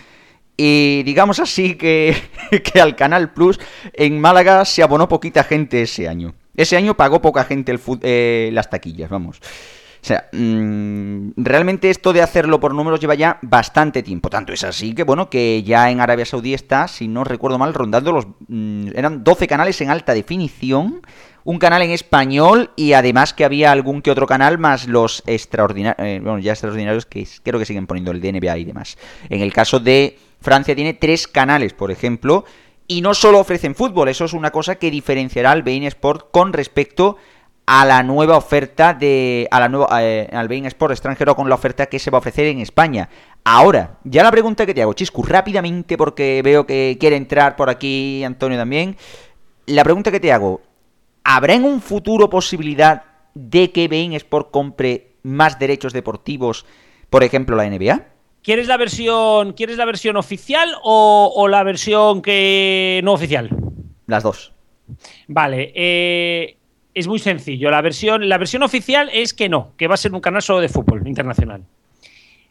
Y 0.56 1.02
digamos 1.02 1.40
así 1.40 1.74
que, 1.74 2.14
que 2.72 2.80
al 2.80 2.94
Canal 2.94 3.32
Plus 3.32 3.58
en 3.94 4.20
Málaga 4.20 4.64
se 4.64 4.82
abonó 4.82 5.08
poquita 5.08 5.42
gente 5.42 5.82
ese 5.82 6.06
año. 6.06 6.34
Ese 6.54 6.76
año 6.76 6.96
pagó 6.96 7.22
poca 7.22 7.44
gente 7.44 7.72
el 7.72 7.80
eh, 8.02 8.50
las 8.52 8.68
taquillas, 8.70 9.08
vamos. 9.08 9.40
O 10.02 10.06
sea, 10.06 10.28
mm, 10.32 11.32
realmente 11.36 11.90
esto 11.90 12.12
de 12.12 12.22
hacerlo 12.22 12.58
por 12.58 12.74
números 12.74 13.00
lleva 13.00 13.14
ya 13.14 13.38
bastante 13.42 14.02
tiempo. 14.02 14.30
Tanto 14.30 14.52
es 14.52 14.64
así 14.64 14.94
que, 14.94 15.02
bueno, 15.02 15.28
que 15.28 15.62
ya 15.62 15.90
en 15.90 16.00
Arabia 16.00 16.24
Saudí 16.24 16.54
está, 16.54 16.88
si 16.88 17.06
no 17.06 17.24
recuerdo 17.24 17.58
mal, 17.58 17.74
rondando 17.74 18.12
los... 18.12 18.26
mm, 18.48 18.88
eran 18.94 19.22
12 19.22 19.46
canales 19.46 19.80
en 19.80 19.90
alta 19.90 20.14
definición, 20.14 21.02
un 21.44 21.58
canal 21.58 21.82
en 21.82 21.90
español 21.90 22.70
y 22.76 22.92
además 22.92 23.34
que 23.34 23.44
había 23.44 23.72
algún 23.72 24.02
que 24.02 24.10
otro 24.10 24.26
canal 24.26 24.58
más 24.58 24.86
los 24.86 25.22
extraordinarios, 25.26 26.22
bueno, 26.22 26.38
ya 26.38 26.52
extraordinarios 26.52 27.06
que 27.06 27.26
creo 27.42 27.58
que 27.58 27.66
siguen 27.66 27.86
poniendo 27.86 28.10
el 28.10 28.20
de 28.20 28.32
NBA 28.32 28.58
y 28.58 28.64
demás. 28.64 28.96
En 29.28 29.40
el 29.40 29.52
caso 29.52 29.80
de 29.80 30.18
Francia 30.40 30.74
tiene 30.74 30.94
tres 30.94 31.26
canales, 31.26 31.72
por 31.72 31.90
ejemplo, 31.90 32.44
y 32.86 33.02
no 33.02 33.14
solo 33.14 33.38
ofrecen 33.38 33.74
fútbol, 33.74 34.08
eso 34.08 34.24
es 34.24 34.32
una 34.32 34.50
cosa 34.50 34.74
que 34.74 34.90
diferenciará 34.90 35.52
al 35.52 35.62
Bein 35.62 35.84
Sport 35.84 36.30
con 36.30 36.52
respecto 36.52 37.16
a 37.66 37.84
la 37.84 38.02
nueva 38.02 38.36
oferta 38.36 38.94
de 38.94 39.46
a 39.50 39.60
la 39.60 39.68
nueva 39.68 40.02
eh, 40.02 40.28
al 40.32 40.48
Bein 40.48 40.66
Sport 40.66 40.92
extranjero 40.92 41.36
con 41.36 41.48
la 41.48 41.54
oferta 41.54 41.86
que 41.86 41.98
se 41.98 42.10
va 42.10 42.18
a 42.18 42.20
ofrecer 42.20 42.46
en 42.46 42.60
España. 42.60 43.08
Ahora, 43.44 43.98
ya 44.04 44.22
la 44.22 44.30
pregunta 44.30 44.66
que 44.66 44.74
te 44.74 44.82
hago, 44.82 44.92
Chiscu, 44.92 45.22
rápidamente 45.22 45.96
porque 45.96 46.40
veo 46.44 46.66
que 46.66 46.96
quiere 46.98 47.16
entrar 47.16 47.56
por 47.56 47.70
aquí 47.70 48.24
Antonio 48.24 48.58
también. 48.58 48.96
La 49.66 49.84
pregunta 49.84 50.10
que 50.10 50.20
te 50.20 50.32
hago, 50.32 50.60
¿habrá 51.22 51.54
en 51.54 51.64
un 51.64 51.80
futuro 51.80 52.28
posibilidad 52.28 53.04
de 53.34 53.70
que 53.70 53.88
Bein 53.88 54.14
Sport 54.14 54.50
compre 54.50 55.12
más 55.22 55.58
derechos 55.58 55.92
deportivos, 55.92 56.66
por 57.08 57.22
ejemplo, 57.22 57.56
la 57.56 57.68
NBA? 57.68 58.04
¿Quieres 58.42 58.68
la 58.68 58.78
versión, 58.78 59.52
¿quieres 59.52 59.76
la 59.76 59.84
versión 59.84 60.16
oficial 60.16 60.74
o, 60.82 61.32
o 61.36 61.46
la 61.46 61.62
versión 61.62 62.22
que 62.22 63.00
no 63.04 63.12
oficial? 63.12 63.50
Las 64.06 64.22
dos. 64.22 64.52
Vale, 65.28 65.72
eh, 65.74 66.56
es 66.94 67.06
muy 67.06 67.18
sencillo. 67.18 67.70
La 67.70 67.80
versión, 67.80 68.28
la 68.28 68.38
versión 68.38 68.62
oficial 68.62 69.10
es 69.12 69.34
que 69.34 69.48
no, 69.48 69.72
que 69.76 69.86
va 69.86 69.94
a 69.94 69.98
ser 69.98 70.12
un 70.12 70.20
canal 70.20 70.42
solo 70.42 70.60
de 70.60 70.68
fútbol 70.68 71.06
internacional. 71.06 71.64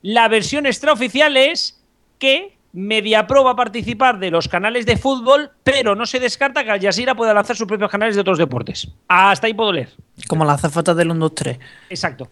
La 0.01 0.27
versión 0.27 0.65
extraoficial 0.65 1.35
es 1.35 1.83
que 2.19 2.57
MediaPro 2.71 3.43
va 3.43 3.51
a 3.51 3.55
participar 3.55 4.19
de 4.19 4.31
los 4.31 4.47
canales 4.47 4.85
de 4.85 4.95
fútbol, 4.97 5.51
pero 5.63 5.95
no 5.95 6.05
se 6.05 6.19
descarta 6.19 6.63
que 6.63 6.71
Al 6.71 6.81
Jazeera 6.81 7.15
pueda 7.15 7.33
lanzar 7.33 7.55
sus 7.55 7.67
propios 7.67 7.89
canales 7.89 8.15
de 8.15 8.21
otros 8.21 8.37
deportes. 8.37 8.87
Hasta 9.07 9.47
ahí 9.47 9.53
puedo 9.53 9.73
leer. 9.73 9.89
Como 10.27 10.45
la 10.45 10.53
azafata 10.53 10.93
del 10.93 11.11
1, 11.11 11.19
2, 11.19 11.35
3. 11.35 11.59
Exacto. 11.89 12.29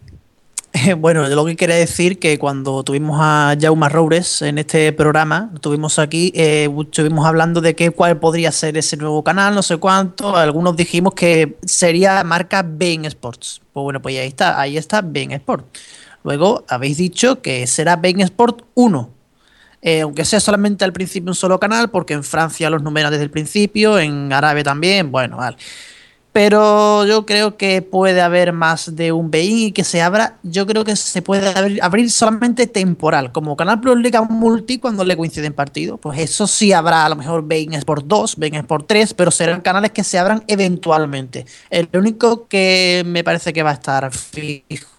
Bueno, 0.98 1.28
yo 1.28 1.36
lo 1.36 1.46
que 1.46 1.56
quería 1.56 1.76
decir 1.76 2.20
que 2.20 2.38
cuando 2.38 2.84
tuvimos 2.84 3.18
a 3.22 3.56
Jaume 3.60 3.90
Roures 3.90 4.42
en 4.42 4.58
este 4.58 4.92
programa, 4.94 5.50
lo 5.54 5.60
tuvimos 5.60 6.00
aquí, 6.00 6.32
eh, 6.36 6.70
estuvimos 6.82 7.26
hablando 7.26 7.62
de 7.62 7.76
que 7.76 7.92
cuál 7.92 8.20
podría 8.20 8.52
ser 8.52 8.78
ese 8.78 8.98
nuevo 8.98 9.24
canal, 9.24 9.56
no 9.56 9.64
sé 9.64 9.78
cuánto. 9.78 10.36
Algunos 10.36 10.76
dijimos 10.76 11.14
que 11.14 11.58
sería 11.66 12.24
marca 12.24 12.64
Bein 12.64 13.06
Sports. 13.06 13.62
Pues 13.74 13.84
bueno, 13.84 14.02
pues 14.02 14.18
ahí 14.18 14.28
está, 14.28 14.60
ahí 14.60 14.78
está 14.78 15.02
Bein 15.02 15.32
Sport. 15.32 15.66
Luego 16.24 16.66
habéis 16.68 16.98
dicho 16.98 17.42
que 17.42 17.66
será 17.68 17.96
Bein 17.96 18.22
Sport 18.22 18.64
1. 18.76 19.14
Eh, 19.82 20.02
aunque 20.02 20.26
sea 20.26 20.40
solamente 20.40 20.84
al 20.84 20.92
principio 20.92 21.30
un 21.30 21.36
solo 21.36 21.60
canal, 21.60 21.90
porque 21.90 22.14
en 22.14 22.24
Francia 22.24 22.70
los 22.70 22.82
numeran 22.82 23.12
desde 23.12 23.24
el 23.24 23.30
principio, 23.30 24.00
en 24.00 24.34
Arabia 24.34 24.64
también, 24.64 25.12
bueno, 25.12 25.38
vale. 25.38 25.58
Pero 26.38 27.04
yo 27.08 27.26
creo 27.26 27.58
que 27.58 27.82
puede 27.82 28.22
haber 28.22 28.54
más 28.54 28.96
de 28.96 29.12
un 29.12 29.32
BI 29.32 29.66
y 29.66 29.72
que 29.72 29.84
se 29.84 30.04
abra. 30.04 30.38
Yo 30.44 30.68
creo 30.68 30.86
que 30.86 30.96
se 30.96 31.24
puede 31.24 31.80
abrir, 31.82 32.12
solamente 32.12 32.68
temporal, 32.68 33.32
como 33.32 33.58
Canal 33.58 33.82
Plus 33.82 33.98
Liga 33.98 34.22
Multi 34.22 34.78
cuando 34.78 35.04
le 35.04 35.18
coinciden 35.18 35.54
partidos. 35.54 36.00
Pues 36.00 36.20
eso 36.20 36.46
sí 36.46 36.74
habrá 36.74 37.08
a 37.08 37.10
lo 37.10 37.16
mejor 37.16 37.48
Bein 37.48 37.74
Sport 37.74 38.06
2, 38.06 38.36
Bein 38.36 38.54
Sport 38.54 38.86
3, 38.88 39.16
pero 39.16 39.32
serán 39.32 39.62
canales 39.62 39.90
que 39.90 40.04
se 40.04 40.20
abran 40.20 40.44
eventualmente. 40.46 41.48
El 41.72 41.90
único 41.96 42.48
que 42.48 43.02
me 43.08 43.24
parece 43.24 43.52
que 43.52 43.64
va 43.64 43.72
a 43.72 43.74
estar 43.74 44.14
fijo 44.14 44.92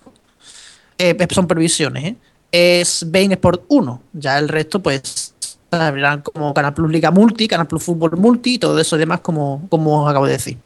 eh, 0.98 1.16
son 1.30 1.46
previsiones, 1.46 2.04
¿eh? 2.04 2.16
es 2.50 3.08
Bein 3.12 3.30
Sport 3.30 3.62
1. 3.68 4.02
Ya 4.14 4.40
el 4.40 4.48
resto, 4.48 4.82
pues, 4.82 5.36
se 5.38 5.54
abrirán 5.70 6.20
como 6.20 6.52
Canal 6.52 6.74
Plus 6.74 6.90
Liga 6.90 7.12
Multi, 7.12 7.46
Canal 7.46 7.68
Plus 7.68 7.84
Fútbol 7.84 8.16
Multi 8.16 8.54
y 8.54 8.58
todo 8.58 8.76
eso 8.80 8.96
y 8.96 8.98
demás, 8.98 9.20
como, 9.20 9.68
como 9.70 10.02
os 10.02 10.10
acabo 10.10 10.26
de 10.26 10.32
decir. 10.32 10.58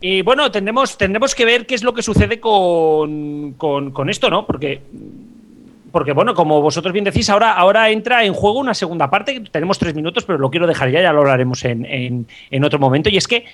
Y 0.00 0.22
bueno, 0.22 0.50
tendremos, 0.50 0.96
tendremos 0.96 1.34
que 1.34 1.44
ver 1.44 1.66
qué 1.66 1.74
es 1.74 1.82
lo 1.82 1.92
que 1.92 2.02
sucede 2.02 2.40
con, 2.40 3.52
con- 3.58 3.90
con 3.90 4.08
esto, 4.08 4.30
¿no? 4.30 4.46
Porque, 4.46 4.80
porque, 5.92 6.12
bueno, 6.12 6.34
como 6.34 6.62
vosotros 6.62 6.92
bien 6.92 7.04
decís, 7.04 7.28
ahora, 7.28 7.52
ahora 7.52 7.90
entra 7.90 8.24
en 8.24 8.32
juego 8.32 8.58
una 8.60 8.72
segunda 8.74 9.10
parte, 9.10 9.34
que 9.34 9.50
tenemos 9.50 9.78
tres 9.78 9.94
minutos, 9.94 10.24
pero 10.24 10.38
lo 10.38 10.50
quiero 10.50 10.66
dejar 10.66 10.90
ya, 10.90 11.02
ya 11.02 11.12
lo 11.12 11.20
hablaremos 11.20 11.64
en, 11.64 11.84
en- 11.84 12.26
en 12.50 12.64
otro 12.64 12.78
momento. 12.78 13.10
Y 13.10 13.16
es 13.18 13.28
que, 13.28 13.44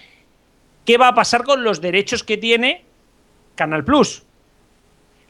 ¿qué 0.85 0.99
va 0.99 1.09
a 1.09 1.15
pasar 1.15 1.43
con 1.43 1.65
los 1.65 1.81
derechos 1.81 2.23
que 2.23 2.37
tiene 2.37 2.85
Canal 3.57 3.85
Plus? 3.85 4.23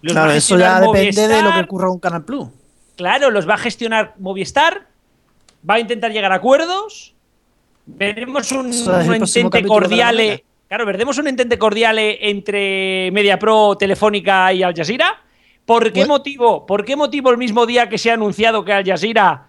¿Los 0.02 0.12
Claro, 0.12 0.32
eso 0.32 0.58
ya 0.58 0.74
gestionar 0.78 0.82
depende 0.92 1.22
de 1.22 1.28
lo 1.28 1.34
que 1.36 1.42
Movistar? 1.44 1.64
ocurra 1.64 1.86
con 1.88 1.98
Canal 1.98 2.24
Plus. 2.24 2.48
Claro, 2.96 3.30
los 3.30 3.48
va 3.48 3.54
a 3.54 3.58
gestionar 3.58 4.14
Movistar, 4.18 4.86
va 5.68 5.74
a 5.74 5.80
intentar 5.80 6.12
llegar 6.12 6.32
a 6.32 6.36
acuerdos, 6.36 7.14
veremos 7.86 8.52
un, 8.52 8.68
es 8.68 8.86
un 8.86 8.94
próximo 9.14 9.46
entente 9.46 10.44
Claro, 10.68 10.84
veremos 10.84 11.16
un 11.18 11.28
entente 11.28 11.58
cordiale 11.58 12.28
entre 12.28 13.10
MediaPro, 13.12 13.76
Telefónica 13.76 14.52
y 14.52 14.62
Al 14.62 14.74
Jazeera. 14.74 15.22
¿Por 15.64 15.92
qué 15.92 16.06
motivo? 16.06 16.66
¿Por 16.66 16.84
qué 16.84 16.96
motivo 16.96 17.30
el 17.30 17.38
mismo 17.38 17.66
día 17.66 17.88
que 17.88 17.98
se 17.98 18.10
ha 18.10 18.14
anunciado 18.14 18.64
que 18.64 18.72
Al 18.72 18.84
Jazeera 18.84 19.48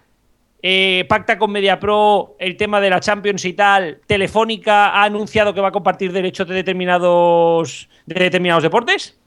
eh, 0.62 1.04
pacta 1.08 1.38
con 1.38 1.52
MediaPro 1.52 2.36
el 2.38 2.56
tema 2.56 2.80
de 2.80 2.90
la 2.90 3.00
Champions 3.00 3.44
y 3.44 3.52
tal, 3.52 4.00
Telefónica 4.06 4.90
ha 4.90 5.04
anunciado 5.04 5.54
que 5.54 5.60
va 5.60 5.68
a 5.68 5.72
compartir 5.72 6.12
derechos 6.12 6.48
de 6.48 6.54
determinados, 6.54 7.88
de 8.06 8.20
determinados 8.20 8.62
deportes? 8.62 9.18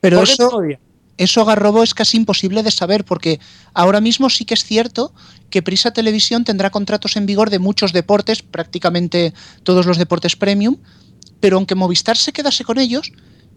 Pero 0.00 0.18
¿Por 0.18 0.26
qué 0.26 0.32
el 0.32 0.46
eso, 0.46 0.60
día? 0.60 0.78
Eso 1.18 1.44
Garrobo 1.44 1.82
es 1.82 1.94
casi 1.94 2.16
imposible 2.16 2.62
de 2.62 2.70
saber 2.70 3.04
porque 3.04 3.40
ahora 3.74 4.00
mismo 4.00 4.30
sí 4.30 4.44
que 4.44 4.54
es 4.54 4.64
cierto 4.64 5.12
que 5.50 5.62
Prisa 5.62 5.90
Televisión 5.90 6.44
tendrá 6.44 6.70
contratos 6.70 7.16
en 7.16 7.26
vigor 7.26 7.50
de 7.50 7.58
muchos 7.58 7.92
deportes, 7.92 8.42
prácticamente 8.42 9.34
todos 9.64 9.84
los 9.84 9.98
deportes 9.98 10.36
premium, 10.36 10.76
pero 11.40 11.56
aunque 11.56 11.74
Movistar 11.74 12.16
se 12.16 12.32
quedase 12.32 12.64
con 12.64 12.78
ellos, 12.78 13.12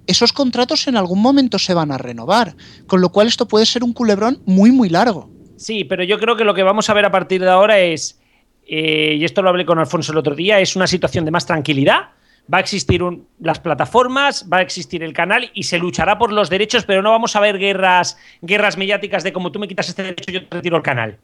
esos 0.07 0.33
contratos 0.33 0.87
en 0.87 0.97
algún 0.97 1.21
momento 1.21 1.59
se 1.59 1.73
van 1.73 1.91
a 1.91 1.97
renovar, 1.97 2.55
con 2.87 3.01
lo 3.01 3.09
cual 3.09 3.27
esto 3.27 3.47
puede 3.47 3.65
ser 3.65 3.83
un 3.83 3.93
culebrón 3.93 4.41
muy 4.45 4.71
muy 4.71 4.89
largo. 4.89 5.29
Sí, 5.57 5.83
pero 5.83 6.03
yo 6.03 6.19
creo 6.19 6.35
que 6.35 6.43
lo 6.43 6.55
que 6.55 6.63
vamos 6.63 6.89
a 6.89 6.93
ver 6.95 7.05
a 7.05 7.11
partir 7.11 7.41
de 7.41 7.49
ahora 7.49 7.79
es, 7.79 8.19
eh, 8.67 9.15
y 9.19 9.23
esto 9.23 9.43
lo 9.43 9.49
hablé 9.49 9.65
con 9.65 9.77
Alfonso 9.77 10.11
el 10.11 10.17
otro 10.17 10.33
día, 10.33 10.59
es 10.59 10.75
una 10.75 10.87
situación 10.87 11.25
de 11.25 11.31
más 11.31 11.45
tranquilidad. 11.45 12.09
Va 12.53 12.57
a 12.57 12.61
existir 12.61 13.01
un- 13.03 13.27
las 13.39 13.59
plataformas, 13.59 14.47
va 14.51 14.57
a 14.57 14.61
existir 14.61 15.03
el 15.03 15.13
canal 15.13 15.49
y 15.53 15.63
se 15.63 15.77
luchará 15.79 16.17
por 16.17 16.31
los 16.33 16.49
derechos, 16.49 16.83
pero 16.85 17.01
no 17.01 17.11
vamos 17.11 17.35
a 17.35 17.39
ver 17.39 17.57
guerras, 17.57 18.17
guerras 18.41 18.77
mediáticas 18.77 19.23
de 19.23 19.31
como 19.33 19.51
tú 19.51 19.59
me 19.59 19.67
quitas 19.67 19.87
este 19.89 20.03
derecho, 20.03 20.31
yo 20.31 20.45
te 20.47 20.55
retiro 20.57 20.77
el 20.77 20.83
canal. 20.83 21.17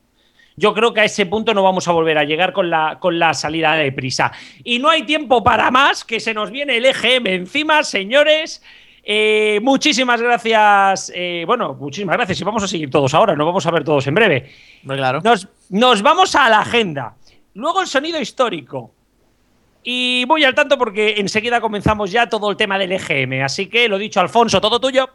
Yo 0.55 0.74
creo 0.74 0.91
que 0.93 1.01
a 1.01 1.05
ese 1.05 1.26
punto 1.28 1.53
no 1.53 1.61
vamos 1.63 1.88
a 1.88 1.91
volver 1.91 2.18
a 2.18 2.24
llegar 2.24 2.51
con 2.51 2.70
la, 2.70 2.97
con 2.99 3.20
la 3.20 3.34
salida 3.36 3.74
de 3.74 3.91
prisa. 3.91 4.32
Y 4.63 4.80
no 4.80 4.89
hay 4.89 5.03
tiempo 5.03 5.43
para 5.43 5.70
más, 5.70 6.03
que 6.03 6.20
se 6.20 6.34
nos 6.34 6.49
viene 6.49 6.78
el 6.78 6.86
EGM 6.86 7.28
encima, 7.28 7.84
señores. 7.84 8.63
Eh, 9.03 9.59
muchísimas 9.61 10.20
gracias. 10.22 11.11
eh, 11.13 11.43
bueno, 11.45 11.76
muchísimas 11.76 12.18
gracias. 12.18 12.41
Y 12.41 12.43
vamos 12.43 12.63
a 12.63 12.68
seguir 12.68 12.89
todos 12.89 13.13
ahora, 13.13 13.36
nos 13.36 13.45
vamos 13.45 13.65
a 13.68 13.72
ver 13.72 13.84
todos 13.84 14.07
en 14.07 14.15
breve. 14.15 14.49
claro. 14.84 15.22
Nos, 15.24 15.47
nos 15.70 16.01
vamos 16.01 16.34
a 16.36 16.49
la 16.49 16.61
agenda. 16.61 17.15
Luego 17.53 17.82
el 17.82 17.88
sonido 17.88 18.20
histórico. 18.20 18.93
Y 19.90 20.26
voy 20.26 20.44
al 20.44 20.54
tanto 20.54 20.78
porque 20.78 21.14
enseguida 21.16 21.62
comenzamos 21.62 22.12
ya 22.12 22.28
todo 22.28 22.52
el 22.52 22.58
tema 22.58 22.78
del 22.78 22.92
EGM. 22.92 23.42
Así 23.42 23.68
que 23.68 23.88
lo 23.88 23.98
dicho, 23.98 24.20
Alfonso, 24.20 24.60
todo 24.60 24.82
tuyo. 24.82 25.08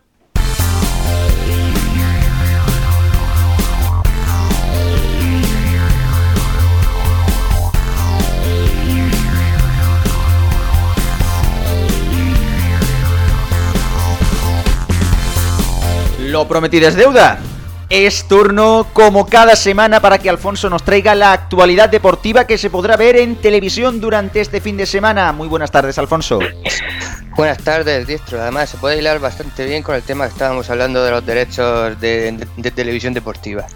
Lo 16.19 16.49
prometido 16.49 16.89
es 16.89 16.97
deuda. 16.97 17.39
Es 17.95 18.25
turno, 18.27 18.87
como 18.95 19.27
cada 19.27 19.55
semana, 19.55 20.01
para 20.01 20.17
que 20.17 20.31
Alfonso 20.31 20.71
nos 20.71 20.83
traiga 20.83 21.15
la 21.15 21.35
actualidad 21.35 21.91
deportiva 21.91 22.47
que 22.47 22.57
se 22.57 22.71
podrá 22.71 22.97
ver 22.97 23.17
en 23.17 23.37
televisión 23.37 24.01
durante 24.01 24.41
este 24.41 24.63
fin 24.63 24.79
de 24.79 24.87
semana. 24.87 25.31
Muy 25.33 25.47
buenas 25.47 25.71
tardes, 25.71 25.99
Alfonso. 25.99 26.39
Buenas 27.37 27.59
tardes, 27.59 28.07
Diestro. 28.07 28.41
Además, 28.41 28.71
se 28.71 28.79
puede 28.79 28.97
hilar 28.99 29.19
bastante 29.19 29.67
bien 29.67 29.83
con 29.83 29.95
el 29.95 30.01
tema 30.03 30.25
que 30.25 30.33
estábamos 30.33 30.71
hablando 30.71 31.05
de 31.05 31.11
los 31.11 31.27
derechos 31.27 32.01
de, 32.01 32.47
de- 32.57 32.71
televisión 32.71 33.13
deportiva. 33.13 33.67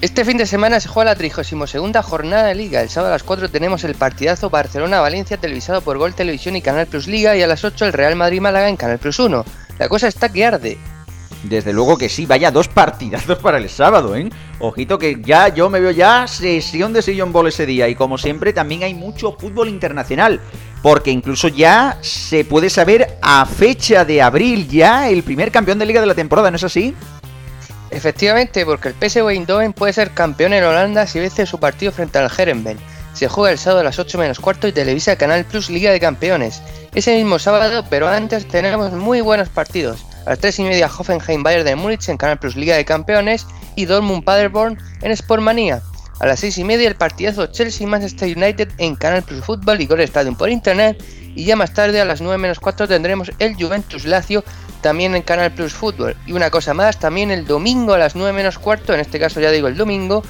Este 0.00 0.24
fin 0.24 0.36
de 0.36 0.46
semana 0.46 0.78
se 0.78 0.88
juega 0.88 1.10
la 1.10 1.16
32 1.16 1.96
jornada 2.04 2.44
de 2.44 2.54
Liga. 2.54 2.82
El 2.82 2.88
sábado 2.88 3.12
a 3.12 3.16
las 3.16 3.24
4 3.24 3.50
tenemos 3.50 3.82
el 3.82 3.96
partidazo 3.96 4.48
Barcelona-Valencia 4.48 5.38
televisado 5.38 5.80
por 5.80 5.98
Gol 5.98 6.14
Televisión 6.14 6.54
y 6.54 6.62
Canal 6.62 6.86
Plus 6.86 7.08
Liga 7.08 7.36
y 7.36 7.42
a 7.42 7.48
las 7.48 7.64
8 7.64 7.86
el 7.86 7.92
Real 7.92 8.14
Madrid-Málaga 8.14 8.68
en 8.68 8.76
Canal 8.76 8.98
Plus 8.98 9.18
1. 9.18 9.44
La 9.80 9.88
cosa 9.88 10.06
está 10.06 10.28
que 10.28 10.44
arde. 10.46 10.78
Desde 11.44 11.72
luego 11.72 11.96
que 11.96 12.08
sí, 12.08 12.26
vaya 12.26 12.50
dos 12.50 12.66
partidazos 12.68 13.38
para 13.38 13.58
el 13.58 13.70
sábado, 13.70 14.16
¿eh? 14.16 14.28
Ojito 14.58 14.98
que 14.98 15.20
ya 15.22 15.48
yo 15.48 15.70
me 15.70 15.78
veo 15.78 15.92
ya 15.92 16.26
sesión 16.26 16.92
de 16.92 17.00
sillón 17.00 17.32
ball 17.32 17.46
ese 17.46 17.64
día 17.64 17.88
y 17.88 17.94
como 17.94 18.18
siempre 18.18 18.52
también 18.52 18.82
hay 18.82 18.94
mucho 18.94 19.36
fútbol 19.38 19.68
internacional, 19.68 20.40
porque 20.82 21.12
incluso 21.12 21.46
ya 21.46 21.96
se 22.00 22.44
puede 22.44 22.70
saber 22.70 23.18
a 23.22 23.46
fecha 23.46 24.04
de 24.04 24.20
abril 24.20 24.68
ya 24.68 25.08
el 25.08 25.22
primer 25.22 25.52
campeón 25.52 25.78
de 25.78 25.86
liga 25.86 26.00
de 26.00 26.08
la 26.08 26.14
temporada, 26.14 26.50
¿no 26.50 26.56
es 26.56 26.64
así? 26.64 26.94
Efectivamente, 27.90 28.66
porque 28.66 28.88
el 28.88 28.94
PSV 28.94 29.28
Eindhoven 29.30 29.72
puede 29.72 29.92
ser 29.92 30.10
campeón 30.10 30.52
en 30.52 30.64
Holanda 30.64 31.06
si 31.06 31.20
vence 31.20 31.46
su 31.46 31.60
partido 31.60 31.92
frente 31.92 32.18
al 32.18 32.30
Herenveen. 32.36 32.78
Se 33.14 33.28
juega 33.28 33.50
el 33.50 33.58
sábado 33.58 33.80
a 33.80 33.84
las 33.84 33.98
8 33.98 34.18
menos 34.18 34.40
cuarto 34.40 34.68
y 34.68 34.72
televisa 34.72 35.16
Canal 35.16 35.44
Plus 35.44 35.70
Liga 35.70 35.90
de 35.90 36.00
Campeones. 36.00 36.62
Ese 36.94 37.16
mismo 37.16 37.38
sábado, 37.38 37.84
pero 37.88 38.08
antes 38.08 38.46
tenemos 38.46 38.92
muy 38.92 39.20
buenos 39.20 39.48
partidos. 39.48 40.04
A 40.28 40.32
las 40.32 40.40
3 40.40 40.58
y 40.58 40.62
media 40.64 40.90
Hoffenheim 40.94 41.42
Bayern 41.42 41.64
de 41.64 41.74
Múnich 41.74 42.06
en 42.10 42.18
Canal 42.18 42.38
Plus 42.38 42.54
Liga 42.54 42.76
de 42.76 42.84
Campeones 42.84 43.46
y 43.76 43.86
Dortmund 43.86 44.24
Paderborn 44.24 44.76
en 45.00 45.16
Sportmania. 45.16 45.80
A 46.20 46.26
las 46.26 46.40
6 46.40 46.58
y 46.58 46.64
media 46.64 46.86
el 46.86 46.96
partidazo 46.96 47.46
Chelsea 47.46 47.86
Manchester 47.86 48.36
United 48.36 48.68
en 48.76 48.94
Canal 48.94 49.22
Plus 49.22 49.42
Fútbol 49.42 49.80
y 49.80 49.86
Gol 49.86 50.02
Stadium 50.02 50.36
por 50.36 50.50
internet. 50.50 51.02
Y 51.34 51.44
ya 51.44 51.56
más 51.56 51.72
tarde 51.72 51.98
a 51.98 52.04
las 52.04 52.20
9 52.20 52.36
menos 52.36 52.60
4 52.60 52.86
tendremos 52.86 53.32
el 53.38 53.54
Juventus 53.54 54.04
Lazio 54.04 54.44
también 54.82 55.16
en 55.16 55.22
Canal 55.22 55.50
Plus 55.50 55.72
Fútbol. 55.72 56.14
Y 56.26 56.32
una 56.32 56.50
cosa 56.50 56.74
más, 56.74 56.98
también 56.98 57.30
el 57.30 57.46
domingo 57.46 57.94
a 57.94 57.98
las 57.98 58.14
9 58.14 58.34
menos 58.34 58.58
cuarto, 58.58 58.92
en 58.92 59.00
este 59.00 59.18
caso 59.18 59.40
ya 59.40 59.50
digo 59.50 59.66
el 59.66 59.78
domingo, 59.78 60.22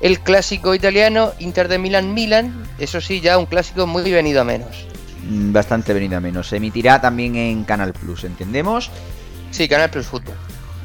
el 0.00 0.18
clásico 0.18 0.74
italiano 0.74 1.30
Inter 1.38 1.68
de 1.68 1.78
Milán 1.78 2.14
Milan, 2.14 2.66
eso 2.80 3.00
sí, 3.00 3.20
ya 3.20 3.38
un 3.38 3.46
clásico 3.46 3.86
muy 3.86 4.10
venido 4.10 4.40
a 4.40 4.44
menos. 4.44 4.88
Mm, 5.28 5.52
Bastante 5.52 5.92
venida 5.92 6.18
menos. 6.18 6.48
Se 6.48 6.56
emitirá 6.56 7.00
también 7.00 7.36
en 7.36 7.62
Canal 7.62 7.92
Plus, 7.92 8.24
¿entendemos? 8.24 8.90
Sí, 9.50 9.68
Canal 9.68 9.90
Plus 9.90 10.06
Fútbol. 10.06 10.34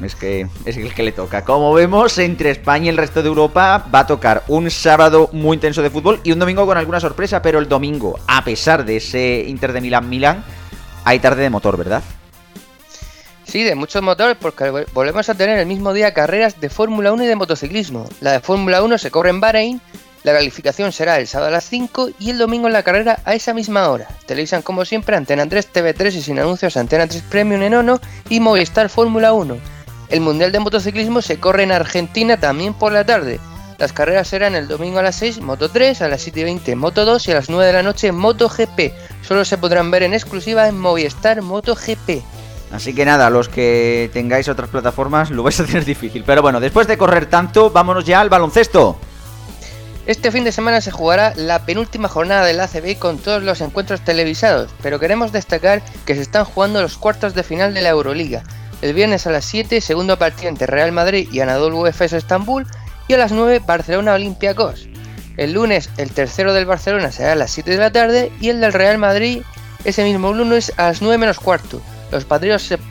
Es 0.04 0.16
que 0.16 0.48
es 0.66 0.78
el 0.78 0.94
que 0.94 1.04
le 1.04 1.12
toca. 1.12 1.44
Como 1.44 1.74
vemos, 1.74 2.18
entre 2.18 2.50
España 2.50 2.86
y 2.86 2.90
el 2.90 2.98
resto 2.98 3.22
de 3.22 3.28
Europa 3.28 3.86
va 3.94 4.00
a 4.00 4.08
tocar 4.08 4.44
un 4.48 4.72
sábado 4.72 5.30
muy 5.32 5.56
intenso 5.56 5.84
de 5.84 5.92
fútbol 5.92 6.20
y 6.24 6.32
un 6.32 6.40
domingo 6.40 6.66
con 6.66 6.78
alguna 6.78 7.00
sorpresa, 7.00 7.42
pero 7.42 7.60
el 7.60 7.70
domingo, 7.70 8.20
a 8.28 8.44
pesar 8.44 8.84
de 8.84 8.98
ese 8.98 9.46
Inter 9.48 9.74
de 9.74 9.82
Milán-Milán, 9.82 10.44
hay 11.04 11.20
tarde 11.20 11.44
de 11.44 11.50
motor, 11.52 11.78
¿verdad? 11.78 12.02
Sí, 13.44 13.64
de 13.64 13.76
muchos 13.76 14.02
motores 14.02 14.38
porque 14.40 14.86
volvemos 14.94 15.28
a 15.28 15.36
tener 15.36 15.60
el 15.60 15.66
mismo 15.66 15.94
día 15.94 16.14
carreras 16.14 16.60
de 16.60 16.70
Fórmula 16.70 17.12
1 17.12 17.24
y 17.24 17.28
de 17.28 17.36
motociclismo. 17.36 18.08
La 18.22 18.32
de 18.32 18.40
Fórmula 18.40 18.82
1 18.82 18.98
se 18.98 19.12
corre 19.12 19.30
en 19.30 19.42
Bahrein, 19.42 19.82
la 20.24 20.34
calificación 20.34 20.92
será 20.92 21.18
el 21.18 21.28
sábado 21.28 21.50
a 21.50 21.52
las 21.52 21.66
5 21.66 22.12
y 22.20 22.30
el 22.30 22.38
domingo 22.38 22.68
en 22.68 22.74
la 22.74 22.84
carrera 22.84 23.20
a 23.26 23.34
esa 23.34 23.54
misma 23.54 23.90
hora. 23.90 24.08
Televisan 24.28 24.62
como 24.62 24.86
siempre 24.86 25.16
Antena 25.16 25.48
3, 25.48 25.74
TV3 25.74 26.14
y 26.14 26.22
sin 26.22 26.40
anuncios 26.40 26.78
Antena 26.78 27.08
3 27.08 27.24
Premium 27.24 27.64
en 27.64 27.74
Ono 27.74 28.00
y 28.30 28.40
Movistar 28.40 28.90
Fórmula 28.90 29.34
1. 29.34 29.58
El 30.10 30.22
Mundial 30.22 30.52
de 30.52 30.60
Motociclismo 30.60 31.22
se 31.22 31.40
corre 31.40 31.64
en 31.64 31.72
Argentina 31.72 32.40
también 32.40 32.74
por 32.74 32.92
la 32.92 33.06
tarde. 33.06 33.40
Las 33.80 33.94
carreras 33.94 34.28
serán 34.28 34.54
el 34.54 34.68
domingo 34.68 35.00
a 35.00 35.04
las 35.04 35.16
6 35.16 35.42
Moto 35.42 35.70
3, 35.70 36.04
a 36.04 36.08
las 36.08 36.22
7 36.22 36.42
y 36.42 36.44
20 36.44 36.76
Moto 36.76 37.04
2 37.04 37.28
y 37.28 37.32
a 37.32 37.36
las 37.36 37.50
9 37.50 37.66
de 37.66 37.74
la 37.74 37.82
noche 37.82 38.12
Moto 38.12 38.48
GP. 38.48 38.94
Solo 39.24 39.44
se 39.44 39.58
podrán 39.58 39.90
ver 39.90 40.04
en 40.04 40.14
exclusiva 40.14 40.68
en 40.68 40.78
Movistar 40.78 41.42
Moto 41.42 41.76
GP. 41.76 42.22
Así 42.72 42.94
que 42.94 43.06
nada, 43.06 43.32
los 43.32 43.50
que 43.50 44.12
tengáis 44.14 44.48
otras 44.50 44.70
plataformas 44.70 45.32
lo 45.32 45.42
vais 45.42 45.60
a 45.60 45.66
tener 45.66 45.84
difícil. 45.86 46.24
Pero 46.24 46.44
bueno, 46.44 46.60
después 46.60 46.88
de 46.88 46.98
correr 46.98 47.26
tanto, 47.26 47.72
vámonos 47.72 48.06
ya 48.06 48.22
al 48.22 48.30
baloncesto. 48.30 49.00
Este 50.08 50.32
fin 50.32 50.44
de 50.44 50.52
semana 50.52 50.82
se 50.82 50.90
jugará 50.90 51.34
la 51.36 51.64
penúltima 51.64 52.08
jornada 52.08 52.44
del 52.46 52.60
ACB 52.60 52.98
con 52.98 53.20
todos 53.20 53.44
los 53.44 53.62
encuentros 53.62 54.02
televisados, 54.02 54.72
pero 54.82 55.00
queremos 55.00 55.32
destacar 55.32 55.84
que 56.06 56.16
se 56.16 56.22
están 56.22 56.44
jugando 56.44 56.82
los 56.82 56.98
cuartos 56.98 57.36
de 57.36 57.44
final 57.44 57.76
de 57.76 57.82
la 57.82 57.90
Euroliga. 57.90 58.42
El 58.82 58.96
viernes 58.96 59.28
a 59.28 59.32
las 59.32 59.46
7, 59.46 59.80
segundo 59.80 60.18
partido 60.18 60.50
entre 60.50 60.66
Real 60.66 60.92
Madrid 60.92 61.30
y 61.32 61.40
Anadolu 61.40 61.86
Efes 61.86 62.14
Estambul, 62.14 62.66
y 63.08 63.14
a 63.14 63.20
las 63.20 63.32
9, 63.32 63.62
Barcelona 63.66 64.16
Olympiacos. 64.16 64.88
El 65.38 65.54
lunes, 65.54 65.92
el 65.98 66.12
tercero 66.12 66.54
del 66.54 66.66
Barcelona 66.66 67.12
será 67.12 67.34
a 67.34 67.36
las 67.36 67.52
7 67.52 67.70
de 67.70 67.78
la 67.78 67.92
tarde 67.92 68.32
y 68.42 68.50
el 68.50 68.60
del 68.60 68.74
Real 68.74 68.98
Madrid 68.98 69.44
ese 69.84 70.04
mismo 70.04 70.34
lunes 70.34 70.74
a 70.78 70.88
las 70.88 71.02
9 71.04 71.20
menos 71.20 71.40
cuarto. 71.40 71.80
Los 72.12 72.26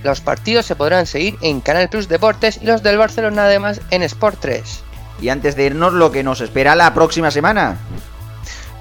los 0.02 0.20
partidos 0.20 0.66
se 0.66 0.76
podrán 0.76 1.06
seguir 1.06 1.36
en 1.42 1.60
Canal 1.60 1.88
Plus 1.88 2.08
Deportes 2.08 2.60
y 2.62 2.66
los 2.66 2.82
del 2.82 2.98
Barcelona 2.98 3.44
además 3.44 3.80
en 3.90 4.02
Sport 4.02 4.38
3. 4.40 4.89
Y 5.20 5.28
antes 5.28 5.56
de 5.56 5.66
irnos, 5.66 5.92
lo 5.92 6.10
que 6.10 6.22
nos 6.22 6.40
espera 6.40 6.74
la 6.74 6.94
próxima 6.94 7.30
semana. 7.30 7.78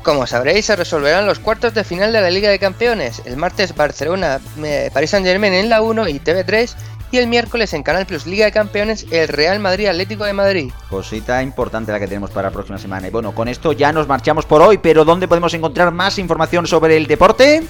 Como 0.04 0.26
sabréis, 0.26 0.66
se 0.66 0.76
resolverán 0.76 1.26
los 1.26 1.40
cuartos 1.40 1.74
de 1.74 1.84
final 1.84 2.14
de 2.14 2.22
la 2.22 2.30
Liga 2.30 2.50
de 2.50 2.58
Campeones. 2.58 3.22
El 3.26 3.36
martes 3.36 3.76
Barcelona, 3.76 4.40
eh, 4.64 4.90
Paris 4.94 5.10
Saint 5.10 5.26
Germain 5.26 5.54
en 5.54 5.70
la 5.70 5.82
1 5.82 6.08
y 6.08 6.20
TV3. 6.20 6.74
Y 7.12 7.18
el 7.18 7.28
miércoles 7.28 7.74
en 7.74 7.84
Canal 7.84 8.06
Plus 8.06 8.28
Liga 8.28 8.46
de 8.46 8.52
Campeones 8.52 9.06
el 9.10 9.28
Real 9.28 9.60
Madrid 9.60 9.88
Atlético 9.88 10.26
de 10.26 10.34
Madrid. 10.34 10.72
Cosita 10.90 11.42
importante 11.42 11.92
la 11.92 12.00
que 12.00 12.08
tenemos 12.08 12.30
para 12.30 12.50
la 12.50 12.54
próxima 12.54 12.78
semana. 12.78 13.08
Y 13.08 13.10
bueno, 13.10 13.34
con 13.34 13.48
esto 13.48 13.74
ya 13.74 13.92
nos 13.92 14.08
marchamos 14.08 14.46
por 14.46 14.62
hoy, 14.62 14.78
pero 14.78 15.04
¿dónde 15.04 15.28
podemos 15.28 15.54
encontrar 15.56 15.92
más 15.92 16.20
información 16.20 16.68
sobre 16.68 16.98
el 16.98 17.08
deporte? 17.08 17.64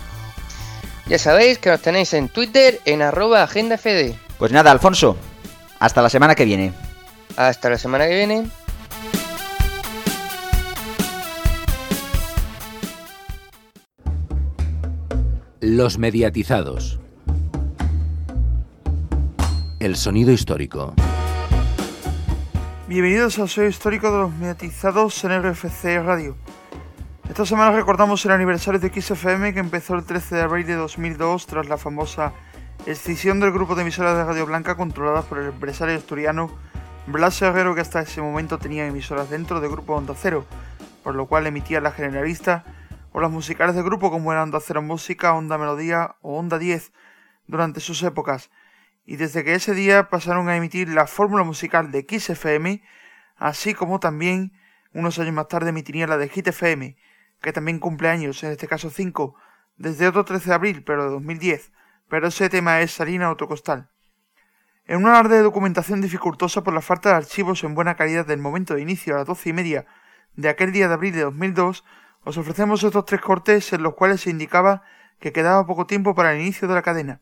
Ya 1.08 1.18
sabéis 1.18 1.58
que 1.58 1.70
nos 1.70 1.82
tenéis 1.82 2.14
en 2.14 2.30
Twitter 2.30 2.82
en 2.86 3.02
arroba 3.02 3.42
agendafd. 3.44 4.14
Pues 4.38 4.52
nada, 4.52 4.72
Alfonso, 4.72 5.18
hasta 5.80 6.02
la 6.02 6.10
semana 6.10 6.36
que 6.36 6.46
viene. 6.46 6.74
Hasta 7.36 7.70
la 7.70 7.78
semana 7.78 8.08
que 8.08 8.16
viene. 8.16 8.50
Los 15.80 15.98
mediatizados. 15.98 17.00
El 19.80 19.96
sonido 19.96 20.34
histórico. 20.34 20.94
Bienvenidos 22.90 23.40
al 23.40 23.48
Soy 23.48 23.68
Histórico 23.68 24.12
de 24.12 24.18
los 24.18 24.34
Mediatizados 24.34 25.24
en 25.24 25.42
RFC 25.42 26.04
Radio. 26.04 26.36
Esta 27.30 27.46
semana 27.46 27.72
recordamos 27.72 28.26
el 28.26 28.32
aniversario 28.32 28.82
de 28.82 28.90
XFM 28.90 29.54
que 29.54 29.62
empezó 29.62 29.96
el 29.96 30.04
13 30.04 30.36
de 30.36 30.42
abril 30.42 30.68
de 30.68 30.76
2002 30.76 31.48
tras 31.48 31.70
la 31.70 31.78
famosa 31.78 32.34
escisión 32.86 33.40
del 33.40 33.54
grupo 33.54 33.74
de 33.76 33.84
emisoras 33.84 34.18
de 34.18 34.26
Radio 34.26 34.48
Blanca 34.48 34.76
controladas 34.76 35.24
por 35.24 35.38
el 35.38 35.46
empresario 35.46 35.96
asturiano 35.96 36.52
Blas 37.08 37.42
Herrero 37.42 37.74
que 37.74 37.80
hasta 37.80 38.02
ese 38.02 38.22
momento 38.22 38.58
tenía 38.58 38.86
emisoras 38.86 39.30
dentro 39.30 39.62
del 39.62 39.72
grupo 39.72 39.96
Onda 39.96 40.14
Cero, 40.14 40.46
por 41.06 41.16
lo 41.16 41.28
cual 41.28 41.48
emitía 41.48 41.80
la 41.80 41.94
generalista 41.94 42.66
o 43.12 43.20
las 43.22 43.32
musicales 43.32 43.76
del 43.76 43.84
grupo 43.84 44.12
como 44.12 44.32
eran 44.32 44.54
Onda 44.54 44.82
Música, 44.82 45.34
Onda 45.34 45.58
Melodía 45.58 46.16
o 46.22 46.38
Onda 46.38 46.58
10 46.58 46.92
durante 47.48 47.80
sus 47.80 48.04
épocas 48.04 48.50
y 49.10 49.16
desde 49.16 49.44
que 49.44 49.56
ese 49.56 49.74
día 49.74 50.08
pasaron 50.10 50.50
a 50.50 50.56
emitir 50.56 50.88
la 50.90 51.08
fórmula 51.08 51.44
musical 51.44 51.92
de 51.92 52.06
Kiss 52.06 52.30
FM, 52.30 52.84
así 53.38 53.74
como 53.74 54.00
también 54.00 54.54
unos 54.94 55.18
años 55.18 55.34
más 55.34 55.48
tarde 55.48 55.70
emitirían 55.70 56.12
la 56.12 56.18
de 56.18 56.30
Hit 56.30 56.50
FM, 56.50 56.96
que 57.42 57.52
también 57.52 57.80
cumple 57.80 58.10
años, 58.10 58.44
en 58.44 58.52
este 58.52 58.68
caso 58.68 58.92
5, 58.92 59.34
desde 59.78 60.08
otro 60.08 60.26
13 60.26 60.50
de 60.50 60.54
abril, 60.54 60.84
pero 60.84 61.06
de 61.06 61.10
2010, 61.10 61.72
pero 62.08 62.28
ese 62.28 62.50
tema 62.50 62.82
es 62.82 62.92
Salina 62.92 63.26
Autocostal. 63.26 63.90
En 64.86 64.98
un 64.98 65.08
alarde 65.08 65.38
de 65.38 65.42
documentación 65.42 66.02
dificultosa 66.02 66.64
por 66.64 66.76
la 66.76 66.82
falta 66.82 67.10
de 67.10 67.16
archivos 67.16 67.64
en 67.64 67.74
buena 67.74 67.96
calidad 67.96 68.28
del 68.28 68.38
momento 68.38 68.76
de 68.76 68.82
inicio 68.82 69.16
a 69.16 69.18
las 69.18 69.26
doce 69.26 69.50
y 69.50 69.54
media 69.54 69.88
de 70.36 70.50
aquel 70.50 70.72
día 70.72 70.88
de 70.88 70.94
abril 70.94 71.16
de 71.16 71.22
2002, 71.22 71.84
os 72.24 72.38
ofrecemos 72.38 72.84
estos 72.84 73.06
tres 73.06 73.22
cortes 73.22 73.74
en 73.74 73.84
los 73.84 73.96
cuales 73.96 74.22
se 74.22 74.30
indicaba 74.30 74.84
que 75.20 75.34
quedaba 75.34 75.66
poco 75.66 75.86
tiempo 75.86 76.16
para 76.16 76.34
el 76.34 76.42
inicio 76.42 76.68
de 76.68 76.76
la 76.76 76.82
cadena. 76.82 77.20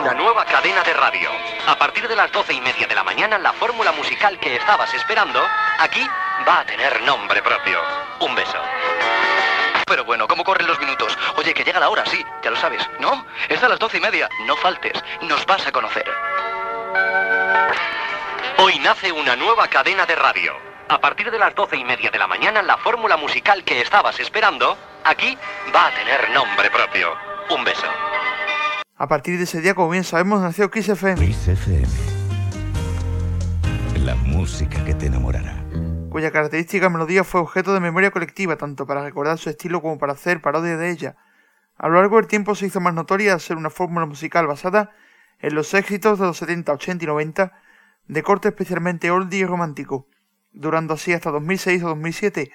una 0.00 0.14
nueva 0.14 0.44
cadena 0.44 0.82
de 0.82 0.94
radio. 0.94 1.28
A 1.66 1.76
partir 1.76 2.06
de 2.06 2.14
las 2.14 2.30
doce 2.30 2.52
y 2.52 2.60
media 2.60 2.86
de 2.86 2.94
la 2.94 3.02
mañana, 3.02 3.38
la 3.38 3.52
fórmula 3.52 3.92
musical 3.92 4.38
que 4.38 4.56
estabas 4.56 4.92
esperando, 4.94 5.40
aquí 5.80 6.06
va 6.46 6.60
a 6.60 6.66
tener 6.66 7.02
nombre 7.02 7.42
propio. 7.42 7.78
Un 8.20 8.34
beso. 8.34 8.58
Pero 9.86 10.04
bueno, 10.04 10.26
¿cómo 10.28 10.44
corren 10.44 10.66
los 10.66 10.78
minutos? 10.80 11.16
Oye, 11.36 11.54
que 11.54 11.64
llega 11.64 11.80
la 11.80 11.88
hora, 11.88 12.04
sí, 12.06 12.24
ya 12.42 12.50
lo 12.50 12.56
sabes, 12.56 12.88
¿no? 13.00 13.24
Es 13.48 13.62
a 13.62 13.68
las 13.68 13.78
doce 13.78 13.98
y 13.98 14.00
media. 14.00 14.28
No 14.46 14.56
faltes, 14.56 14.92
nos 15.22 15.44
vas 15.46 15.66
a 15.66 15.72
conocer. 15.72 16.04
Hoy 18.58 18.78
nace 18.80 19.12
una 19.12 19.36
nueva 19.36 19.68
cadena 19.68 20.06
de 20.06 20.16
radio. 20.16 20.52
A 20.88 21.00
partir 21.00 21.32
de 21.32 21.38
las 21.38 21.52
doce 21.52 21.76
y 21.76 21.84
media 21.84 22.12
de 22.12 22.18
la 22.18 22.28
mañana, 22.28 22.62
la 22.62 22.76
fórmula 22.76 23.16
musical 23.16 23.64
que 23.64 23.80
estabas 23.80 24.20
esperando, 24.20 24.78
aquí 25.02 25.36
va 25.74 25.88
a 25.88 25.90
tener 25.90 26.30
nombre 26.32 26.70
propio. 26.70 27.08
Un 27.50 27.64
beso. 27.64 27.86
A 28.96 29.08
partir 29.08 29.36
de 29.36 29.44
ese 29.44 29.60
día, 29.60 29.74
como 29.74 29.90
bien 29.90 30.04
sabemos, 30.04 30.40
nació 30.40 30.70
Kiss 30.70 30.90
FM. 30.90 31.26
Kiss 31.26 31.48
FM. 31.48 31.88
La 34.04 34.14
música 34.14 34.84
que 34.84 34.94
te 34.94 35.06
enamorará. 35.06 35.56
Cuya 36.08 36.30
característica 36.30 36.88
melodía 36.88 37.24
fue 37.24 37.40
objeto 37.40 37.74
de 37.74 37.80
memoria 37.80 38.12
colectiva, 38.12 38.54
tanto 38.54 38.86
para 38.86 39.02
recordar 39.02 39.38
su 39.38 39.50
estilo 39.50 39.82
como 39.82 39.98
para 39.98 40.12
hacer 40.12 40.40
parodia 40.40 40.76
de 40.76 40.90
ella. 40.90 41.16
A 41.78 41.88
lo 41.88 41.94
largo 41.94 42.16
del 42.16 42.28
tiempo 42.28 42.54
se 42.54 42.66
hizo 42.66 42.80
más 42.80 42.94
notoria 42.94 43.32
al 43.32 43.40
ser 43.40 43.56
una 43.56 43.70
fórmula 43.70 44.06
musical 44.06 44.46
basada 44.46 44.92
en 45.40 45.56
los 45.56 45.74
éxitos 45.74 46.20
de 46.20 46.26
los 46.26 46.36
70, 46.36 46.72
80 46.72 47.04
y 47.04 47.06
90, 47.08 47.52
de 48.06 48.22
corte 48.22 48.48
especialmente 48.48 49.10
oldie 49.10 49.40
y 49.40 49.44
romántico, 49.44 50.06
durando 50.56 50.94
así 50.94 51.12
hasta 51.12 51.30
2006 51.30 51.84
o 51.84 51.88
2007, 51.88 52.50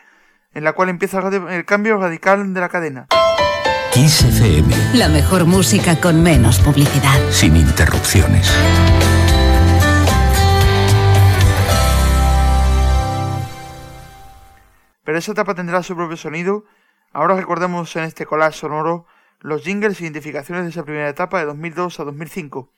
en 0.53 0.63
la 0.63 0.73
cual 0.73 0.89
empieza 0.89 1.21
el 1.49 1.65
cambio 1.65 1.97
radical 1.97 2.53
de 2.53 2.59
la 2.59 2.69
cadena. 2.69 3.07
Kiss 3.93 4.23
FM. 4.23 4.73
La 4.95 5.07
mejor 5.07 5.45
música 5.45 5.99
con 5.99 6.21
menos 6.23 6.59
publicidad. 6.59 7.19
Sin 7.29 7.55
interrupciones. 7.55 8.49
Pero 15.03 15.17
esa 15.17 15.33
etapa 15.33 15.55
tendrá 15.55 15.83
su 15.83 15.95
propio 15.95 16.17
sonido. 16.17 16.65
Ahora 17.11 17.35
recordemos 17.35 17.95
en 17.97 18.03
este 18.03 18.25
collage 18.25 18.59
sonoro 18.59 19.05
los 19.39 19.63
jingles 19.63 19.99
e 19.99 20.03
identificaciones 20.03 20.63
de 20.63 20.69
esa 20.69 20.83
primera 20.83 21.09
etapa 21.09 21.39
de 21.39 21.45
2002 21.45 21.99
a 21.99 22.03
2005. 22.05 22.71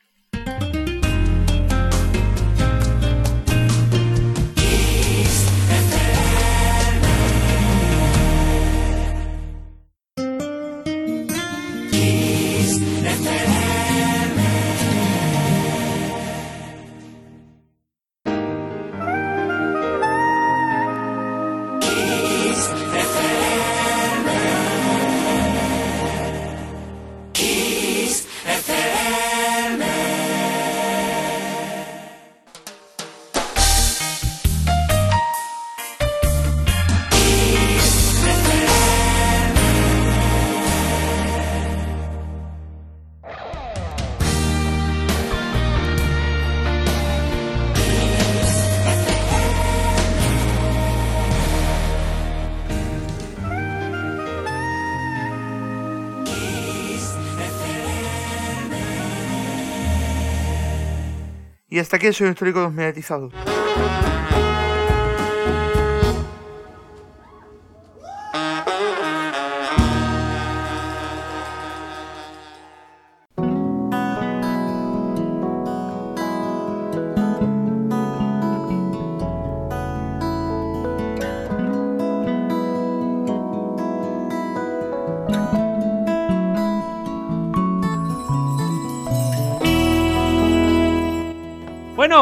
Aquí 62.03 62.11
soy 62.11 62.25
un 62.27 62.33
histórico 62.33 62.61
desmediatizado. 62.63 63.29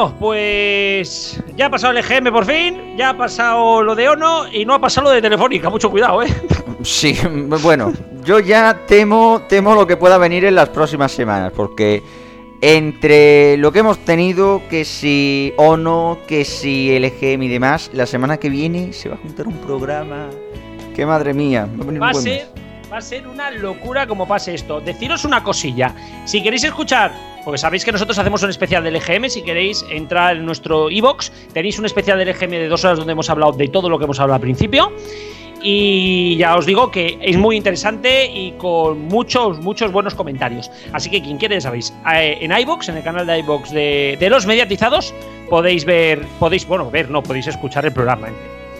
Bueno, 0.02 0.18
pues 0.20 1.39
ya 1.56 1.68
ha 1.68 1.70
pasado 1.70 1.91
el 1.93 1.99
EGM 1.99 2.32
por 2.32 2.43
fin, 2.43 2.97
ya 2.97 3.10
ha 3.10 3.18
pasado 3.18 3.84
lo 3.84 3.93
de 3.93 4.10
ONO 4.10 4.52
y 4.52 4.66
no 4.66 4.74
ha 4.74 4.80
pasado 4.80 5.10
lo 5.10 5.14
de 5.14 5.22
Telefónica. 5.22 5.70
Mucho 5.70 5.91
cuidado, 5.91 6.24
¿eh? 6.24 6.28
Sí, 6.84 7.16
bueno, 7.62 7.93
yo 8.24 8.39
ya 8.39 8.88
temo, 8.88 9.43
temo 9.47 9.76
lo 9.76 9.86
que 9.86 9.97
pueda 9.97 10.18
venir 10.18 10.45
en 10.45 10.56
las 10.56 10.70
próximas 10.70 11.12
semanas, 11.12 11.54
porque 11.56 12.02
entre 12.62 13.58
lo 13.58 13.72
que 13.72 13.80
hemos 13.80 13.99
tenido, 13.99 14.64
que 14.68 14.86
si 14.86 15.54
ONO, 15.58 16.18
que 16.28 16.45
si 16.45 16.91
el 16.91 17.06
EGM 17.06 17.43
y 17.43 17.47
demás, 17.49 17.91
la 17.93 18.08
semana 18.08 18.38
que 18.38 18.49
viene 18.49 18.93
se 18.93 19.10
va 19.10 19.16
a 19.16 19.20
juntar 19.20 19.45
un 19.45 19.58
programa. 19.58 20.30
Que 20.95 21.06
madre 21.06 21.36
mía, 21.36 21.70
va 21.80 21.84
a 21.84 21.86
venir 21.86 22.02
Va 22.02 22.08
a 22.08 22.10
un 22.10 22.14
buen 22.14 22.24
ser, 22.24 22.47
va 22.92 22.98
a 22.98 23.02
ser 23.02 23.28
una 23.28 23.50
locura 23.52 24.06
como 24.06 24.28
pase 24.28 24.54
esto. 24.54 24.82
Deciros 24.82 25.24
una 25.24 25.44
cosilla. 25.44 25.94
Si 26.26 26.44
queréis 26.44 26.64
escuchar, 26.64 27.12
porque 27.46 27.58
sabéis 27.58 27.86
que 27.86 27.92
nosotros 27.92 28.18
hacemos 28.18 28.44
un 28.44 28.50
especial 28.50 28.84
del 28.84 28.98
EGM, 28.98 29.30
si 29.30 29.44
queréis 29.44 29.86
entrar 29.89 30.36
en 30.36 30.46
nuestro 30.46 30.89
iBox, 30.89 31.32
tenéis 31.54 31.80
un 31.80 31.86
especial 31.86 32.18
del 32.20 32.28
EGM 32.30 32.52
de 32.52 32.68
dos 32.68 32.84
horas 32.84 32.98
donde 32.98 33.14
hemos 33.14 33.30
hablado 33.30 33.54
de 33.54 33.70
todo 33.70 33.89
lo 33.89 33.98
que 33.98 34.06
hemos 34.06 34.20
hablado 34.20 34.36
al 34.36 34.42
principio. 34.42 34.92
Y 35.64 36.38
ya 36.38 36.56
os 36.56 36.66
digo 36.66 36.89
que 36.89 37.20
es 37.22 37.38
muy 37.38 37.56
interesante 37.56 38.26
y 38.26 38.54
con 38.54 39.00
muchos, 39.08 39.60
muchos 39.60 39.92
buenos 39.92 40.16
comentarios. 40.16 40.72
Así 40.92 41.10
que 41.10 41.22
quien 41.22 41.38
quiere, 41.38 41.62
sabéis, 41.62 41.94
eh, 42.14 42.39
en 42.42 42.52
iBox, 42.52 42.89
en 42.89 42.98
el 42.98 43.04
canal 43.04 43.28
de 43.28 43.39
iBox 43.39 43.72
de, 43.72 44.18
de 44.20 44.30
los 44.30 44.48
mediatizados, 44.48 45.14
podéis 45.50 45.86
ver, 45.86 46.26
podéis, 46.39 46.68
bueno, 46.68 46.89
ver, 46.89 47.12
no, 47.12 47.22
podéis 47.22 47.48
escuchar 47.48 47.86
el 47.86 47.94
programa. 47.94 48.30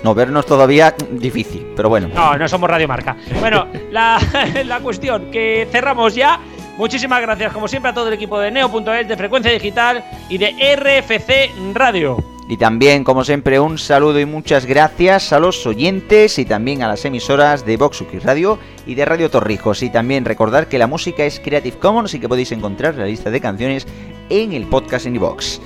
No, 0.04 0.16
vernos 0.16 0.46
todavía 0.46 0.96
difícil, 1.12 1.68
pero 1.76 1.90
bueno. 1.90 2.10
No, 2.14 2.38
no 2.38 2.48
somos 2.48 2.70
Radio 2.70 2.88
Marca. 2.88 3.16
Bueno, 3.40 3.68
la, 3.92 4.20
la 4.66 4.80
cuestión 4.80 5.30
que 5.32 5.68
cerramos 5.72 6.16
ya. 6.16 6.40
Muchísimas 6.78 7.22
gracias, 7.22 7.54
como 7.54 7.68
siempre, 7.68 7.92
a 7.92 7.94
todo 7.94 8.08
el 8.08 8.14
equipo 8.14 8.40
de 8.40 8.50
Neo.es, 8.50 9.08
de 9.08 9.18
Frecuencia 9.18 9.52
Digital 9.52 10.04
y 10.30 10.38
de 10.38 10.76
RFC 10.76 11.52
Radio. 11.74 12.18
Y 12.50 12.58
también, 12.58 13.04
como 13.04 13.24
siempre, 13.24 13.60
un 13.60 13.78
saludo 13.78 14.20
y 14.20 14.26
muchas 14.26 14.66
gracias 14.66 15.32
a 15.32 15.40
los 15.40 15.66
oyentes 15.66 16.38
y 16.38 16.44
también 16.44 16.84
a 16.84 16.88
las 16.88 17.06
emisoras 17.06 17.66
de 17.66 17.78
Vox 17.78 18.02
Ukis 18.02 18.24
Radio 18.24 18.60
y 18.86 18.96
de 18.96 19.06
Radio 19.06 19.30
Torrijos. 19.30 19.84
Y 19.84 19.90
también 19.90 20.26
recordar 20.26 20.68
que 20.68 20.78
la 20.78 20.88
música 20.88 21.24
es 21.24 21.40
Creative 21.40 21.78
Commons 21.78 22.14
y 22.14 22.20
que 22.20 22.28
podéis 22.28 22.52
encontrar 22.52 22.96
la 22.96 23.06
lista 23.06 23.30
de 23.30 23.40
canciones 23.40 23.88
en 24.30 24.52
el 24.52 24.66
podcast 24.66 25.06
en 25.06 25.16
iVox. 25.16 25.62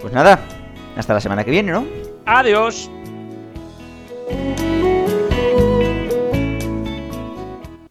Pues 0.00 0.12
nada, 0.12 0.40
hasta 0.96 1.14
la 1.14 1.20
semana 1.20 1.44
que 1.44 1.52
viene, 1.52 1.70
¿no? 1.70 1.84
Adiós. 2.26 2.90
Thank 4.30 4.60
you. 4.60 4.69